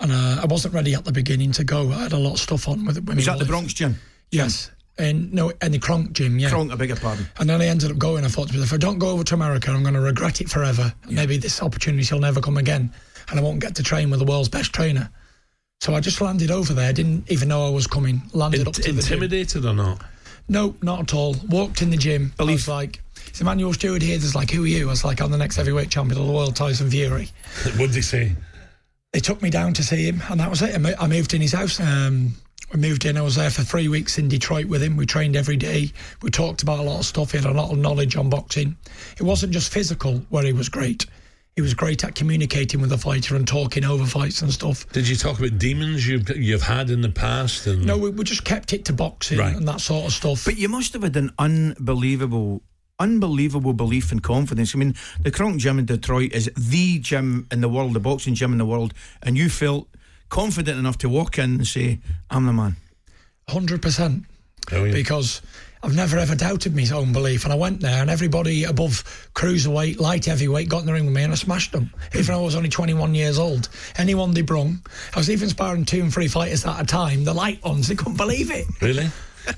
and 0.00 0.12
uh, 0.12 0.40
I 0.42 0.46
wasn't 0.46 0.74
ready 0.74 0.94
at 0.94 1.04
the 1.04 1.12
beginning 1.12 1.52
to 1.52 1.64
go. 1.64 1.90
I 1.90 2.02
had 2.02 2.12
a 2.12 2.18
lot 2.18 2.34
of 2.34 2.38
stuff 2.38 2.68
on 2.68 2.84
with 2.84 2.98
it. 2.98 3.04
Was 3.04 3.26
that 3.26 3.38
the. 3.38 3.44
Bronx 3.44 3.72
gym? 3.72 3.96
Yes. 4.30 4.70
And 4.98 5.32
no, 5.32 5.52
in 5.60 5.72
the 5.72 5.78
Kronk 5.78 6.12
gym, 6.12 6.38
yeah. 6.38 6.48
Kronk, 6.48 6.72
I 6.72 6.74
beg 6.74 6.88
your 6.88 6.96
pardon. 6.96 7.26
And 7.38 7.50
then 7.50 7.60
I 7.60 7.66
ended 7.66 7.90
up 7.90 7.98
going. 7.98 8.24
I 8.24 8.28
thought, 8.28 8.54
if 8.54 8.72
I 8.72 8.78
don't 8.78 8.98
go 8.98 9.10
over 9.10 9.24
to 9.24 9.34
America, 9.34 9.70
I'm 9.70 9.82
going 9.82 9.94
to 9.94 10.00
regret 10.00 10.40
it 10.40 10.48
forever. 10.48 10.92
Maybe 11.08 11.36
this 11.36 11.62
opportunity 11.62 12.14
will 12.14 12.20
never 12.20 12.40
come 12.40 12.56
again, 12.56 12.90
and 13.28 13.38
I 13.38 13.42
won't 13.42 13.60
get 13.60 13.74
to 13.76 13.82
train 13.82 14.08
with 14.10 14.20
the 14.20 14.24
world's 14.24 14.48
best 14.48 14.72
trainer. 14.72 15.10
So 15.80 15.94
I 15.94 16.00
just 16.00 16.22
landed 16.22 16.50
over 16.50 16.72
there. 16.72 16.92
Didn't 16.92 17.30
even 17.30 17.48
know 17.48 17.66
I 17.66 17.70
was 17.70 17.86
coming. 17.86 18.22
Landed 18.32 18.66
up 18.66 18.72
to 18.74 18.80
the 18.80 18.88
gym. 18.88 18.98
Intimidated 18.98 19.66
or 19.66 19.74
not? 19.74 20.02
No, 20.48 20.74
not 20.80 21.00
at 21.00 21.14
all. 21.14 21.36
Walked 21.48 21.82
in 21.82 21.90
the 21.90 21.96
gym. 21.96 22.32
I 22.38 22.44
was 22.44 22.66
like, 22.68 23.02
"Is 23.32 23.40
Emanuel 23.40 23.74
Steward 23.74 24.00
here?" 24.00 24.16
There's 24.16 24.34
like, 24.34 24.50
"Who 24.50 24.64
are 24.64 24.66
you?" 24.66 24.86
I 24.86 24.90
was 24.90 25.04
like, 25.04 25.20
"I'm 25.20 25.30
the 25.30 25.38
next 25.38 25.56
heavyweight 25.56 25.90
champion 25.90 26.20
of 26.20 26.26
the 26.26 26.32
world, 26.32 26.56
Tyson 26.56 26.90
Fury." 26.90 27.28
what 27.76 27.88
did 27.88 27.96
he 27.96 28.02
say? 28.02 28.32
They 29.12 29.20
took 29.20 29.42
me 29.42 29.50
down 29.50 29.74
to 29.74 29.82
see 29.82 30.08
him, 30.08 30.22
and 30.30 30.40
that 30.40 30.48
was 30.48 30.62
it. 30.62 30.74
I 30.74 30.94
I 30.98 31.06
moved 31.06 31.34
in 31.34 31.42
his 31.42 31.52
house. 31.52 31.80
Um, 31.80 32.34
we 32.72 32.80
moved 32.80 33.04
in. 33.04 33.16
I 33.16 33.20
was 33.22 33.36
there 33.36 33.50
for 33.50 33.62
three 33.62 33.88
weeks 33.88 34.18
in 34.18 34.28
Detroit 34.28 34.66
with 34.66 34.82
him. 34.82 34.96
We 34.96 35.06
trained 35.06 35.36
every 35.36 35.56
day. 35.56 35.92
We 36.22 36.30
talked 36.30 36.62
about 36.62 36.80
a 36.80 36.82
lot 36.82 36.98
of 36.98 37.06
stuff. 37.06 37.32
He 37.32 37.38
had 37.38 37.46
a 37.46 37.52
lot 37.52 37.70
of 37.70 37.78
knowledge 37.78 38.16
on 38.16 38.28
boxing. 38.28 38.76
It 39.18 39.22
wasn't 39.22 39.52
just 39.52 39.72
physical 39.72 40.18
where 40.30 40.44
he 40.44 40.52
was 40.52 40.68
great. 40.68 41.06
He 41.54 41.62
was 41.62 41.72
great 41.74 42.04
at 42.04 42.14
communicating 42.14 42.80
with 42.82 42.90
the 42.90 42.98
fighter 42.98 43.34
and 43.34 43.48
talking 43.48 43.82
over 43.84 44.04
fights 44.04 44.42
and 44.42 44.52
stuff. 44.52 44.86
Did 44.92 45.08
you 45.08 45.16
talk 45.16 45.38
about 45.38 45.58
demons 45.58 46.06
you've 46.06 46.28
you've 46.36 46.60
had 46.62 46.90
in 46.90 47.00
the 47.00 47.08
past? 47.08 47.66
And 47.66 47.86
No, 47.86 47.96
we, 47.96 48.10
we 48.10 48.24
just 48.24 48.44
kept 48.44 48.72
it 48.74 48.84
to 48.86 48.92
boxing 48.92 49.38
Right. 49.38 49.56
and 49.56 49.66
that 49.66 49.80
sort 49.80 50.04
of 50.04 50.12
stuff. 50.12 50.44
But 50.44 50.58
you 50.58 50.68
must 50.68 50.92
have 50.92 51.02
had 51.02 51.16
an 51.16 51.30
unbelievable, 51.38 52.62
unbelievable 52.98 53.72
belief 53.72 54.12
and 54.12 54.22
confidence. 54.22 54.74
I 54.74 54.78
mean, 54.78 54.94
the 55.20 55.30
Kronk 55.30 55.58
Gym 55.60 55.78
in 55.78 55.86
Detroit 55.86 56.32
is 56.32 56.50
the 56.56 56.98
gym 56.98 57.46
in 57.50 57.60
the 57.62 57.68
world, 57.70 57.94
the 57.94 58.00
boxing 58.00 58.34
gym 58.34 58.52
in 58.52 58.58
the 58.58 58.66
world, 58.66 58.92
and 59.22 59.38
you 59.38 59.48
felt 59.48 59.88
confident 60.28 60.78
enough 60.78 60.98
to 60.98 61.08
walk 61.08 61.38
in 61.38 61.56
and 61.56 61.66
say, 61.66 62.00
"I'm 62.30 62.46
the 62.46 62.52
man." 62.52 62.76
Hundred 63.48 63.82
percent. 63.82 64.24
Oh. 64.72 64.90
Because 64.90 65.42
I've 65.82 65.94
never 65.94 66.18
ever 66.18 66.34
doubted 66.34 66.74
my 66.74 66.84
own 66.92 67.12
belief, 67.12 67.44
and 67.44 67.52
I 67.52 67.56
went 67.56 67.80
there, 67.80 68.00
and 68.00 68.10
everybody 68.10 68.64
above 68.64 69.04
cruiserweight, 69.34 70.00
light 70.00 70.24
heavyweight, 70.24 70.68
got 70.68 70.80
in 70.80 70.86
the 70.86 70.92
ring 70.92 71.06
with 71.06 71.14
me, 71.14 71.22
and 71.22 71.32
I 71.32 71.36
smashed 71.36 71.70
them. 71.72 71.92
Even 72.14 72.34
though 72.34 72.40
I 72.40 72.44
was 72.44 72.56
only 72.56 72.68
21 72.68 73.14
years 73.14 73.38
old, 73.38 73.68
anyone 73.96 74.34
they 74.34 74.42
brung, 74.42 74.80
I 75.14 75.18
was 75.18 75.30
even 75.30 75.48
sparring 75.48 75.84
two 75.84 76.00
and 76.00 76.12
three 76.12 76.26
fighters 76.26 76.66
at 76.66 76.80
a 76.80 76.84
time. 76.84 77.24
The 77.24 77.34
light 77.34 77.62
ones, 77.64 77.86
they 77.86 77.94
couldn't 77.94 78.16
believe 78.16 78.50
it. 78.50 78.66
Really? 78.82 79.08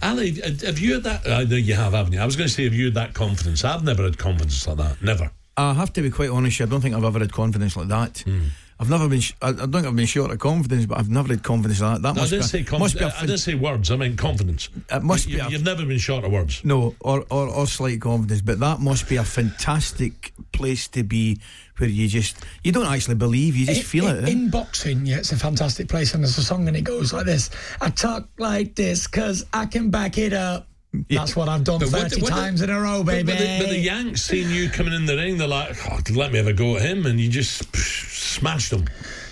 Ali, 0.03 0.33
have 0.43 0.79
you 0.79 0.95
had 0.95 1.05
that? 1.05 1.27
I 1.27 1.45
know 1.45 1.57
you 1.57 1.75
have, 1.75 1.95
haven't 1.95 2.13
you? 2.13 2.21
I 2.21 2.27
was 2.27 2.37
going 2.37 2.49
to 2.49 2.53
say, 2.53 2.65
have 2.65 2.75
you 2.75 2.87
had 2.87 2.95
that 2.95 3.15
confidence? 3.15 3.65
I've 3.65 3.85
never 3.85 4.03
had 4.03 4.19
confidence 4.19 4.67
like 4.67 4.77
that. 4.77 5.01
Never. 5.03 5.31
I 5.57 5.73
have 5.73 5.93
to 5.95 6.03
be 6.03 6.11
quite 6.11 6.29
honest. 6.29 6.61
I 6.61 6.67
don't 6.67 6.83
think 6.83 6.95
I've 6.95 7.05
ever 7.05 7.19
had 7.21 7.33
confidence 7.33 7.75
like 7.77 7.89
that. 7.89 8.19
Hmm. 8.19 8.49
I've 8.81 8.89
never 8.89 9.09
been. 9.09 9.21
sh- 9.21 9.33
I 9.43 9.49
I 9.49 9.53
don't 9.53 9.73
think 9.73 9.87
I've 9.87 9.97
been 9.97 10.07
short 10.07 10.31
of 10.31 10.39
confidence, 10.39 10.87
but 10.87 10.99
I've 10.99 11.11
never 11.11 11.29
had 11.29 11.43
confidence 11.43 11.81
like 11.81 11.95
that. 11.97 12.03
That 12.03 12.15
No, 12.15 12.21
I 12.21 12.23
must 12.23 12.31
didn't 12.31 12.43
be. 12.45 12.49
say 12.49 12.77
a- 12.77 12.79
must 12.79 12.95
be 12.95 13.01
confidence. 13.01 13.15
a 13.15 13.19
I 13.19 13.27
didn't 13.27 13.39
say 13.41 13.55
words. 13.55 13.91
I 13.91 13.97
mean 13.97 14.17
confidence. 14.17 14.69
It 14.91 15.03
must 15.03 15.27
you, 15.29 15.37
be 15.39 15.41
a- 15.43 15.49
You've 15.49 15.65
never 15.65 15.85
been 15.85 15.99
short 15.99 16.25
of 16.25 16.31
words. 16.31 16.61
No, 16.65 16.95
or, 17.01 17.25
or, 17.31 17.49
or 17.49 17.67
slight 17.67 18.01
confidence, 18.01 18.41
but 18.41 18.61
that 18.61 18.79
must 18.81 19.09
be 19.09 19.17
a 19.17 19.25
fantastic 19.25 20.33
place 20.53 20.87
to 20.89 21.03
be 21.03 21.41
where 21.79 21.89
you 21.89 22.09
just 22.09 22.45
you 22.63 22.71
don't 22.73 22.87
actually 22.87 23.15
believe, 23.17 23.57
you 23.57 23.67
just 23.67 23.81
In- 23.81 23.87
feel 23.87 24.07
in, 24.09 24.17
it. 24.25 24.29
eh? 24.29 24.33
In 24.33 24.51
boxing, 24.51 25.07
yeah, 25.07 25.17
it's 25.19 25.33
a 25.33 25.37
fantastic 25.37 25.89
place, 25.89 26.15
and 26.15 26.23
there's 26.23 26.39
a 26.39 26.45
song 26.45 26.69
and 26.69 26.77
it 26.77 26.83
goes 26.85 27.13
like 27.13 27.27
this: 27.27 27.51
"I 27.81 27.91
talk 27.91 28.29
like 28.39 28.75
this 28.77 29.07
because 29.09 29.45
I 29.53 29.67
can 29.67 29.91
back 29.91 30.19
it 30.19 30.33
up." 30.33 30.67
That's 31.09 31.37
what 31.37 31.49
I've 31.49 31.65
done 31.65 31.81
But 31.81 31.89
30 31.89 32.23
what- 32.23 32.31
times 32.31 32.63
in 32.63 32.71
a 32.71 32.81
row, 32.81 33.03
baby. 33.03 33.33
But, 33.33 33.39
the, 33.39 33.59
but 33.61 33.71
the 33.71 33.79
Yanks 33.79 34.23
seeing 34.23 34.51
you 34.51 34.69
coming 34.69 34.93
in 34.93 35.07
the 35.07 35.17
ring, 35.17 35.39
they're 35.39 35.49
like, 35.49 35.77
oh, 35.91 35.99
let 36.15 36.33
me 36.33 36.39
have 36.39 36.47
a 36.47 36.53
go 36.53 36.77
at 36.77 36.83
him, 36.83 37.07
and 37.07 37.21
you 37.21 37.29
just 37.29 37.71
psh, 37.73 38.39
smashed 38.39 38.71
them. 38.71 38.87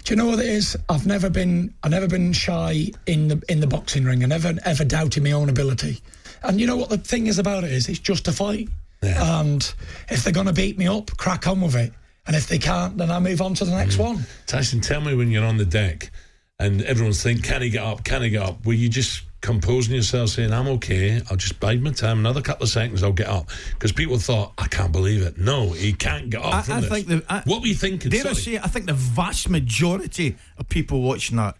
Do 0.04 0.12
you 0.12 0.16
know 0.16 0.26
what 0.26 0.38
it 0.38 0.46
is? 0.46 0.76
I've 0.88 1.04
never 1.04 1.28
been 1.28 1.74
I've 1.82 1.90
never 1.90 2.06
been 2.06 2.32
shy 2.32 2.92
in 3.06 3.26
the 3.26 3.42
in 3.48 3.58
the 3.58 3.66
boxing 3.66 4.04
ring. 4.04 4.22
I 4.22 4.26
never 4.26 4.54
ever 4.64 4.84
doubted 4.84 5.24
my 5.24 5.32
own 5.32 5.48
ability. 5.48 6.00
And 6.44 6.60
you 6.60 6.66
know 6.68 6.76
what 6.76 6.90
the 6.90 6.98
thing 6.98 7.26
is 7.26 7.40
about 7.40 7.64
it 7.64 7.72
is 7.72 7.88
it's 7.88 7.98
just 7.98 8.28
a 8.28 8.32
fight. 8.32 8.68
And 9.02 9.62
if 10.08 10.22
they're 10.22 10.32
gonna 10.32 10.52
beat 10.52 10.78
me 10.78 10.86
up, 10.86 11.10
crack 11.16 11.48
on 11.48 11.60
with 11.60 11.74
it. 11.74 11.92
And 12.26 12.36
if 12.36 12.46
they 12.46 12.58
can't, 12.58 12.96
then 12.96 13.10
I 13.10 13.18
move 13.18 13.40
on 13.40 13.54
to 13.54 13.64
the 13.64 13.72
next 13.72 13.96
mm. 13.96 14.04
one. 14.04 14.26
Tyson, 14.46 14.80
tell 14.80 15.00
me 15.00 15.14
when 15.14 15.30
you're 15.30 15.44
on 15.44 15.56
the 15.56 15.64
deck 15.64 16.10
and 16.58 16.82
everyone's 16.82 17.22
thinking, 17.22 17.42
can 17.42 17.62
he 17.62 17.70
get 17.70 17.82
up? 17.82 18.04
Can 18.04 18.22
he 18.22 18.30
get 18.30 18.42
up? 18.42 18.64
Were 18.64 18.72
you 18.72 18.88
just 18.88 19.22
composing 19.46 19.94
yourself 19.94 20.30
saying, 20.30 20.52
I'm 20.52 20.66
okay, 20.66 21.22
I'll 21.30 21.36
just 21.36 21.60
bide 21.60 21.80
my 21.80 21.92
time, 21.92 22.18
another 22.18 22.42
couple 22.42 22.64
of 22.64 22.68
seconds, 22.68 23.04
I'll 23.04 23.12
get 23.12 23.28
up? 23.28 23.48
Because 23.70 23.92
people 23.92 24.18
thought, 24.18 24.52
I 24.58 24.66
can't 24.66 24.90
believe 24.90 25.22
it. 25.22 25.38
No, 25.38 25.70
he 25.70 25.92
can't 25.92 26.28
get 26.28 26.44
up 26.44 26.52
I, 26.52 26.62
from 26.62 26.74
I 26.74 26.80
this. 26.80 26.90
think 26.90 27.06
the, 27.06 27.24
I, 27.28 27.42
what 27.46 27.60
were 27.60 27.68
you 27.68 27.76
thinking? 27.76 28.10
Dare 28.10 28.22
I 28.22 28.32
Sorry. 28.32 28.34
say, 28.34 28.58
I 28.58 28.66
think 28.66 28.86
the 28.86 28.94
vast 28.94 29.48
majority 29.48 30.36
of 30.58 30.68
people 30.68 31.00
watching 31.00 31.36
that. 31.36 31.56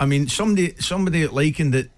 I 0.00 0.06
mean, 0.06 0.28
somebody 0.28 0.76
somebody 0.78 1.26
likened 1.26 1.74
it 1.74 1.90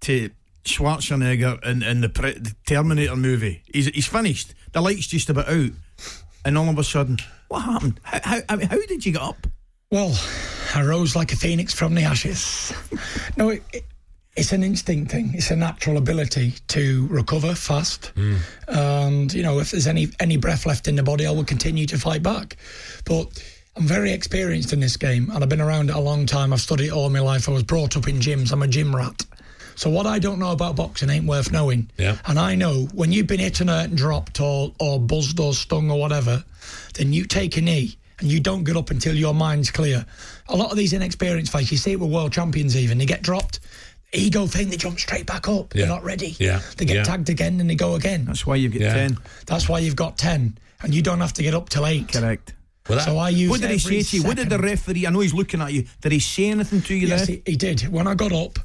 to 0.00 0.30
Schwarzenegger 0.64 1.64
in, 1.64 1.84
in 1.84 2.00
the, 2.00 2.08
pre- 2.08 2.38
the 2.38 2.54
Terminator 2.66 3.14
movie. 3.14 3.62
He's, 3.72 3.86
he's 3.86 4.08
finished. 4.08 4.54
The 4.72 4.80
light's 4.80 5.06
just 5.06 5.30
about 5.30 5.48
out, 5.48 5.70
and 6.44 6.58
all 6.58 6.68
of 6.68 6.78
a 6.78 6.84
sudden, 6.84 7.18
what 7.46 7.60
happened? 7.60 8.00
How, 8.02 8.20
how, 8.24 8.40
I 8.48 8.56
mean, 8.56 8.66
how 8.66 8.84
did 8.86 9.06
you 9.06 9.12
get 9.12 9.22
up? 9.22 9.46
Well, 9.92 10.18
I 10.74 10.82
rose 10.82 11.14
like 11.14 11.32
a 11.32 11.36
phoenix 11.36 11.74
from 11.74 11.94
the 11.94 12.02
ashes. 12.02 12.72
no, 13.36 13.50
it, 13.50 13.62
it, 13.72 13.84
it's 14.40 14.52
an 14.52 14.62
instinct 14.62 15.12
thing. 15.12 15.32
It's 15.34 15.50
a 15.50 15.56
natural 15.56 15.98
ability 15.98 16.54
to 16.68 17.06
recover 17.08 17.54
fast. 17.54 18.06
Hmm. 18.16 18.36
And, 18.68 19.32
you 19.34 19.42
know, 19.42 19.58
if 19.58 19.70
there's 19.70 19.86
any 19.86 20.08
any 20.18 20.38
breath 20.38 20.64
left 20.64 20.88
in 20.88 20.96
the 20.96 21.02
body, 21.02 21.26
I 21.26 21.30
will 21.30 21.44
continue 21.44 21.86
to 21.86 21.98
fight 21.98 22.22
back. 22.22 22.56
But 23.04 23.26
I'm 23.76 23.86
very 23.86 24.12
experienced 24.12 24.72
in 24.72 24.80
this 24.80 24.96
game 24.96 25.30
and 25.30 25.42
I've 25.42 25.50
been 25.50 25.60
around 25.60 25.90
it 25.90 25.96
a 25.96 26.00
long 26.00 26.24
time. 26.24 26.54
I've 26.54 26.60
studied 26.62 26.86
it 26.86 26.92
all 26.92 27.10
my 27.10 27.20
life. 27.20 27.48
I 27.48 27.52
was 27.52 27.62
brought 27.62 27.98
up 27.98 28.08
in 28.08 28.16
gyms. 28.16 28.50
I'm 28.50 28.62
a 28.62 28.66
gym 28.66 28.96
rat. 28.96 29.26
So 29.76 29.90
what 29.90 30.06
I 30.06 30.18
don't 30.18 30.38
know 30.38 30.52
about 30.52 30.74
boxing 30.74 31.10
ain't 31.10 31.26
worth 31.26 31.52
knowing. 31.52 31.90
Yeah. 31.98 32.16
And 32.26 32.38
I 32.38 32.54
know 32.54 32.88
when 32.94 33.12
you've 33.12 33.26
been 33.26 33.40
hit 33.40 33.60
and 33.60 33.68
hurt 33.68 33.90
and 33.90 33.96
dropped 33.96 34.40
or, 34.40 34.72
or 34.80 34.98
buzzed 34.98 35.38
or 35.38 35.52
stung 35.52 35.90
or 35.90 36.00
whatever, 36.00 36.44
then 36.94 37.12
you 37.12 37.26
take 37.26 37.56
a 37.56 37.60
knee 37.60 37.96
and 38.20 38.30
you 38.30 38.40
don't 38.40 38.64
get 38.64 38.76
up 38.76 38.90
until 38.90 39.14
your 39.14 39.34
mind's 39.34 39.70
clear. 39.70 40.04
A 40.48 40.56
lot 40.56 40.70
of 40.70 40.76
these 40.76 40.92
inexperienced 40.92 41.52
fights, 41.52 41.70
you 41.70 41.78
see 41.78 41.92
it 41.92 42.00
with 42.00 42.10
world 42.10 42.32
champions 42.32 42.76
even, 42.76 42.98
they 42.98 43.06
get 43.06 43.22
dropped. 43.22 43.60
Ego 44.12 44.46
thing, 44.46 44.70
they 44.70 44.76
jump 44.76 44.98
straight 44.98 45.26
back 45.26 45.48
up. 45.48 45.74
Yeah. 45.74 45.82
They're 45.82 45.88
not 45.94 46.04
ready. 46.04 46.34
Yeah. 46.38 46.60
They 46.76 46.84
get 46.84 46.96
Yeah. 46.96 47.02
tagged 47.04 47.28
again 47.28 47.60
and 47.60 47.70
they 47.70 47.74
go 47.76 47.94
again. 47.94 48.24
That's 48.24 48.44
why 48.46 48.56
you 48.56 48.68
get 48.68 48.82
Yeah. 48.82 48.94
10. 48.94 49.18
That's 49.46 49.68
why 49.68 49.78
you've 49.78 49.96
got 49.96 50.18
10. 50.18 50.58
And 50.82 50.94
you 50.94 51.02
don't 51.02 51.20
have 51.20 51.32
to 51.34 51.42
get 51.42 51.54
up 51.54 51.68
till 51.68 51.86
8. 51.86 52.12
Correct. 52.12 52.54
so 52.88 53.18
I 53.18 53.28
use 53.28 53.50
What 53.50 53.60
did 53.60 53.70
he 53.70 53.78
say 53.78 54.02
to 54.02 54.16
you? 54.16 54.22
What 54.24 54.36
did 54.36 54.48
the 54.50 54.58
referee? 54.58 55.06
I 55.06 55.10
know 55.10 55.20
he's 55.20 55.34
looking 55.34 55.60
at 55.60 55.72
you. 55.72 55.84
Did 56.00 56.10
he 56.10 56.18
say 56.18 56.50
anything 56.50 56.82
to 56.82 56.94
you 56.94 57.06
Yes, 57.06 57.26
there? 57.28 57.36
he, 57.46 57.52
he 57.52 57.56
did. 57.56 57.82
When 57.82 58.08
I 58.08 58.14
got 58.14 58.32
up, 58.32 58.58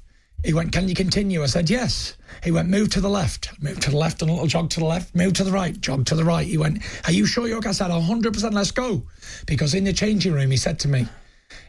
he 0.44 0.52
went, 0.54 0.72
Can 0.72 0.90
you 0.90 0.96
continue? 0.96 1.44
I 1.44 1.46
said, 1.46 1.70
Yes. 1.70 2.16
He 2.44 2.50
went, 2.50 2.68
Move 2.70 2.90
to 2.92 3.02
the 3.02 3.10
left. 3.10 3.50
Move 3.62 3.80
to 3.82 3.92
the 3.92 3.98
left, 3.98 4.22
and 4.24 4.32
a 4.32 4.34
little 4.34 4.48
jog 4.48 4.72
to 4.72 4.80
the 4.80 4.86
left. 4.88 5.14
Move 5.14 5.34
to 5.34 5.44
the 5.44 5.52
right, 5.52 5.80
jog 5.80 6.06
to 6.08 6.16
the 6.16 6.24
right. 6.24 6.48
He 6.48 6.58
went, 6.58 6.82
Are 7.06 7.12
you 7.12 7.28
sure 7.28 7.48
you're 7.48 7.58
okay? 7.58 7.70
I 7.70 7.74
said, 7.74 7.92
100%, 7.92 8.54
let's 8.54 8.72
go. 8.72 9.04
Because 9.46 9.76
in 9.76 9.84
the 9.84 9.94
changing 9.94 10.34
room, 10.34 10.50
he 10.50 10.58
said 10.58 10.80
to 10.80 10.88
me, 10.88 11.06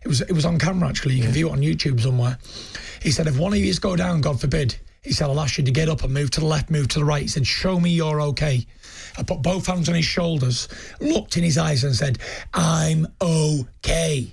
it 0.06 0.08
was, 0.08 0.20
it 0.20 0.32
was 0.32 0.44
on 0.44 0.56
camera 0.56 0.88
actually, 0.88 1.16
you 1.16 1.22
can 1.22 1.32
view 1.32 1.48
it 1.48 1.52
on 1.52 1.58
YouTube 1.58 2.00
somewhere. 2.00 2.38
He 3.02 3.10
said, 3.10 3.26
If 3.26 3.38
one 3.38 3.52
of 3.52 3.58
you 3.58 3.74
go 3.74 3.96
down, 3.96 4.20
God 4.20 4.40
forbid, 4.40 4.76
he 5.02 5.12
said, 5.12 5.28
I'll 5.28 5.40
ask 5.40 5.58
you 5.58 5.64
to 5.64 5.72
get 5.72 5.88
up 5.88 6.04
and 6.04 6.14
move 6.14 6.30
to 6.32 6.40
the 6.40 6.46
left, 6.46 6.70
move 6.70 6.86
to 6.88 7.00
the 7.00 7.04
right. 7.04 7.22
He 7.22 7.28
said, 7.28 7.44
Show 7.44 7.80
me 7.80 7.90
you're 7.90 8.20
okay. 8.20 8.64
I 9.18 9.24
put 9.24 9.42
both 9.42 9.66
hands 9.66 9.88
on 9.88 9.96
his 9.96 10.04
shoulders, 10.04 10.68
looked 11.00 11.36
in 11.36 11.42
his 11.42 11.58
eyes, 11.58 11.82
and 11.82 11.92
said, 11.92 12.20
I'm 12.54 13.08
okay. 13.20 14.32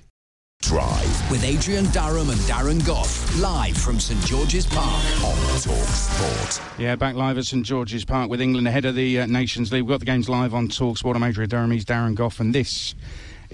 Drive 0.62 1.30
with 1.30 1.42
Adrian 1.42 1.86
Durham 1.86 2.30
and 2.30 2.38
Darren 2.42 2.86
Gough 2.86 3.40
live 3.40 3.76
from 3.76 3.98
St 3.98 4.24
George's 4.24 4.66
Park 4.66 5.04
on 5.24 5.36
Talk 5.60 5.88
Sport. 5.88 6.78
Yeah, 6.78 6.94
back 6.94 7.16
live 7.16 7.36
at 7.36 7.46
St 7.46 7.66
George's 7.66 8.04
Park 8.04 8.30
with 8.30 8.40
England 8.40 8.68
ahead 8.68 8.84
of 8.84 8.94
the 8.94 9.20
uh, 9.20 9.26
Nations 9.26 9.72
League. 9.72 9.82
We've 9.82 9.90
got 9.90 10.00
the 10.00 10.06
games 10.06 10.28
live 10.28 10.54
on 10.54 10.68
Talk 10.68 10.98
Sport. 10.98 11.16
I'm 11.16 11.24
Adrian 11.24 11.50
Durham, 11.50 11.72
he's 11.72 11.84
Darren 11.84 12.14
Gough, 12.14 12.38
and 12.38 12.54
this 12.54 12.94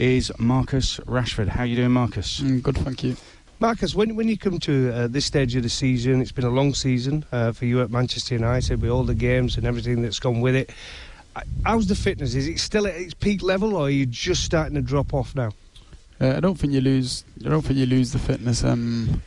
is 0.00 0.32
Marcus 0.38 0.98
Rashford. 1.00 1.48
How 1.48 1.62
are 1.62 1.66
you 1.66 1.76
doing, 1.76 1.90
Marcus? 1.90 2.40
good, 2.40 2.78
thank 2.78 3.04
you. 3.04 3.16
Marcus, 3.60 3.94
when, 3.94 4.16
when 4.16 4.26
you 4.26 4.38
come 4.38 4.58
to 4.60 4.90
uh, 4.90 5.06
this 5.06 5.26
stage 5.26 5.54
of 5.54 5.62
the 5.62 5.68
season, 5.68 6.22
it's 6.22 6.32
been 6.32 6.46
a 6.46 6.50
long 6.50 6.72
season 6.72 7.24
uh, 7.30 7.52
for 7.52 7.66
you 7.66 7.82
at 7.82 7.90
Manchester 7.90 8.34
United 8.34 8.80
with 8.80 8.90
all 8.90 9.04
the 9.04 9.14
games 9.14 9.58
and 9.58 9.66
everything 9.66 10.00
that's 10.00 10.18
gone 10.18 10.40
with 10.40 10.54
it. 10.54 10.70
How's 11.64 11.86
the 11.86 11.94
fitness? 11.94 12.34
Is 12.34 12.48
it 12.48 12.58
still 12.58 12.86
at 12.86 12.94
its 12.94 13.12
peak 13.12 13.42
level 13.42 13.76
or 13.76 13.86
are 13.86 13.90
you 13.90 14.06
just 14.06 14.42
starting 14.42 14.74
to 14.74 14.80
drop 14.80 15.12
off 15.12 15.34
now? 15.34 15.52
Uh, 16.18 16.34
I 16.36 16.40
don't 16.40 16.58
think 16.58 16.72
you 16.72 16.80
lose. 16.80 17.24
I 17.44 17.50
don't 17.50 17.62
think 17.62 17.78
you 17.78 17.86
lose 17.86 18.12
the 18.12 18.18
fitness. 18.18 18.64
Um, 18.64 19.22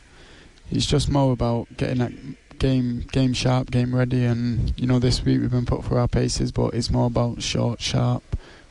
it's 0.70 0.86
just 0.86 1.08
more 1.08 1.32
about 1.32 1.68
getting 1.76 1.98
that 1.98 2.12
game 2.58 3.00
game 3.12 3.32
sharp, 3.32 3.70
game 3.70 3.94
ready. 3.94 4.24
And 4.24 4.72
you 4.78 4.86
know, 4.86 4.98
this 4.98 5.24
week 5.24 5.40
we've 5.40 5.50
been 5.50 5.66
put 5.66 5.84
through 5.84 5.98
our 5.98 6.08
paces, 6.08 6.50
but 6.50 6.74
it's 6.74 6.90
more 6.90 7.06
about 7.06 7.42
short, 7.42 7.80
sharp, 7.80 8.22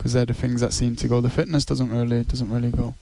because 0.03 0.11
they're 0.11 0.25
the 0.25 0.33
things 0.33 0.59
that 0.59 0.73
seem 0.73 0.97
to 0.97 1.07
go. 1.07 1.21
The 1.21 1.29
fitness 1.29 1.63
doesn't 1.63 1.89
really 1.89 2.25
doesn't 2.25 2.51
really 2.51 2.71
go. 2.71 2.93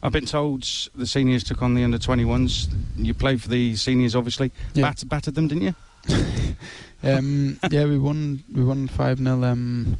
I've 0.00 0.12
been 0.12 0.26
told 0.26 0.62
the 0.94 1.08
seniors 1.08 1.42
took 1.42 1.60
on 1.60 1.74
the 1.74 1.82
under 1.82 1.98
21s. 1.98 2.72
You 2.96 3.14
played 3.14 3.42
for 3.42 3.48
the 3.48 3.74
seniors, 3.74 4.14
obviously. 4.14 4.52
Yeah. 4.74 4.82
Bat- 4.90 5.08
battered 5.08 5.34
them, 5.34 5.48
didn't 5.48 5.64
you? 5.64 5.74
Um, 7.02 7.58
yeah, 7.70 7.84
we 7.84 7.98
won. 7.98 8.44
We 8.50 8.64
won 8.64 8.88
five 8.88 9.18
0 9.18 9.44
Um, 9.44 9.98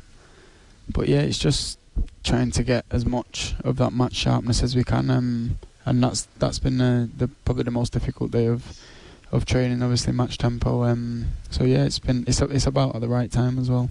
but 0.88 1.06
yeah, 1.06 1.20
it's 1.20 1.36
just 1.38 1.78
trying 2.22 2.50
to 2.52 2.62
get 2.62 2.86
as 2.90 3.04
much 3.04 3.54
of 3.62 3.76
that 3.76 3.92
match 3.92 4.14
sharpness 4.14 4.62
as 4.62 4.74
we 4.74 4.84
can. 4.84 5.10
Um, 5.10 5.58
and 5.84 6.02
that's 6.02 6.26
that's 6.38 6.58
been 6.58 6.80
uh, 6.80 7.08
the 7.14 7.28
probably 7.44 7.64
the 7.64 7.70
most 7.70 7.92
difficult 7.92 8.30
day 8.30 8.46
of 8.46 8.80
of 9.32 9.44
training. 9.44 9.82
Obviously, 9.82 10.14
match 10.14 10.38
tempo. 10.38 10.84
Um, 10.84 11.26
so 11.50 11.64
yeah, 11.64 11.84
it's 11.84 11.98
been 11.98 12.24
it's 12.26 12.40
it's 12.40 12.66
about 12.66 12.94
at 12.94 13.02
the 13.02 13.08
right 13.08 13.30
time 13.30 13.58
as 13.58 13.68
well, 13.68 13.90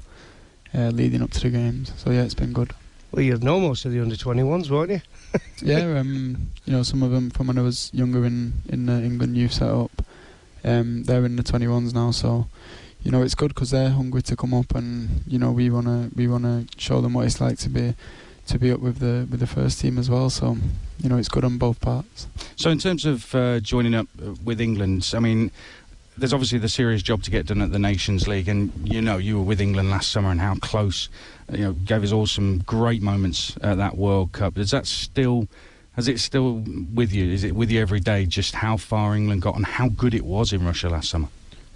uh, 0.76 0.90
leading 0.90 1.22
up 1.22 1.32
to 1.32 1.40
the 1.40 1.50
games. 1.50 1.94
So 1.98 2.12
yeah, 2.12 2.24
it's 2.24 2.34
been 2.34 2.54
good. 2.54 2.74
Well, 3.12 3.22
you'd 3.22 3.44
know 3.44 3.60
most 3.60 3.86
of 3.86 3.92
the 3.92 4.00
under 4.02 4.16
21s, 4.16 4.72
won't 4.72 4.90
you? 4.90 5.02
yeah, 5.62 6.00
um, 6.00 6.50
you 6.66 6.74
know 6.74 6.84
some 6.84 7.04
of 7.04 7.12
them 7.12 7.30
from 7.30 7.48
when 7.48 7.58
I 7.58 7.62
was 7.62 7.92
younger 7.94 8.26
in 8.26 8.54
in 8.70 8.88
the 8.88 8.94
England 8.94 9.38
youth 9.38 9.54
setup. 9.54 9.92
Um, 10.64 11.04
they're 11.04 11.26
in 11.26 11.36
the 11.36 11.44
21s 11.44 11.94
now, 11.94 12.12
so 12.12 12.48
you 13.04 13.12
know 13.12 13.22
it's 13.22 13.36
good 13.36 13.54
because 13.54 13.72
they're 13.72 13.90
hungry 13.90 14.22
to 14.24 14.36
come 14.36 14.54
up, 14.54 14.74
and 14.76 15.24
you 15.28 15.38
know 15.38 15.52
we 15.52 15.70
wanna 15.70 16.10
we 16.16 16.28
wanna 16.28 16.66
show 16.78 17.02
them 17.02 17.14
what 17.14 17.26
it's 17.26 17.40
like 17.40 17.58
to 17.60 17.70
be 17.70 17.94
to 18.48 18.60
be 18.60 18.72
up 18.72 18.80
with 18.80 18.98
the 18.98 19.28
with 19.30 19.40
the 19.40 19.48
first 19.48 19.80
team 19.80 19.98
as 19.98 20.10
well. 20.10 20.30
So 20.30 20.58
you 21.00 21.10
know 21.10 21.18
it's 21.18 21.30
good 21.30 21.44
on 21.44 21.58
both 21.58 21.80
parts. 21.82 22.28
So, 22.56 22.70
in 22.70 22.78
terms 22.78 23.06
of 23.06 23.34
uh, 23.36 23.60
joining 23.60 23.94
up 23.94 24.08
uh, 24.22 24.36
with 24.44 24.62
England, 24.62 25.12
I 25.14 25.20
mean, 25.20 25.52
there's 26.18 26.34
obviously 26.34 26.60
the 26.60 26.70
serious 26.70 27.02
job 27.02 27.24
to 27.24 27.32
get 27.32 27.48
done 27.48 27.62
at 27.62 27.72
the 27.72 27.80
Nations 27.80 28.28
League, 28.28 28.48
and 28.48 28.72
you 28.84 29.02
know 29.02 29.18
you 29.18 29.38
were 29.38 29.44
with 29.44 29.62
England 29.62 29.90
last 29.90 30.12
summer 30.12 30.30
and 30.30 30.40
how 30.40 30.56
close, 30.56 31.10
you 31.52 31.60
know, 31.60 31.74
gave 31.74 32.04
us 32.04 32.12
all 32.12 32.28
some 32.28 32.60
great 32.60 33.02
moments 33.02 33.56
at 33.62 33.78
that 33.78 33.98
World 33.98 34.32
Cup. 34.32 34.58
Is 34.58 34.72
that 34.72 34.86
still? 34.86 35.48
Has 35.94 36.08
it 36.08 36.20
still 36.20 36.64
with 36.94 37.14
you? 37.14 37.32
Is 37.32 37.44
it 37.44 37.56
with 37.56 37.70
you 37.70 37.80
every 37.80 38.00
day? 38.00 38.26
Just 38.26 38.56
how 38.56 38.78
far 38.78 39.16
England 39.16 39.44
got 39.44 39.56
and 39.56 39.66
how 39.66 39.90
good 39.90 40.16
it 40.16 40.26
was 40.26 40.52
in 40.52 40.66
Russia 40.66 40.90
last 40.90 41.10
summer. 41.10 41.28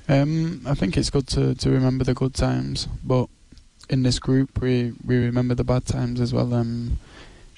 Um, 0.09 0.61
I 0.65 0.73
think 0.73 0.97
it's 0.97 1.09
good 1.09 1.27
to, 1.27 1.53
to 1.53 1.69
remember 1.69 2.03
the 2.03 2.13
good 2.13 2.33
times, 2.33 2.87
but 3.03 3.27
in 3.89 4.03
this 4.03 4.19
group 4.19 4.61
we, 4.61 4.93
we 5.05 5.17
remember 5.17 5.53
the 5.53 5.63
bad 5.63 5.85
times 5.85 6.21
as 6.21 6.33
well. 6.33 6.53
Um, 6.53 6.97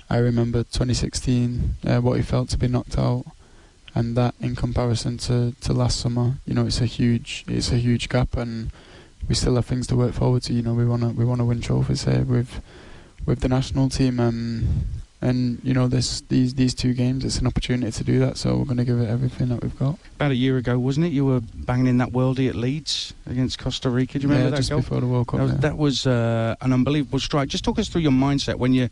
I 0.10 0.18
remember 0.18 0.64
2016, 0.64 1.76
uh, 1.86 2.00
what 2.00 2.20
it 2.20 2.24
felt 2.24 2.50
to 2.50 2.58
be 2.58 2.68
knocked 2.68 2.98
out, 2.98 3.26
and 3.96 4.16
that 4.16 4.36
in 4.40 4.56
comparison 4.56 5.18
to, 5.20 5.54
to 5.62 5.74
last 5.74 6.00
summer, 6.00 6.38
you 6.46 6.54
know, 6.54 6.66
it's 6.66 6.82
a 6.82 6.86
huge 6.86 7.44
it's 7.48 7.72
a 7.72 7.78
huge 7.78 8.10
gap, 8.10 8.36
and 8.38 8.72
we 9.28 9.36
still 9.36 9.56
have 9.56 9.66
things 9.66 9.88
to 9.88 9.96
work 9.96 10.14
forward 10.14 10.44
to. 10.44 10.54
You 10.54 10.62
know, 10.62 10.74
we 10.74 10.86
wanna 10.86 11.10
we 11.10 11.26
wanna 11.26 11.46
win 11.46 11.62
trophies 11.62 12.04
here 12.06 12.24
with 12.24 12.62
with 13.26 13.40
the 13.42 13.50
national 13.50 13.90
team. 13.90 14.20
Um, 14.20 14.68
and 15.22 15.60
you 15.64 15.74
know, 15.74 15.90
this 15.90 16.22
these 16.30 16.54
these 16.54 16.74
two 16.74 16.94
games, 16.94 17.26
it's 17.26 17.40
an 17.40 17.48
opportunity 17.48 17.92
to 17.92 18.04
do 18.06 18.20
that. 18.20 18.38
So 18.38 18.56
we're 18.56 18.64
going 18.64 18.78
to 18.78 18.86
give 18.86 19.02
it 19.02 19.10
everything 19.10 19.50
that 19.50 19.62
we've 19.62 19.78
got. 19.78 19.98
About 20.16 20.32
a 20.32 20.36
year 20.36 20.56
ago, 20.56 20.80
wasn't 20.80 21.08
it? 21.08 21.12
You 21.12 21.26
were 21.26 21.42
banging 21.42 21.88
in 21.88 21.98
that 21.98 22.12
worldie 22.14 22.48
at 22.48 22.56
Leeds 22.56 23.14
against 23.28 23.60
Costa 23.60 23.90
Rica. 23.90 24.18
Do 24.18 24.24
you 24.24 24.30
remember 24.30 24.46
Yeah, 24.46 24.52
that 24.52 24.56
just 24.58 24.70
goal? 24.70 24.80
before 24.80 25.02
the 25.02 25.08
World 25.08 25.28
Cup, 25.28 25.40
That 25.40 25.44
was, 25.44 25.52
yeah. 25.52 25.60
that 25.60 25.78
was 25.78 26.08
uh, 26.08 26.56
an 26.62 26.72
unbelievable 26.72 27.20
strike. 27.20 27.50
Just 27.50 27.66
talk 27.66 27.78
us 27.80 27.90
through 27.90 28.00
your 28.04 28.14
mindset 28.14 28.56
when 28.56 28.74
you 28.74 28.90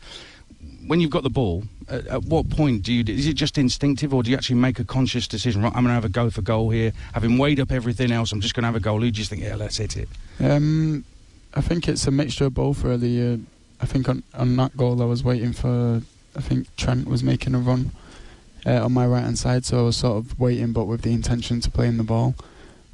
when 0.87 0.99
you've 0.99 1.11
got 1.11 1.23
the 1.23 1.29
ball. 1.29 1.63
At, 1.89 2.07
at 2.07 2.23
what 2.23 2.49
point 2.49 2.83
do 2.83 2.93
you? 2.93 3.03
Is 3.07 3.27
it 3.27 3.33
just 3.33 3.57
instinctive, 3.57 4.13
or 4.13 4.23
do 4.23 4.31
you 4.31 4.37
actually 4.37 4.57
make 4.57 4.79
a 4.79 4.83
conscious 4.83 5.27
decision? 5.27 5.61
Right, 5.61 5.73
I'm 5.75 5.83
going 5.83 5.87
to 5.87 5.93
have 5.93 6.05
a 6.05 6.09
go 6.09 6.29
for 6.29 6.41
goal 6.41 6.69
here. 6.69 6.93
Having 7.13 7.37
weighed 7.37 7.59
up 7.59 7.71
everything 7.71 8.11
else, 8.11 8.31
I'm 8.31 8.41
just 8.41 8.55
going 8.55 8.63
to 8.63 8.67
have 8.67 8.75
a 8.75 8.79
goal. 8.79 8.97
Or 8.97 8.99
do 9.01 9.05
you 9.05 9.11
just 9.11 9.29
think, 9.29 9.43
yeah, 9.43 9.55
let's 9.55 9.77
hit 9.77 9.97
it. 9.97 10.09
Um, 10.39 11.05
I 11.53 11.61
think 11.61 11.87
it's 11.87 12.07
a 12.07 12.11
mixture 12.11 12.45
of 12.45 12.53
both, 12.53 12.83
really. 12.83 13.33
Uh, 13.33 13.37
I 13.79 13.85
think 13.85 14.09
on, 14.09 14.23
on 14.33 14.55
that 14.57 14.75
goal, 14.75 15.01
I 15.01 15.05
was 15.05 15.23
waiting 15.23 15.53
for. 15.53 16.01
I 16.35 16.41
think 16.41 16.73
Trent 16.75 17.07
was 17.07 17.23
making 17.23 17.55
a 17.55 17.59
run 17.59 17.91
uh, 18.65 18.83
on 18.83 18.91
my 18.91 19.07
right 19.07 19.23
hand 19.23 19.39
side, 19.39 19.65
so 19.65 19.79
I 19.79 19.81
was 19.83 19.97
sort 19.97 20.17
of 20.17 20.39
waiting, 20.39 20.71
but 20.71 20.85
with 20.85 21.01
the 21.01 21.13
intention 21.13 21.61
to 21.61 21.71
play 21.71 21.87
in 21.87 21.97
the 21.97 22.03
ball. 22.03 22.35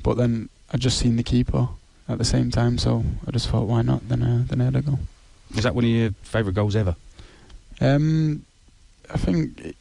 But 0.01 0.17
then 0.17 0.49
I 0.71 0.77
just 0.77 0.97
seen 0.97 1.15
the 1.15 1.23
keeper 1.23 1.67
at 2.07 2.17
the 2.17 2.25
same 2.25 2.51
time, 2.51 2.77
so 2.77 3.03
I 3.27 3.31
just 3.31 3.49
thought, 3.49 3.67
why 3.67 3.81
not? 3.81 4.07
Then, 4.07 4.23
uh, 4.23 4.43
then 4.47 4.61
I 4.61 4.65
had 4.65 4.75
a 4.75 4.81
goal. 4.81 4.99
Is 5.55 5.63
that 5.63 5.75
one 5.75 5.83
of 5.83 5.89
your 5.89 6.11
favourite 6.23 6.55
goals 6.55 6.75
ever? 6.75 6.95
Um, 7.82 8.45
I 9.13 9.17
think 9.17 9.76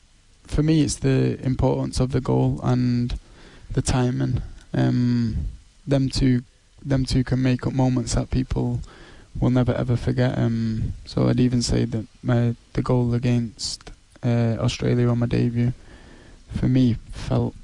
for 0.46 0.62
me, 0.62 0.82
it's 0.82 0.96
the 0.96 1.42
importance 1.44 2.00
of 2.00 2.12
the 2.12 2.20
goal 2.20 2.60
and 2.62 3.18
the 3.70 3.82
timing. 3.82 4.42
Um, 4.74 5.46
them 5.86 6.08
two, 6.08 6.42
them 6.84 7.04
two 7.04 7.24
can 7.24 7.42
make 7.42 7.66
up 7.66 7.72
moments 7.72 8.14
that 8.14 8.30
people 8.30 8.80
will 9.40 9.50
never 9.50 9.72
ever 9.72 9.96
forget. 9.96 10.38
Um, 10.38 10.94
so 11.04 11.28
I'd 11.28 11.40
even 11.40 11.62
say 11.62 11.84
that 11.86 12.06
my 12.22 12.54
the 12.74 12.82
goal 12.82 13.14
against 13.14 13.90
uh, 14.22 14.56
Australia 14.58 15.08
on 15.08 15.18
my 15.18 15.26
debut, 15.26 15.72
for 16.54 16.68
me, 16.68 16.96
felt 17.12 17.54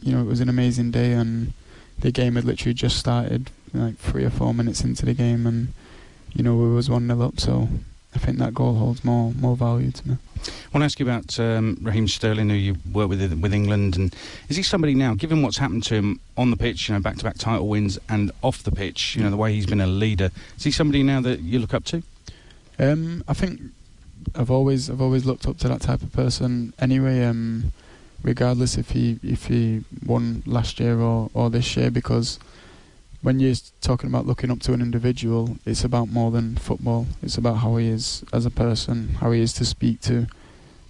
you 0.00 0.12
know 0.12 0.20
it 0.20 0.26
was 0.26 0.40
an 0.40 0.48
amazing 0.48 0.90
day, 0.90 1.12
and 1.12 1.52
the 1.98 2.10
game 2.10 2.34
had 2.34 2.44
literally 2.44 2.74
just 2.74 2.96
started, 2.96 3.50
like 3.72 3.96
three 3.96 4.24
or 4.24 4.30
four 4.30 4.52
minutes 4.52 4.82
into 4.82 5.06
the 5.06 5.14
game, 5.14 5.46
and 5.46 5.72
you 6.34 6.42
know 6.42 6.56
we 6.56 6.74
was 6.74 6.90
one 6.90 7.06
0 7.06 7.22
up. 7.22 7.40
So 7.40 7.68
I 8.14 8.18
think 8.18 8.38
that 8.38 8.54
goal 8.54 8.74
holds 8.74 9.04
more 9.04 9.32
more 9.32 9.56
value 9.56 9.90
to 9.90 10.08
me. 10.08 10.16
I 10.44 10.50
want 10.72 10.82
to 10.82 10.84
ask 10.84 10.98
you 10.98 11.06
about 11.06 11.38
um, 11.38 11.78
Raheem 11.80 12.08
Sterling, 12.08 12.50
who 12.50 12.56
you 12.56 12.76
work 12.92 13.08
with 13.08 13.20
with 13.40 13.54
England, 13.54 13.96
and 13.96 14.14
is 14.48 14.56
he 14.56 14.62
somebody 14.62 14.94
now, 14.94 15.14
given 15.14 15.42
what's 15.42 15.58
happened 15.58 15.84
to 15.84 15.94
him 15.94 16.20
on 16.36 16.50
the 16.50 16.56
pitch, 16.56 16.88
you 16.88 16.94
know, 16.94 17.00
back-to-back 17.00 17.38
title 17.38 17.68
wins, 17.68 17.98
and 18.08 18.30
off 18.42 18.62
the 18.62 18.72
pitch, 18.72 19.16
you 19.16 19.22
know, 19.22 19.30
the 19.30 19.36
way 19.36 19.54
he's 19.54 19.66
been 19.66 19.80
a 19.80 19.86
leader, 19.86 20.30
is 20.56 20.64
he 20.64 20.70
somebody 20.70 21.02
now 21.02 21.20
that 21.20 21.40
you 21.40 21.58
look 21.58 21.74
up 21.74 21.84
to? 21.84 22.02
Um, 22.78 23.22
I 23.28 23.34
think 23.34 23.60
I've 24.34 24.50
always 24.50 24.90
I've 24.90 25.00
always 25.00 25.24
looked 25.24 25.46
up 25.46 25.58
to 25.58 25.68
that 25.68 25.80
type 25.80 26.02
of 26.02 26.12
person 26.12 26.74
anyway. 26.78 27.24
Um, 27.24 27.72
regardless 28.22 28.78
if 28.78 28.90
he 28.90 29.18
if 29.22 29.46
he 29.46 29.82
won 30.06 30.42
last 30.46 30.78
year 30.80 31.00
or, 31.00 31.30
or 31.34 31.50
this 31.50 31.76
year, 31.76 31.90
because 31.90 32.38
when 33.22 33.40
you're 33.40 33.54
talking 33.80 34.08
about 34.08 34.26
looking 34.26 34.50
up 34.50 34.60
to 34.60 34.72
an 34.72 34.82
individual, 34.82 35.56
it's 35.64 35.84
about 35.84 36.08
more 36.08 36.30
than 36.30 36.56
football. 36.56 37.06
It's 37.22 37.38
about 37.38 37.54
how 37.58 37.76
he 37.76 37.88
is 37.88 38.24
as 38.32 38.44
a 38.44 38.50
person, 38.50 39.14
how 39.20 39.30
he 39.30 39.40
is 39.40 39.52
to 39.54 39.64
speak 39.64 40.00
to, 40.02 40.26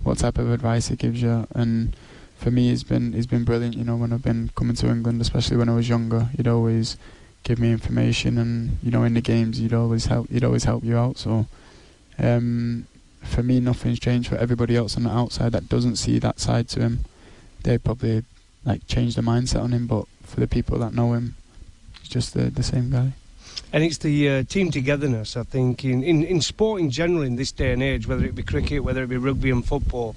what 0.03 0.19
type 0.19 0.39
of 0.39 0.51
advice 0.51 0.89
he 0.89 0.97
gives 0.97 1.23
you, 1.23 1.47
and 1.55 1.95
for 2.43 2.51
me, 2.51 2.71
he's 2.71 2.83
been 2.83 3.13
he's 3.13 3.27
been 3.27 3.45
brilliant. 3.45 3.77
You 3.77 3.85
know, 3.85 3.97
when 3.97 4.13
I've 4.13 4.23
been 4.23 4.51
coming 4.57 4.75
to 4.77 4.89
England, 4.89 5.21
especially 5.21 5.57
when 5.57 5.69
I 5.69 5.77
was 5.77 5.89
younger, 5.89 6.25
he'd 6.37 6.49
always 6.49 6.97
give 7.45 7.59
me 7.61 7.71
information, 7.71 8.37
and 8.37 8.79
you 8.83 8.91
know, 8.91 9.05
in 9.05 9.15
the 9.15 9.21
games, 9.21 9.59
he'd 9.59 9.73
always 9.73 10.07
help. 10.07 10.29
He'd 10.29 10.45
always 10.45 10.65
help 10.65 10.83
you 10.83 10.99
out. 10.99 11.19
So, 11.19 11.47
um, 12.19 12.87
for 13.23 13.45
me, 13.45 13.61
nothing's 13.61 14.01
changed. 14.01 14.29
For 14.29 14.37
everybody 14.37 14.77
else 14.77 14.97
on 14.97 15.05
the 15.05 15.11
outside 15.11 15.53
that 15.53 15.69
doesn't 15.69 15.97
see 15.97 16.19
that 16.19 16.41
side 16.41 16.69
to 16.71 16.81
him, 16.81 17.05
they 17.63 17.79
probably 17.79 18.25
like 18.65 18.87
change 18.89 19.15
the 19.15 19.23
mindset 19.23 19.63
on 19.63 19.73
him. 19.73 19.87
But 19.87 20.07
for 20.25 20.41
the 20.41 20.49
people 20.49 20.79
that 20.79 20.95
know 20.95 21.13
him, 21.13 21.37
just 22.13 22.35
the 22.35 22.51
the 22.51 22.63
same 22.63 22.91
guy. 22.91 23.13
And 23.75 23.83
it's 23.83 23.99
the 23.99 24.29
uh, 24.29 24.43
team 24.43 24.71
togetherness, 24.71 25.35
I 25.35 25.45
think, 25.45 25.83
in, 25.83 26.03
in, 26.03 26.23
in 26.25 26.43
sport 26.43 26.83
in 26.83 26.91
general 26.91 27.23
in 27.23 27.37
this 27.37 27.53
day 27.53 27.73
and 27.73 27.83
age, 27.83 28.07
whether 28.07 28.23
it 28.23 28.35
be 28.35 28.43
cricket, 28.43 28.85
whether 28.85 29.03
it 29.03 29.07
be 29.07 29.17
rugby 29.17 29.51
and 29.51 29.65
football, 29.65 30.15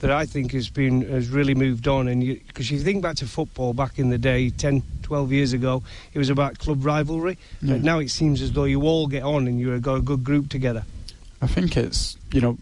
that 0.00 0.10
I 0.10 0.26
think 0.26 0.52
has 0.52 0.68
been 0.68 1.00
has 1.08 1.28
really 1.30 1.54
moved 1.54 1.88
on. 1.88 2.08
And 2.08 2.20
because 2.46 2.70
you, 2.70 2.76
you, 2.76 2.84
think 2.84 3.02
back 3.02 3.16
to 3.16 3.26
football 3.26 3.72
back 3.72 3.98
in 3.98 4.10
the 4.10 4.18
day, 4.18 4.50
10, 4.50 4.82
12 5.02 5.32
years 5.32 5.54
ago, 5.54 5.82
it 6.12 6.18
was 6.18 6.28
about 6.28 6.58
club 6.58 6.84
rivalry. 6.84 7.38
Yeah. 7.62 7.74
But 7.74 7.82
now 7.84 8.00
it 8.00 8.10
seems 8.10 8.42
as 8.42 8.52
though 8.52 8.64
you 8.64 8.82
all 8.82 9.06
get 9.06 9.22
on 9.22 9.48
and 9.48 9.58
you've 9.58 9.80
got 9.80 9.94
a 9.94 10.02
good 10.02 10.22
group 10.22 10.50
together. 10.50 10.84
I 11.40 11.46
think 11.46 11.78
it's 11.78 12.18
you 12.32 12.42
know, 12.42 12.58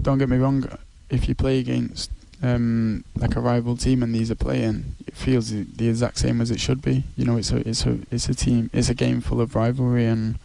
don't 0.00 0.16
get 0.16 0.30
me 0.30 0.38
wrong, 0.38 0.64
if 1.10 1.28
you 1.28 1.34
play 1.34 1.58
against 1.58 2.10
um, 2.42 3.04
like 3.16 3.36
a 3.36 3.40
rival 3.40 3.76
team 3.76 4.02
and 4.02 4.14
these 4.14 4.30
are 4.30 4.36
playing, 4.36 4.94
it 5.06 5.14
feels 5.14 5.50
the, 5.50 5.88
exact 5.88 6.18
same 6.18 6.40
as 6.40 6.50
it 6.50 6.60
should 6.60 6.82
be. 6.82 7.04
You 7.16 7.24
know, 7.24 7.36
it's 7.36 7.50
a 7.50 7.68
it's 7.68 7.84
a 7.84 7.98
it's 8.10 8.28
a 8.28 8.34
team, 8.34 8.70
it's 8.72 8.88
a 8.88 8.94
game 8.94 9.20
full 9.20 9.40
of 9.40 9.54
rivalry 9.54 10.06
and 10.06 10.38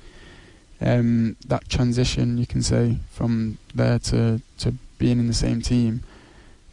um, 0.81 1.35
that 1.47 1.69
transition 1.69 2.37
you 2.37 2.45
can 2.45 2.61
say 2.61 2.97
from 3.11 3.57
there 3.73 3.99
to 3.99 4.41
to 4.59 4.73
being 4.97 5.19
in 5.19 5.27
the 5.27 5.33
same 5.33 5.61
team 5.61 6.01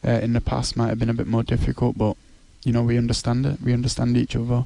uh, 0.05 0.11
in 0.11 0.33
the 0.33 0.41
past 0.41 0.77
might 0.77 0.89
have 0.89 0.99
been 0.99 1.11
a 1.11 1.14
bit 1.14 1.27
more 1.27 1.43
difficult, 1.43 1.99
but 1.99 2.16
you 2.64 2.73
know 2.73 2.83
we 2.83 2.97
understand 2.97 3.45
it. 3.47 3.61
We 3.62 3.73
understand 3.73 4.16
each 4.16 4.37
other 4.37 4.64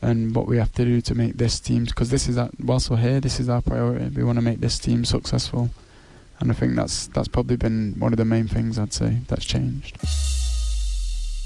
and 0.00 0.34
what 0.34 0.46
we 0.46 0.58
have 0.58 0.72
to 0.74 0.84
do 0.84 1.00
to 1.00 1.14
make 1.14 1.34
this 1.38 1.58
team 1.58 1.84
because 1.84 2.10
this 2.10 2.28
is 2.28 2.38
our, 2.38 2.50
whilst 2.62 2.90
we're 2.90 2.98
here, 2.98 3.20
this 3.20 3.40
is 3.40 3.48
our 3.48 3.62
priority. 3.62 4.08
We 4.14 4.24
want 4.24 4.36
to 4.36 4.44
make 4.44 4.60
this 4.60 4.78
team 4.78 5.04
successful 5.04 5.70
and 6.40 6.50
I 6.50 6.54
think 6.54 6.76
that's 6.76 7.08
that's 7.08 7.28
probably 7.28 7.56
been 7.56 7.94
one 7.98 8.12
of 8.12 8.16
the 8.16 8.24
main 8.24 8.48
things 8.48 8.78
I'd 8.78 8.92
say 8.92 9.18
that's 9.28 9.44
changed. 9.44 9.98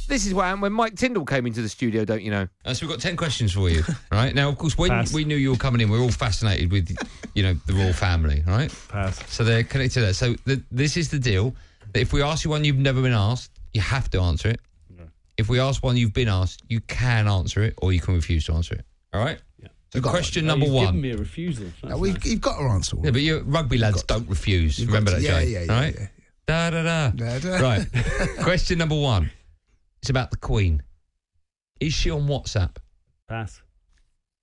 This 0.09 0.27
is 0.27 0.35
when 0.35 0.61
when 0.61 0.73
Mike 0.73 0.97
Tindall 0.97 1.25
came 1.25 1.47
into 1.47 1.63
the 1.63 1.69
studio, 1.69 2.05
don't 2.05 2.23
you 2.23 2.31
know? 2.31 2.47
Uh, 2.65 2.75
so 2.75 2.87
we've 2.87 2.95
got 2.95 3.01
ten 3.01 3.17
questions 3.17 3.53
for 3.53 3.71
you, 3.71 3.83
right? 4.13 4.35
Now, 4.35 4.49
of 4.49 4.59
course, 4.59 4.77
when 4.77 4.91
Pass. 4.91 5.13
we 5.15 5.25
knew 5.25 5.37
you 5.37 5.51
were 5.51 5.57
coming 5.57 5.81
in, 5.81 5.89
we 5.91 5.99
are 5.99 6.03
all 6.03 6.11
fascinated 6.11 6.71
with, 6.71 6.95
you 7.35 7.43
know, 7.43 7.55
the 7.67 7.73
royal 7.73 7.93
family, 7.93 8.43
right? 8.47 8.75
Pass. 8.89 9.23
So 9.33 9.45
they're 9.45 9.63
connected 9.65 10.01
to 10.01 10.07
that. 10.07 10.15
So 10.15 10.35
the, 10.45 10.63
this 10.71 10.97
is 10.97 11.09
the 11.11 11.19
deal. 11.19 11.55
that 11.93 12.01
if 12.01 12.13
we 12.13 12.21
ask 12.23 12.45
you 12.45 12.51
one 12.51 12.65
you've 12.65 12.77
never 12.77 13.01
been 13.01 13.13
asked, 13.13 13.53
you 13.73 13.81
have 13.81 14.11
to 14.11 14.21
answer 14.21 14.49
it. 14.49 14.61
If 15.39 15.49
we 15.49 15.59
ask 15.59 15.83
one 15.83 15.97
you've 15.97 16.13
been 16.13 16.29
asked, 16.29 16.63
you 16.69 16.81
can 16.83 17.27
answer 17.27 17.63
it 17.63 17.75
or 17.79 17.93
you 17.93 18.01
can 18.01 18.15
refuse 18.15 18.45
to 18.47 18.53
answer 18.53 18.75
it. 18.75 18.85
All 19.15 19.25
right? 19.25 19.41
Yeah. 19.95 20.01
So 20.01 20.09
question 20.09 20.47
number 20.47 20.67
You've 20.67 20.75
one. 20.75 20.87
Given 20.87 21.01
me 21.03 21.11
a 21.11 21.17
refusal. 21.17 21.67
No, 21.85 21.99
we, 21.99 22.15
You've 22.23 22.41
got 22.41 22.59
to 22.59 22.65
answer. 22.65 22.97
Yeah, 23.03 23.11
but 23.11 23.21
you 23.21 23.41
rugby 23.41 23.79
lads 23.79 24.03
don't 24.05 24.29
refuse. 24.29 24.79
You've 24.79 24.89
Remember 24.89 25.11
got 25.13 25.21
that, 25.21 25.27
to- 25.27 25.33
yeah, 25.33 25.41
Jay? 25.41 25.49
yeah, 25.51 25.63
yeah, 25.65 25.81
right? 25.81 25.95
yeah. 25.99 26.07
Da 26.47 26.71
da 26.71 26.83
da. 26.83 27.11
Da, 27.11 27.39
da. 27.39 27.59
Right. 27.61 27.87
Question 28.41 28.79
number 28.79 28.99
one. 28.99 29.31
It's 30.01 30.11
about 30.11 30.31
the 30.31 30.37
Queen. 30.39 30.83
Is 31.81 31.93
she 31.93 32.11
on 32.11 32.27
WhatsApp? 32.27 32.77
Pass. 33.29 33.61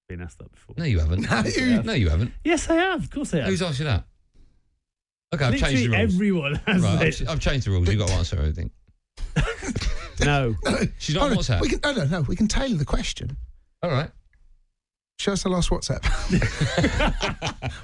Been 0.08 0.22
asked 0.22 0.38
that 0.40 0.52
before. 0.52 0.76
No, 0.78 0.86
you 0.86 1.00
haven't. 1.00 1.30
No, 1.30 1.44
you- 1.44 1.84
no, 1.84 1.94
you 1.94 2.10
haven't. 2.10 2.32
Yes, 2.44 2.70
I 2.70 2.76
have. 2.76 3.04
Of 3.04 3.10
course 3.12 3.34
I 3.34 3.38
have. 3.38 3.48
Who's 3.48 3.62
asked 3.62 3.80
you 3.80 3.86
that? 3.86 4.06
Okay, 5.34 5.46
I've 5.46 5.60
changed 5.60 5.84
the 5.84 5.90
rules. 5.90 6.14
everyone 6.14 6.56
has 6.66 6.82
right, 6.82 7.02
it. 7.08 7.22
I've, 7.22 7.30
I've 7.30 7.40
changed 7.40 7.68
the 7.68 7.72
rules. 7.72 7.88
You've 7.88 8.00
got 8.00 8.08
to 8.08 8.14
answer 8.16 8.38
everything. 8.38 8.72
no. 10.22 10.56
She's 10.98 11.16
not 11.16 11.26
on 11.26 11.34
Hold 11.34 11.50
on, 11.50 11.58
WhatsApp. 11.58 11.62
We 11.62 11.70
can, 11.70 11.80
no, 11.84 11.92
no, 11.92 12.06
no. 12.06 12.22
We 12.22 12.36
can 12.36 12.48
tailor 12.48 12.78
the 12.78 12.86
question. 12.86 13.38
All 13.84 13.92
right. 13.92 14.10
Show 15.20 15.34
us 15.34 15.44
the 15.44 15.50
last 15.50 15.70
WhatsApp. 15.70 16.02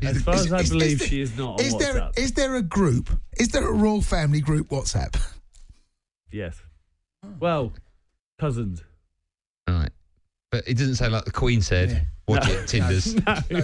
As 0.00 0.22
far 0.22 0.34
as 0.34 0.52
I 0.52 0.58
Is- 0.58 0.64
is 0.66 0.70
believe, 0.70 0.98
there- 1.00 1.08
she 1.08 1.20
is 1.22 1.36
not 1.36 1.58
on 1.58 1.64
is 1.66 1.76
there 1.76 1.94
WhatsApp. 1.94 2.18
is 2.18 2.32
there 2.32 2.54
a 2.56 2.62
group? 2.62 3.10
Is 3.38 3.48
there 3.48 3.66
a 3.66 3.72
royal 3.72 4.02
family 4.02 4.40
group 4.40 4.68
WhatsApp? 4.68 5.16
Yes. 6.30 6.60
Well, 7.40 7.72
cousins. 8.38 8.82
All 9.66 9.74
right. 9.74 9.90
But 10.52 10.68
it 10.68 10.76
doesn't 10.76 10.96
say 10.96 11.08
like 11.08 11.24
the 11.24 11.30
Queen 11.32 11.62
said, 11.62 12.06
watch 12.28 12.46
No. 12.46 12.52
it, 12.52 12.68
Tinders. 12.68 13.16
No. 13.50 13.62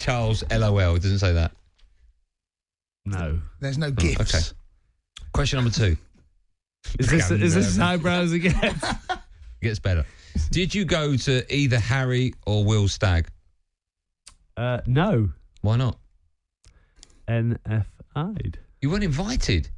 Charles 0.00 0.42
LOL. 0.50 0.96
It 0.96 1.02
doesn't 1.02 1.20
say 1.20 1.32
that. 1.34 1.52
No. 3.06 3.40
There's 3.60 3.78
no 3.78 3.86
Oh, 3.86 3.90
gifts. 3.92 4.34
Okay. 4.34 4.44
Question 5.32 5.58
number 5.58 5.70
two. 5.70 5.96
Is 6.98 7.08
this 7.08 7.30
is 7.30 7.54
this 7.54 7.66
as 7.68 7.78
eyebrows 7.78 8.32
again? 8.32 8.74
Gets 9.62 9.78
better. 9.78 10.04
Did 10.50 10.74
you 10.74 10.84
go 10.84 11.16
to 11.16 11.54
either 11.54 11.78
Harry 11.78 12.32
or 12.46 12.64
Will 12.64 12.88
Stagg? 12.88 13.28
Uh, 14.56 14.80
no. 14.86 15.30
Why 15.62 15.76
not? 15.76 15.98
NFI'd. 17.28 18.58
You 18.80 18.90
weren't 18.90 19.04
invited. 19.04 19.68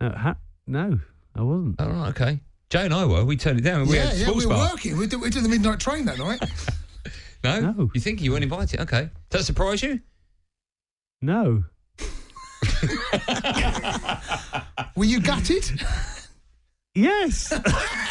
No, 0.00 0.10
ha- 0.10 0.36
no, 0.66 0.98
I 1.34 1.42
wasn't. 1.42 1.80
All 1.80 1.90
right, 1.90 2.08
okay. 2.08 2.40
Jay 2.70 2.84
and 2.84 2.92
I 2.94 3.04
were. 3.04 3.24
We 3.24 3.36
turned 3.36 3.58
it 3.60 3.62
down. 3.62 3.86
We 3.86 3.96
yeah, 3.96 4.06
had 4.06 4.16
yeah, 4.16 4.26
sports 4.26 4.40
we 4.40 4.46
were 4.46 4.54
bar. 4.54 4.70
working. 4.72 4.98
We 4.98 5.06
did, 5.06 5.20
we 5.20 5.30
did 5.30 5.44
the 5.44 5.48
midnight 5.48 5.80
train 5.80 6.04
that 6.06 6.18
night. 6.18 6.42
No? 7.44 7.90
You 7.92 8.00
think 8.00 8.22
you 8.22 8.30
weren't 8.32 8.42
invited? 8.42 8.80
Okay. 8.80 9.10
Does 9.28 9.40
that 9.42 9.44
surprise 9.44 9.82
you? 9.82 10.00
No. 11.20 11.64
Were 14.96 15.04
you 15.04 15.20
gutted? 15.20 15.82
Yes. 16.94 17.52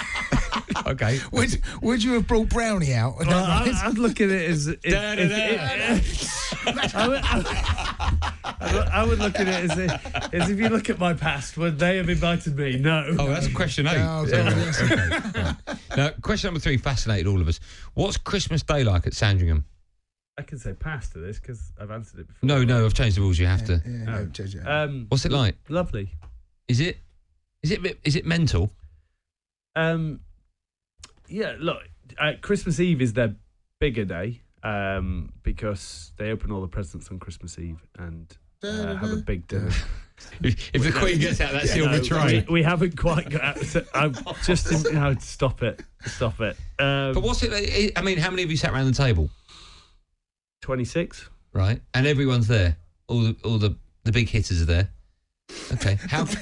okay. 0.87 1.19
Would 1.31 1.61
Would 1.81 2.03
you 2.03 2.13
have 2.13 2.27
brought 2.27 2.49
Brownie 2.49 2.93
out? 2.93 3.17
Well, 3.19 3.29
I, 3.45 3.65
night? 3.65 3.75
I'd 3.83 3.97
look 3.97 4.19
at 4.21 4.29
it 4.29 4.49
as. 4.49 4.67
If, 4.67 4.81
Da, 4.81 5.15
da, 5.15 5.21
if- 5.21 6.21
if- 6.65 6.95
I, 6.95 7.07
would, 7.07 7.21
I, 7.23 9.03
would, 9.05 9.19
look 9.19 9.35
at 9.39 9.47
it 9.47 9.71
as, 9.71 9.77
if- 9.77 10.33
as 10.33 10.49
if 10.49 10.57
you 10.59 10.69
look 10.69 10.89
at 10.89 10.97
my 10.99 11.13
past, 11.13 11.57
would 11.57 11.77
they 11.79 11.97
have 11.97 12.09
invited 12.09 12.55
me? 12.55 12.77
No. 12.77 13.05
Oh, 13.19 13.27
that's 13.27 13.47
question 13.49 13.87
eight. 13.87 13.97
Oh, 13.99 14.25
Yeah, 14.25 14.53
right, 14.53 14.81
okay, 14.81 15.41
right. 15.41 15.77
Now, 15.97 16.09
question 16.21 16.47
number 16.47 16.59
three 16.59 16.77
fascinated 16.77 17.27
all 17.27 17.41
of 17.41 17.47
us. 17.47 17.59
What's 17.93 18.17
Christmas 18.17 18.63
Day 18.63 18.83
like 18.83 19.05
at 19.07 19.13
Sandringham? 19.13 19.65
I 20.37 20.41
can 20.41 20.57
say 20.57 20.73
pass 20.73 21.09
to 21.09 21.19
this 21.19 21.39
because 21.39 21.71
I've 21.79 21.91
answered 21.91 22.21
it 22.21 22.27
before. 22.27 22.47
No, 22.47 22.63
no, 22.63 22.85
I've 22.85 22.93
changed 22.93 23.17
the 23.17 23.21
rules. 23.21 23.37
You 23.37 23.45
have 23.47 23.65
to. 23.65 23.81
Yeah, 23.85 24.03
no, 24.03 24.25
judge 24.25 24.55
it. 24.55 24.67
Um, 24.67 25.05
What's 25.09 25.25
it 25.25 25.31
like? 25.31 25.55
Lovely. 25.69 26.09
Is 26.67 26.79
it? 26.79 26.97
Is 27.61 27.71
it? 27.71 27.83
bit- 27.83 27.99
Is 28.03 28.15
it 28.15 28.25
mental? 28.25 28.71
Um, 29.75 30.21
yeah, 31.33 31.55
look, 31.59 31.81
uh, 32.19 32.33
Christmas 32.41 32.79
Eve 32.79 33.01
is 33.01 33.13
their 33.13 33.35
bigger 33.79 34.05
day 34.05 34.41
um, 34.61 35.33
because 35.41 36.11
they 36.17 36.29
open 36.31 36.51
all 36.51 36.61
the 36.61 36.67
presents 36.67 37.09
on 37.09 37.19
Christmas 37.19 37.57
Eve 37.57 37.81
and 37.97 38.35
uh, 38.63 38.95
have 38.95 39.11
a 39.11 39.17
big 39.17 39.47
dinner. 39.47 39.71
If, 40.41 40.69
if 40.73 40.83
the 40.83 40.91
Queen 40.91 41.19
gets 41.19 41.41
out 41.41 41.51
that 41.53 41.65
Yeah, 41.65 41.73
silver 41.73 41.97
no, 41.97 42.03
tray. 42.03 42.45
we, 42.47 42.53
we 42.53 42.63
haven't 42.63 42.95
quite 42.95 43.29
got 43.29 43.41
out. 43.41 43.57
To, 43.57 43.85
I'm 43.95 44.13
just, 44.43 44.71
you 44.85 44.93
know, 44.93 45.15
stop 45.19 45.63
it, 45.63 45.81
stop 46.05 46.39
it. 46.39 46.55
Um, 46.79 47.13
But 47.13 47.23
what's 47.23 47.41
it? 47.43 47.91
I 47.97 48.01
mean, 48.01 48.19
how 48.19 48.29
many 48.29 48.43
of 48.43 48.51
you 48.51 48.55
sat 48.55 48.71
around 48.71 48.85
the 48.85 48.93
table? 48.93 49.29
Twenty 50.61 50.85
six. 50.85 51.29
Right, 51.51 51.81
and 51.93 52.07
everyone's 52.07 52.47
there. 52.47 52.77
All 53.07 53.21
the 53.21 53.35
all 53.43 53.57
the 53.57 53.75
the 54.03 54.11
big 54.11 54.29
hitters 54.29 54.61
are 54.61 54.65
there. 54.65 54.89
Okay, 55.73 55.97
how? 56.09 56.25
what, 56.25 56.37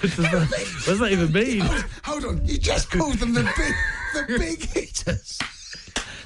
does 0.00 0.16
that, 0.16 0.48
what 0.50 0.86
does 0.86 0.98
that 0.98 1.08
even 1.12 1.32
mean? 1.32 1.60
Hold 2.04 2.24
on, 2.24 2.46
you 2.46 2.58
just 2.58 2.90
called 2.90 3.14
them 3.18 3.34
the 3.34 3.42
big, 3.42 3.74
the 4.14 4.38
big 4.38 4.62
hitters. 4.70 5.38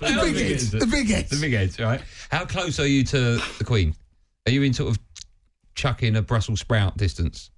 The 0.01 0.11
How 0.13 0.23
big 0.25 0.35
big 0.35 0.51
heads. 0.51 0.71
The 0.71 0.87
big 0.87 1.09
heads. 1.09 1.31
The 1.31 1.41
big 1.41 1.53
heads, 1.53 1.79
right? 1.81 2.01
How 2.31 2.45
close 2.45 2.79
are 2.81 2.87
you 2.87 3.05
to 3.05 3.41
the 3.59 3.65
Queen? 3.65 3.95
Are 4.47 4.53
you 4.53 4.63
in 4.63 4.73
sort 4.75 4.91
of 4.91 4.99
chucking 5.75 6.17
a 6.17 6.23
Brussels 6.23 6.61
sprout 6.61 6.97
distance? 6.97 7.51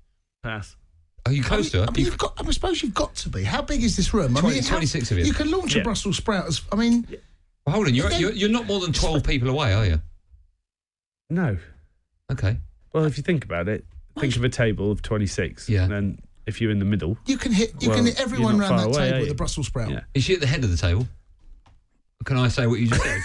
Pass. 0.42 0.76
Are 1.24 1.32
you 1.32 1.42
close 1.42 1.70
to 1.72 1.78
her? 1.78 1.86
I 1.88 1.92
mean, 1.92 2.04
you've 2.06 2.18
got. 2.18 2.34
I 2.38 2.48
suppose 2.52 2.82
you've 2.82 2.94
got 2.94 3.14
to 3.16 3.28
be. 3.28 3.42
How 3.42 3.60
big 3.62 3.82
is 3.82 3.96
this 3.96 4.14
room? 4.14 4.36
I 4.36 4.40
20 4.40 4.54
mean, 4.54 4.62
how- 4.64 4.70
26 4.76 5.10
of 5.10 5.18
you. 5.18 5.24
You 5.24 5.32
can 5.32 5.50
launch 5.50 5.74
Yeah. 5.74 5.80
a 5.80 5.84
Brussels 5.84 6.16
sprout. 6.18 6.46
As, 6.46 6.62
I 6.70 6.76
mean, 6.76 7.04
Well, 7.66 7.74
hold 7.74 7.88
on, 7.88 7.94
you're, 7.94 8.08
then- 8.08 8.20
you're 8.20 8.32
you're 8.32 8.48
not 8.50 8.66
more 8.66 8.78
than 8.80 8.92
twelve 8.92 9.24
people 9.24 9.48
away, 9.48 9.72
are 9.74 9.84
you? 9.86 10.00
No. 11.30 11.56
Okay. 12.30 12.58
Well, 12.96 13.04
if 13.04 13.18
you 13.18 13.22
think 13.22 13.44
about 13.44 13.68
it, 13.68 13.84
think 14.18 14.34
of 14.36 14.42
a 14.44 14.48
table 14.48 14.90
of 14.90 15.02
twenty 15.02 15.26
six. 15.26 15.68
Yeah. 15.68 15.82
And 15.82 15.92
then 15.92 16.18
if 16.46 16.60
you're 16.62 16.70
in 16.70 16.78
the 16.78 16.84
middle, 16.86 17.18
you 17.26 17.36
can 17.36 17.52
hit. 17.52 17.74
You 17.80 17.90
Well, 17.90 17.98
can 17.98 18.06
hit 18.06 18.18
everyone 18.20 18.58
around 18.58 18.78
that 18.78 18.86
away, 18.86 18.96
table 19.10 19.18
with 19.18 19.26
you? 19.26 19.32
a 19.32 19.34
Brussels 19.36 19.66
sprout. 19.66 19.90
Yeah. 19.90 20.00
Is 20.14 20.24
she 20.24 20.32
at 20.32 20.40
the 20.40 20.46
head 20.46 20.64
of 20.64 20.70
the 20.70 20.78
table? 20.78 21.06
Can 22.24 22.38
I 22.38 22.48
say 22.48 22.66
what 22.66 22.80
you 22.80 22.86
just 22.88 23.02
said? 23.02 23.20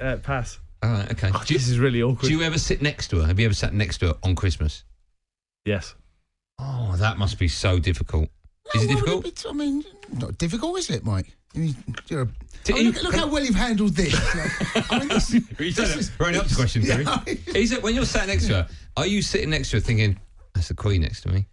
uh, 0.00 0.16
pass. 0.18 0.58
All 0.82 0.90
right, 0.90 1.10
okay. 1.12 1.30
Oh, 1.34 1.42
you, 1.46 1.56
this 1.58 1.68
is 1.68 1.78
really 1.78 2.02
awkward. 2.02 2.28
do 2.28 2.30
you 2.36 2.42
ever 2.42 2.58
sit 2.58 2.82
next 2.82 3.08
to 3.08 3.20
her? 3.20 3.26
Have 3.26 3.40
you 3.40 3.46
ever 3.46 3.54
sat 3.54 3.72
next 3.72 3.98
to 3.98 4.08
her 4.08 4.14
on 4.22 4.34
Christmas? 4.36 4.84
yes. 5.64 5.94
Oh, 6.60 6.94
that 6.98 7.16
must 7.18 7.38
be 7.38 7.46
so 7.48 7.78
difficult. 7.78 8.28
Is 8.74 8.82
it 8.82 8.88
Why 8.88 8.94
would 9.14 9.22
difficult? 9.22 9.24
be- 9.44 9.48
I 9.48 9.52
mean, 9.52 9.84
not 10.12 10.36
difficult, 10.36 10.78
is 10.78 10.90
it, 10.90 11.04
Mike? 11.04 11.36
I 11.56 11.74
you're 12.08 12.22
a, 12.22 12.28
To 12.64 12.72
I 12.72 12.76
mean, 12.76 12.86
look, 12.92 13.02
look 13.02 13.14
how 13.14 13.26
well 13.26 13.44
you've 13.44 13.54
handled 13.54 13.94
this. 13.94 14.12
Like, 14.74 14.92
I 14.92 14.98
mean, 15.00 15.08
this, 15.08 15.32
You 15.34 15.42
this 15.72 15.96
is- 15.96 16.10
Right 16.20 16.36
up 16.36 16.46
to 16.46 16.54
question 16.54 16.82
three. 16.82 17.04
Yeah. 17.04 17.24
Is 17.54 17.72
it 17.72 17.82
when 17.82 17.94
you're 17.94 18.04
sat 18.04 18.26
next 18.28 18.46
to 18.48 18.54
her? 18.54 18.68
Are 18.96 19.06
you 19.06 19.22
sitting 19.22 19.50
next 19.50 19.70
to 19.70 19.76
her 19.76 19.80
thinking, 19.80 20.18
"That's 20.54 20.68
the 20.68 20.74
Queen 20.74 21.00
next 21.02 21.22
to 21.22 21.30
me"? 21.30 21.46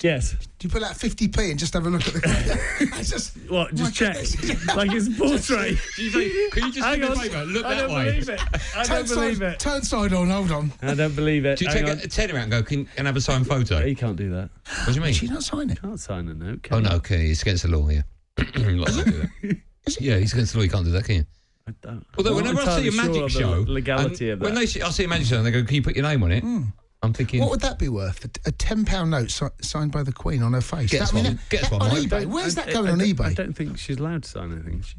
Yes. 0.00 0.32
Do 0.58 0.66
you 0.66 0.70
pull 0.70 0.84
out 0.84 0.94
50p 0.94 1.50
and 1.50 1.58
just 1.60 1.74
have 1.74 1.86
a 1.86 1.90
look 1.90 2.04
at 2.08 2.14
the. 2.14 2.90
I 2.94 3.02
just. 3.02 3.36
What? 3.48 3.72
Just 3.74 3.94
check. 3.94 4.14
goodness. 4.16 4.66
like 4.76 4.90
it's 4.92 5.16
portrait. 5.16 5.78
Do 5.96 6.02
you 6.02 6.10
say, 6.10 6.50
"Can 6.50 6.64
you 6.66 6.72
just 6.72 6.86
Hang 6.86 7.00
do 7.00 7.06
a 7.06 7.10
on. 7.10 7.16
favour? 7.18 7.44
Look 7.44 7.64
I 7.64 7.74
that 7.74 7.80
don't 7.86 7.94
way." 7.96 8.04
believe 8.06 8.28
it. 8.28 8.40
I 8.76 8.82
Turn 8.84 8.96
don't 8.96 9.08
believe 9.08 9.38
side, 9.38 9.52
it. 9.52 9.58
turn 9.60 9.82
side 9.82 10.12
on, 10.12 10.28
hold 10.30 10.50
on. 10.50 10.72
I 10.82 10.94
don't 10.94 11.14
believe 11.14 11.44
it. 11.44 11.58
Do 11.58 11.64
you 11.66 11.70
Hang 11.70 11.84
take 11.84 11.92
on. 11.92 12.00
a, 12.00 12.04
a 12.04 12.08
tenner 12.08 12.34
out 12.36 12.42
and 12.42 12.50
go, 12.50 12.62
"Can 12.62 12.88
and 12.96 13.06
have 13.06 13.16
a 13.16 13.20
signed 13.20 13.46
photo"? 13.46 13.84
You 13.84 13.94
can't 13.96 14.16
do 14.16 14.30
that. 14.30 14.50
What 14.84 14.86
do 14.88 14.92
you 14.94 15.00
mean? 15.02 15.12
She 15.14 15.28
not 15.28 15.44
sign 15.44 15.70
it. 15.70 15.80
Can't 15.80 16.00
sign 16.00 16.28
a 16.28 16.34
note. 16.34 16.62
Can 16.64 16.74
Oh 16.78 16.80
no, 16.80 16.96
okay, 16.96 17.26
it's 17.28 17.42
against 17.42 17.62
the 17.62 17.68
law 17.70 17.86
here. 17.86 18.04
Like, 18.38 18.92
that. 18.94 19.30
Yeah, 20.00 20.16
he's 20.18 20.32
going 20.32 20.46
to 20.46 20.56
law. 20.56 20.62
You 20.62 20.70
can't 20.70 20.84
do 20.84 20.92
that, 20.92 21.04
can 21.04 21.14
you? 21.16 21.26
I 21.68 21.72
don't. 21.82 22.06
Although 22.16 22.30
I'm 22.30 22.36
whenever 22.36 22.60
I 22.62 22.80
see 22.80 22.88
a 22.88 22.92
magic 22.92 23.14
sure 23.14 23.28
show, 23.28 23.64
the 23.64 23.72
legality 23.72 24.30
and 24.30 24.40
of 24.40 24.44
when 24.44 24.54
that. 24.54 24.60
they 24.60 24.66
see, 24.66 24.80
I 24.82 24.90
see 24.90 25.04
a 25.04 25.08
magic 25.08 25.26
show 25.26 25.36
and 25.38 25.46
they 25.46 25.50
go, 25.50 25.62
"Can 25.64 25.74
you 25.76 25.82
put 25.82 25.94
your 25.96 26.04
name 26.04 26.22
on 26.22 26.32
it?" 26.32 26.42
Hmm. 26.42 26.62
I'm 27.02 27.12
thinking, 27.12 27.40
What 27.40 27.50
would 27.50 27.60
that 27.62 27.78
be 27.80 27.88
worth? 27.88 28.24
A, 28.24 28.48
a 28.48 28.52
ten 28.52 28.84
pound 28.84 29.10
note 29.10 29.30
si- 29.30 29.46
signed 29.60 29.90
by 29.90 30.04
the 30.04 30.12
Queen 30.12 30.42
on 30.42 30.52
her 30.52 30.60
face. 30.60 30.90
Get 30.90 31.02
us 31.02 31.10
That- 31.10 31.18
I 31.18 31.22
mean, 31.22 31.24
one. 31.32 31.36
that- 31.36 31.48
Get 31.50 31.62
that 31.62 31.72
one, 31.72 31.82
on 31.82 31.96
eBay. 31.96 32.26
Where's 32.26 32.56
I- 32.58 32.64
that 32.64 32.72
going 32.72 32.88
I 32.88 32.92
on 32.92 32.98
eBay? 33.00 33.24
I 33.24 33.34
don't 33.34 33.52
think 33.54 33.76
she's 33.78 33.98
allowed 33.98 34.22
to 34.22 34.28
sign 34.28 34.52
anything. 34.52 34.80
Is 34.80 34.86
she? 34.86 34.96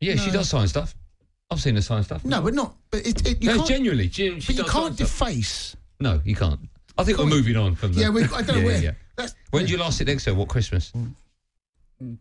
"Yeah, 0.00 0.16
she 0.16 0.30
does 0.30 0.48
sign 0.50 0.68
stuff. 0.68 0.94
I've 1.50 1.60
seen 1.60 1.74
her 1.76 1.82
sign 1.82 2.02
stuff." 2.04 2.24
No, 2.24 2.42
but 2.42 2.52
not. 2.54 2.76
But 2.90 3.06
it, 3.06 3.26
it, 3.26 3.42
you 3.42 3.48
no, 3.50 3.56
can't. 3.56 3.68
genuinely, 3.68 4.08
gen- 4.08 4.40
she 4.40 4.52
but 4.52 4.64
you 4.66 4.70
can't 4.70 4.94
stuff. 4.94 4.96
deface. 5.08 5.76
No, 5.98 6.20
you 6.24 6.36
can't. 6.36 6.60
I 6.98 7.04
think 7.04 7.16
we're 7.18 7.24
moving 7.26 7.56
on 7.56 7.74
from 7.74 7.94
the. 7.94 8.00
Yeah, 8.02 8.10
we, 8.10 8.24
I 8.24 8.42
don't 8.42 8.48
know 8.48 8.54
Yeah, 8.58 8.64
where. 8.64 8.82
yeah. 8.82 8.90
That's, 9.16 9.34
When 9.50 9.62
did 9.62 9.70
you 9.70 9.78
last 9.78 9.98
sit 9.98 10.06
next 10.06 10.24
to 10.24 10.30
her? 10.30 10.36
What 10.38 10.48
Christmas? 10.48 10.90
Hmm. 10.90 11.08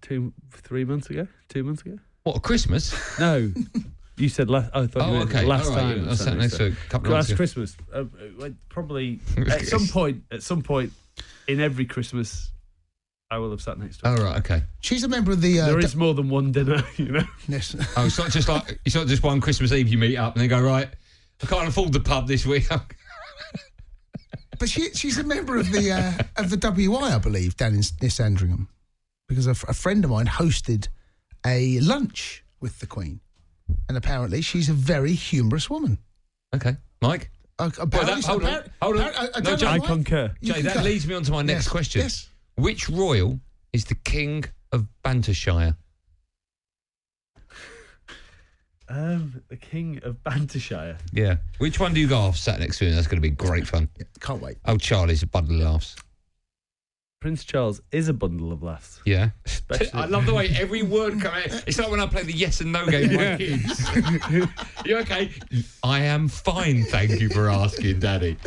Two, 0.02 0.34
three 0.52 0.84
months 0.86 1.10
ago. 1.10 1.28
Two 1.48 1.64
months 1.64 1.82
ago. 1.84 1.98
What 2.24 2.42
Christmas? 2.44 2.94
No. 3.20 3.52
You 4.18 4.28
said 4.28 4.50
last. 4.50 4.70
I 4.74 4.86
thought 4.88 5.04
Oh, 5.04 5.12
you 5.14 5.18
meant 5.20 5.30
okay. 5.30 5.46
last 5.46 5.70
All 5.70 5.76
right, 5.78 5.82
time. 5.96 6.04
yeah, 6.06 6.12
I 6.12 6.16
sat 6.16 6.38
next 6.38 6.58
to 6.58 6.66
a 6.68 6.72
couple 6.90 7.12
last 7.14 7.30
months. 7.30 7.38
Christmas. 7.38 7.78
Uh, 7.94 8.04
uh, 8.44 8.50
probably 8.68 9.22
at 9.50 9.66
some 9.66 9.88
point. 9.88 10.24
At 10.30 10.44
some 10.44 10.62
point 10.62 10.92
in 11.48 11.62
every 11.62 11.86
Christmas, 11.86 12.52
I 13.32 13.38
will 13.38 13.50
have 13.52 13.62
sat 13.62 13.80
next 13.80 14.00
to 14.02 14.10
her. 14.10 14.18
Oh 14.20 14.24
right, 14.26 14.38
okay. 14.40 14.64
She's 14.82 15.06
a 15.06 15.08
member 15.08 15.32
of 15.32 15.40
the. 15.40 15.62
Uh, 15.62 15.68
there 15.68 15.80
d- 15.80 15.86
is 15.86 15.96
more 15.96 16.14
than 16.14 16.28
one 16.28 16.52
dinner, 16.52 16.84
you 16.98 17.06
know. 17.14 17.24
yes. 17.48 17.74
Oh, 17.96 18.08
it's 18.08 18.18
not 18.20 18.30
just 18.32 18.50
like 18.50 18.78
it's 18.84 18.96
not 18.96 19.08
just 19.08 19.24
one 19.24 19.40
Christmas 19.40 19.72
Eve 19.72 19.88
you 19.88 19.98
meet 19.98 20.18
up 20.18 20.34
and 20.36 20.42
they 20.44 20.50
go 20.50 20.60
right. 20.62 20.90
I 21.42 21.46
can't 21.46 21.70
afford 21.70 21.94
the 21.94 22.02
pub 22.02 22.28
this 22.28 22.46
week. 22.46 22.68
But 24.60 24.68
she, 24.68 24.90
she's 24.94 25.18
a 25.18 25.24
member 25.24 25.56
of 25.58 25.72
the 25.72 25.92
uh, 25.94 26.42
of 26.42 26.50
the 26.50 26.58
WI, 26.58 27.16
I 27.16 27.18
believe, 27.20 27.56
down 27.56 27.76
in 27.76 27.82
near 28.02 28.10
Sandringham, 28.10 28.68
because 29.30 29.48
a, 29.48 29.52
f- 29.52 29.64
a 29.70 29.74
friend 29.74 30.04
of 30.04 30.10
mine 30.12 30.26
hosted 30.26 30.90
a 31.46 31.80
lunch 31.80 32.44
with 32.60 32.80
the 32.80 32.86
Queen, 32.88 33.22
and 33.88 33.96
apparently 33.96 34.42
she's 34.42 34.68
a 34.68 34.74
very 34.74 35.14
humorous 35.14 35.70
woman. 35.70 35.98
Okay, 36.54 36.76
Mike. 37.02 37.32
Uh, 37.58 37.70
Well, 37.78 37.88
that- 38.06 38.24
hold 38.26 38.44
on, 38.44 38.48
apparently- 38.50 38.72
hold 38.82 38.96
on. 38.98 39.02
apparently- 39.08 39.30
I- 39.36 39.38
I 39.38 39.42
no, 39.42 39.56
Jay, 39.56 39.66
know 39.66 39.72
why. 39.84 40.32
You 40.42 40.54
Jay, 40.54 40.62
that 40.64 40.84
leads 40.84 41.08
me 41.08 41.16
on 41.16 41.24
to 41.24 41.32
my 41.32 41.42
next 41.44 41.66
Yes, 41.66 41.70
question. 41.70 42.02
yes. 42.02 42.28
Which 42.56 42.90
royal 42.90 43.40
is 43.72 43.86
the 43.86 43.96
king 43.96 44.44
of 44.72 44.88
Bantershire? 45.06 45.76
Um, 48.88 49.44
the 49.50 49.56
king 49.58 50.00
of 50.04 50.16
Bantershire. 50.24 50.98
Yeah. 51.14 51.38
Which 51.60 51.80
one 51.80 51.94
do 51.94 52.00
you 52.00 52.08
go 52.08 52.18
off 52.18 52.38
sat 52.38 52.60
next 52.60 52.80
to 52.80 52.86
him? 52.88 52.96
That's 52.96 53.06
going 53.06 53.22
to 53.22 53.22
be 53.22 53.30
great 53.30 53.68
fun. 53.68 53.88
Can't 54.20 54.42
wait. 54.42 54.58
Oh, 54.66 54.78
Charlie's 54.78 55.22
a 55.22 55.28
bundle 55.28 55.58
of 55.58 55.62
laughs. 55.74 55.96
Prince 57.22 57.44
Charles 57.44 57.82
is 57.92 58.08
a 58.08 58.14
bundle 58.14 58.54
of 58.54 58.64
laughs. 58.64 59.02
Yeah. 59.06 59.32
Especially- 59.46 59.92
I 59.92 60.06
love 60.06 60.26
the 60.26 60.34
way 60.34 60.48
every 60.58 60.84
word 60.84 61.20
comes 61.20 61.54
out. 61.54 61.64
It's 61.68 61.78
like 61.78 61.92
when 61.92 62.00
I 62.00 62.06
play 62.08 62.24
the 62.24 62.32
yes 62.32 62.62
and 62.62 62.72
no 62.72 62.86
game 62.86 63.10
with 63.10 63.20
my 63.20 63.36
kids. 63.36 64.48
you 64.86 64.98
okay? 65.00 65.30
I 65.84 66.00
am 66.02 66.30
fine, 66.30 66.86
thank 66.86 67.20
you 67.20 67.28
for 67.30 67.50
asking, 67.50 68.00
Daddy. 68.00 68.38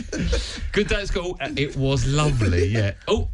Good 0.73 0.89
day 0.89 1.03
at 1.03 1.09
school. 1.09 1.37
It 1.55 1.77
was 1.77 2.07
lovely, 2.07 2.69
yeah. 2.69 2.93
Oh, 3.09 3.29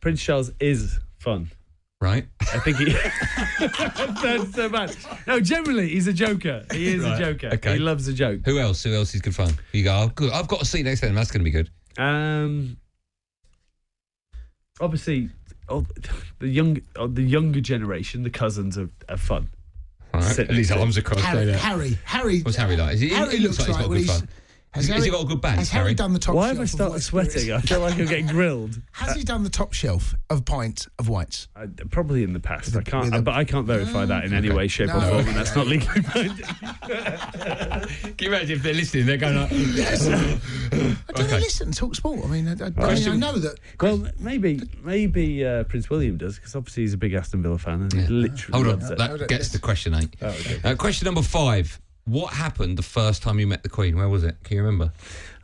Prince 0.00 0.22
Charles 0.22 0.50
is 0.58 0.98
fun. 1.20 1.52
Right. 2.00 2.26
I 2.40 2.58
think 2.58 2.78
he. 2.78 2.86
That's 4.22 4.54
so 4.54 4.68
bad. 4.70 4.96
No, 5.26 5.38
generally 5.38 5.90
he's 5.90 6.08
a 6.08 6.12
joker. 6.14 6.64
He 6.72 6.94
is 6.94 7.04
Right, 7.04 7.20
a 7.20 7.24
joker. 7.34 7.50
okay. 7.54 7.74
He 7.74 7.78
loves 7.78 8.08
a 8.08 8.12
joke. 8.14 8.40
Who 8.46 8.58
else? 8.58 8.82
Who 8.82 8.92
else 8.94 9.14
is 9.14 9.20
good 9.20 9.36
fun? 9.36 9.52
You 9.72 9.84
go, 9.84 9.94
oh, 9.94 10.08
good. 10.14 10.32
I've 10.32 10.48
got 10.48 10.62
a 10.62 10.64
seat 10.64 10.82
next 10.84 11.00
to 11.00 11.06
him. 11.08 11.14
That's 11.14 11.30
going 11.30 11.42
to 11.42 11.44
be 11.44 11.50
good. 11.50 11.70
Um, 11.98 12.78
obviously, 14.80 15.30
oh, 15.68 15.86
the 16.38 16.48
young, 16.48 16.80
oh, 16.96 17.06
the 17.06 17.22
younger 17.22 17.60
generation, 17.60 18.22
the 18.22 18.30
cousins 18.30 18.76
are, 18.78 18.88
are 19.08 19.16
fun. 19.16 19.48
All 20.12 20.20
right. 20.20 20.34
Sit 20.34 20.48
And 20.48 20.58
his 20.58 20.70
next 20.70 20.78
to 20.78 20.80
arms 20.80 20.96
across. 20.96 21.20
Harry, 21.20 21.46
don't 21.46 21.52
they? 21.54 21.58
Harry, 21.58 21.98
Harry. 22.04 22.40
What's 22.40 22.56
Harry 22.56 22.76
like? 22.76 22.94
Is 22.94 23.00
he, 23.00 23.10
Harry 23.10 23.36
he 23.36 23.38
looks 23.38 23.58
like 23.58 23.68
he's 23.68 23.76
got 23.76 23.88
when 23.88 23.98
good 23.98 24.06
fun. 24.08 24.28
Has, 24.72 24.86
Has 24.86 25.04
he 25.04 25.10
got 25.10 25.24
a 25.24 25.26
good 25.26 25.40
band, 25.40 25.58
Has 25.58 25.68
Harry 25.70 25.82
Harry? 25.86 25.94
done 25.94 26.12
the 26.12 26.20
top 26.20 26.34
shelf? 26.34 26.36
Why 26.36 26.46
shelf? 26.46 26.56
have 26.56 26.60
I 26.60 26.62
of 26.62 26.70
started 26.70 27.00
sweating? 27.02 27.52
I 27.52 27.60
feel 27.60 27.80
like 27.80 27.94
I'm 27.98 28.06
getting 28.06 28.28
grilled. 28.28 28.80
Has 28.92 29.16
he 29.16 29.24
done 29.24 29.42
the 29.42 29.50
top 29.50 29.72
shelf 29.72 30.14
of 30.30 30.44
pints 30.44 30.86
of 31.00 31.08
whites? 31.08 31.48
Uh, 31.56 31.66
probably 31.90 32.22
in 32.22 32.34
the 32.34 32.38
past. 32.38 32.76
I 32.76 32.82
can't, 32.82 33.06
with 33.06 33.14
a- 33.14 33.22
but 33.22 33.34
I 33.34 33.42
can't 33.44 33.66
verify 33.66 34.04
that 34.04 34.24
in 34.24 34.32
any 34.32 34.48
way, 34.50 34.68
shape, 34.68 34.90
or 34.90 35.00
No. 35.00 35.10
form, 35.10 35.26
and 35.26 35.36
that's 35.36 35.56
not 35.56 35.66
legally 35.66 36.00
binding. 36.14 36.46
Can 36.46 38.14
you 38.20 38.28
imagine 38.28 38.56
if 38.56 38.62
they're 38.62 38.74
listening? 38.74 39.06
They're 39.06 39.16
going, 39.16 39.36
like, 39.36 39.50
Yes. 39.50 40.06
I 40.72 40.88
don't 41.14 41.26
Okay. 41.26 41.40
listen. 41.40 41.72
Talk 41.72 41.96
sport. 41.96 42.20
I 42.24 42.28
mean, 42.28 42.46
I, 42.46 42.52
I, 42.52 42.66
I, 42.90 42.94
mean, 42.94 43.08
I 43.08 43.16
know 43.16 43.38
that. 43.38 43.58
Well, 43.80 44.06
maybe 44.20 44.60
maybe 44.84 45.44
uh, 45.44 45.64
Prince 45.64 45.90
William 45.90 46.16
does 46.16 46.36
because 46.36 46.54
obviously 46.54 46.84
he's 46.84 46.94
a 46.94 46.96
big 46.96 47.12
Aston 47.14 47.42
Villa 47.42 47.58
fan 47.58 47.82
and 47.82 47.92
he 47.92 48.06
literally 48.06 48.52
Hold 48.52 48.66
on. 48.66 48.78
loves 48.80 48.90
it. 48.90 48.98
That 48.98 49.28
gets 49.28 49.48
to 49.50 49.58
question 49.58 49.94
eight. 49.94 50.14
Oh, 50.22 50.28
okay. 50.28 50.60
Uh, 50.62 50.74
question 50.76 51.06
number 51.06 51.22
five. 51.22 51.80
What 52.04 52.32
happened 52.32 52.76
the 52.78 52.82
first 52.82 53.22
time 53.22 53.38
you 53.38 53.46
met 53.46 53.62
the 53.62 53.68
Queen? 53.68 53.96
Where 53.96 54.08
was 54.08 54.24
it? 54.24 54.36
Can 54.42 54.56
you 54.56 54.62
remember? 54.64 54.92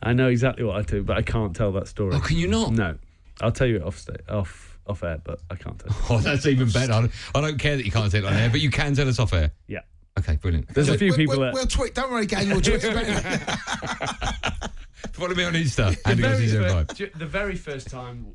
I 0.03 0.13
know 0.13 0.29
exactly 0.29 0.65
what 0.65 0.77
I 0.77 0.83
do, 0.83 1.03
but 1.03 1.17
I 1.17 1.23
can't 1.23 1.55
tell 1.55 1.73
that 1.73 1.87
story. 1.89 2.15
Oh, 2.15 2.21
can 2.21 2.37
you 2.39 2.49
not? 2.49 2.73
No, 2.73 2.97
I'll 3.41 3.53
tell 3.53 3.67
you 3.67 3.77
it 3.77 3.83
off 3.83 3.99
sta- 3.99 4.15
off 4.29 4.79
off 4.87 5.03
air, 5.03 5.19
but 5.23 5.41
I 5.51 5.55
can't 5.57 5.79
tell. 5.79 5.95
Oh, 6.11 6.19
that's 6.21 6.47
even 6.47 6.69
better. 6.71 6.93
I 6.93 7.01
don't, 7.03 7.13
I 7.35 7.41
don't 7.41 7.59
care 7.59 7.77
that 7.77 7.85
you 7.85 7.91
can't 7.93 8.11
tell 8.11 8.25
it 8.25 8.27
on 8.27 8.33
air, 8.35 8.49
but 8.51 8.61
you 8.61 8.71
can 8.71 8.95
tell 8.95 9.09
us 9.09 9.19
off 9.19 9.33
air. 9.33 9.53
Yeah. 9.69 9.81
Okay, 10.19 10.37
brilliant. 10.37 10.69
There's 10.73 10.89
a 10.89 10.97
few 10.97 11.09
We'll, 11.09 11.17
people 11.19 11.37
we'll, 11.37 11.45
that 11.47 11.55
we'll 11.55 11.67
tweet. 11.67 11.95
Don't 11.95 12.11
worry, 12.11 12.25
gang. 12.27 12.49
We'll 12.49 12.61
tweet 12.63 12.83
about 12.85 13.05
it. 13.07 13.11
Follow 15.13 15.35
me 15.35 15.45
on 15.45 15.53
Insta. 15.55 16.01
the 16.05 16.15
very, 16.15 16.47
Ozzy 16.47 16.51
fir- 16.53 16.85
05. 16.87 16.97
ju- 16.97 17.11
the 17.17 17.27
very 17.27 17.55
first 17.57 17.89
time 17.91 18.35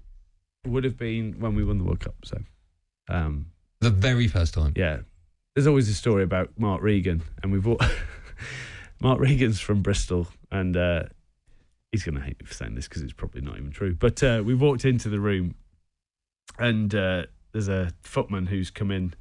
would 0.65 0.83
have 0.83 0.97
been 0.97 1.39
when 1.39 1.55
we 1.55 1.63
won 1.63 1.77
the 1.79 1.83
World 1.83 1.99
Cup. 2.01 2.15
So, 2.23 2.37
um, 3.09 3.47
The 3.79 3.89
very 3.89 4.27
first 4.27 4.53
time. 4.53 4.73
yeah, 4.75 4.99
there's 5.55 5.67
always 5.67 5.89
a 5.89 5.93
story 5.93 6.23
about 6.23 6.49
Mark 6.57 6.81
Regan, 6.81 7.23
and 7.43 7.51
we've 7.51 7.67
all 7.67 7.79
Mark 9.01 9.19
Regan's 9.19 9.59
from 9.59 9.81
Bristol, 9.81 10.27
and 10.51 10.77
uh, 10.77 11.03
he's 11.91 12.03
going 12.03 12.15
to 12.15 12.21
hate 12.21 12.39
me 12.39 12.45
for 12.45 12.53
saying 12.53 12.75
this 12.75 12.87
because 12.87 13.01
it's 13.01 13.13
probably 13.13 13.41
not 13.41 13.57
even 13.57 13.71
true. 13.71 13.93
But 13.93 14.23
uh, 14.23 14.41
we 14.45 14.55
walked 14.55 14.85
into 14.85 15.09
the 15.09 15.19
room, 15.19 15.55
and 16.57 16.93
uh, 16.95 17.23
there's 17.51 17.67
a 17.67 17.91
footman 18.03 18.47
who's 18.47 18.71
come 18.71 18.91
in, 18.91 19.13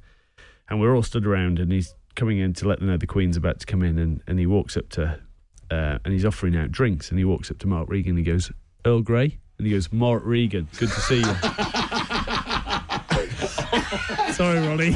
and 0.69 0.79
we're 0.79 0.95
all 0.95 1.03
stood 1.03 1.25
around, 1.25 1.59
and 1.59 1.71
he's 1.71 1.93
coming 2.15 2.37
in 2.37 2.53
to 2.53 2.67
let 2.67 2.79
them 2.79 2.87
know 2.87 2.97
the 2.97 3.07
Queen's 3.07 3.37
about 3.37 3.59
to 3.59 3.65
come 3.65 3.83
in, 3.83 3.99
and, 3.99 4.23
and 4.27 4.39
he 4.39 4.45
walks 4.45 4.77
up 4.77 4.87
to, 4.89 5.19
uh, 5.69 5.97
and 6.05 6.13
he's 6.13 6.25
offering 6.25 6.55
out 6.55 6.71
drinks, 6.71 7.09
and 7.09 7.19
he 7.19 7.25
walks 7.25 7.51
up 7.51 7.57
to 7.59 7.67
Mark 7.67 7.89
Regan, 7.89 8.11
and 8.11 8.19
he 8.19 8.23
goes, 8.23 8.51
Earl 8.85 9.01
Grey, 9.01 9.37
and 9.57 9.67
he 9.67 9.73
goes, 9.73 9.91
Mark 9.91 10.23
Regan, 10.25 10.69
good 10.77 10.89
to 10.89 11.01
see 11.01 11.17
you. 11.17 11.23
Sorry, 14.33 14.65
Ronnie. 14.65 14.95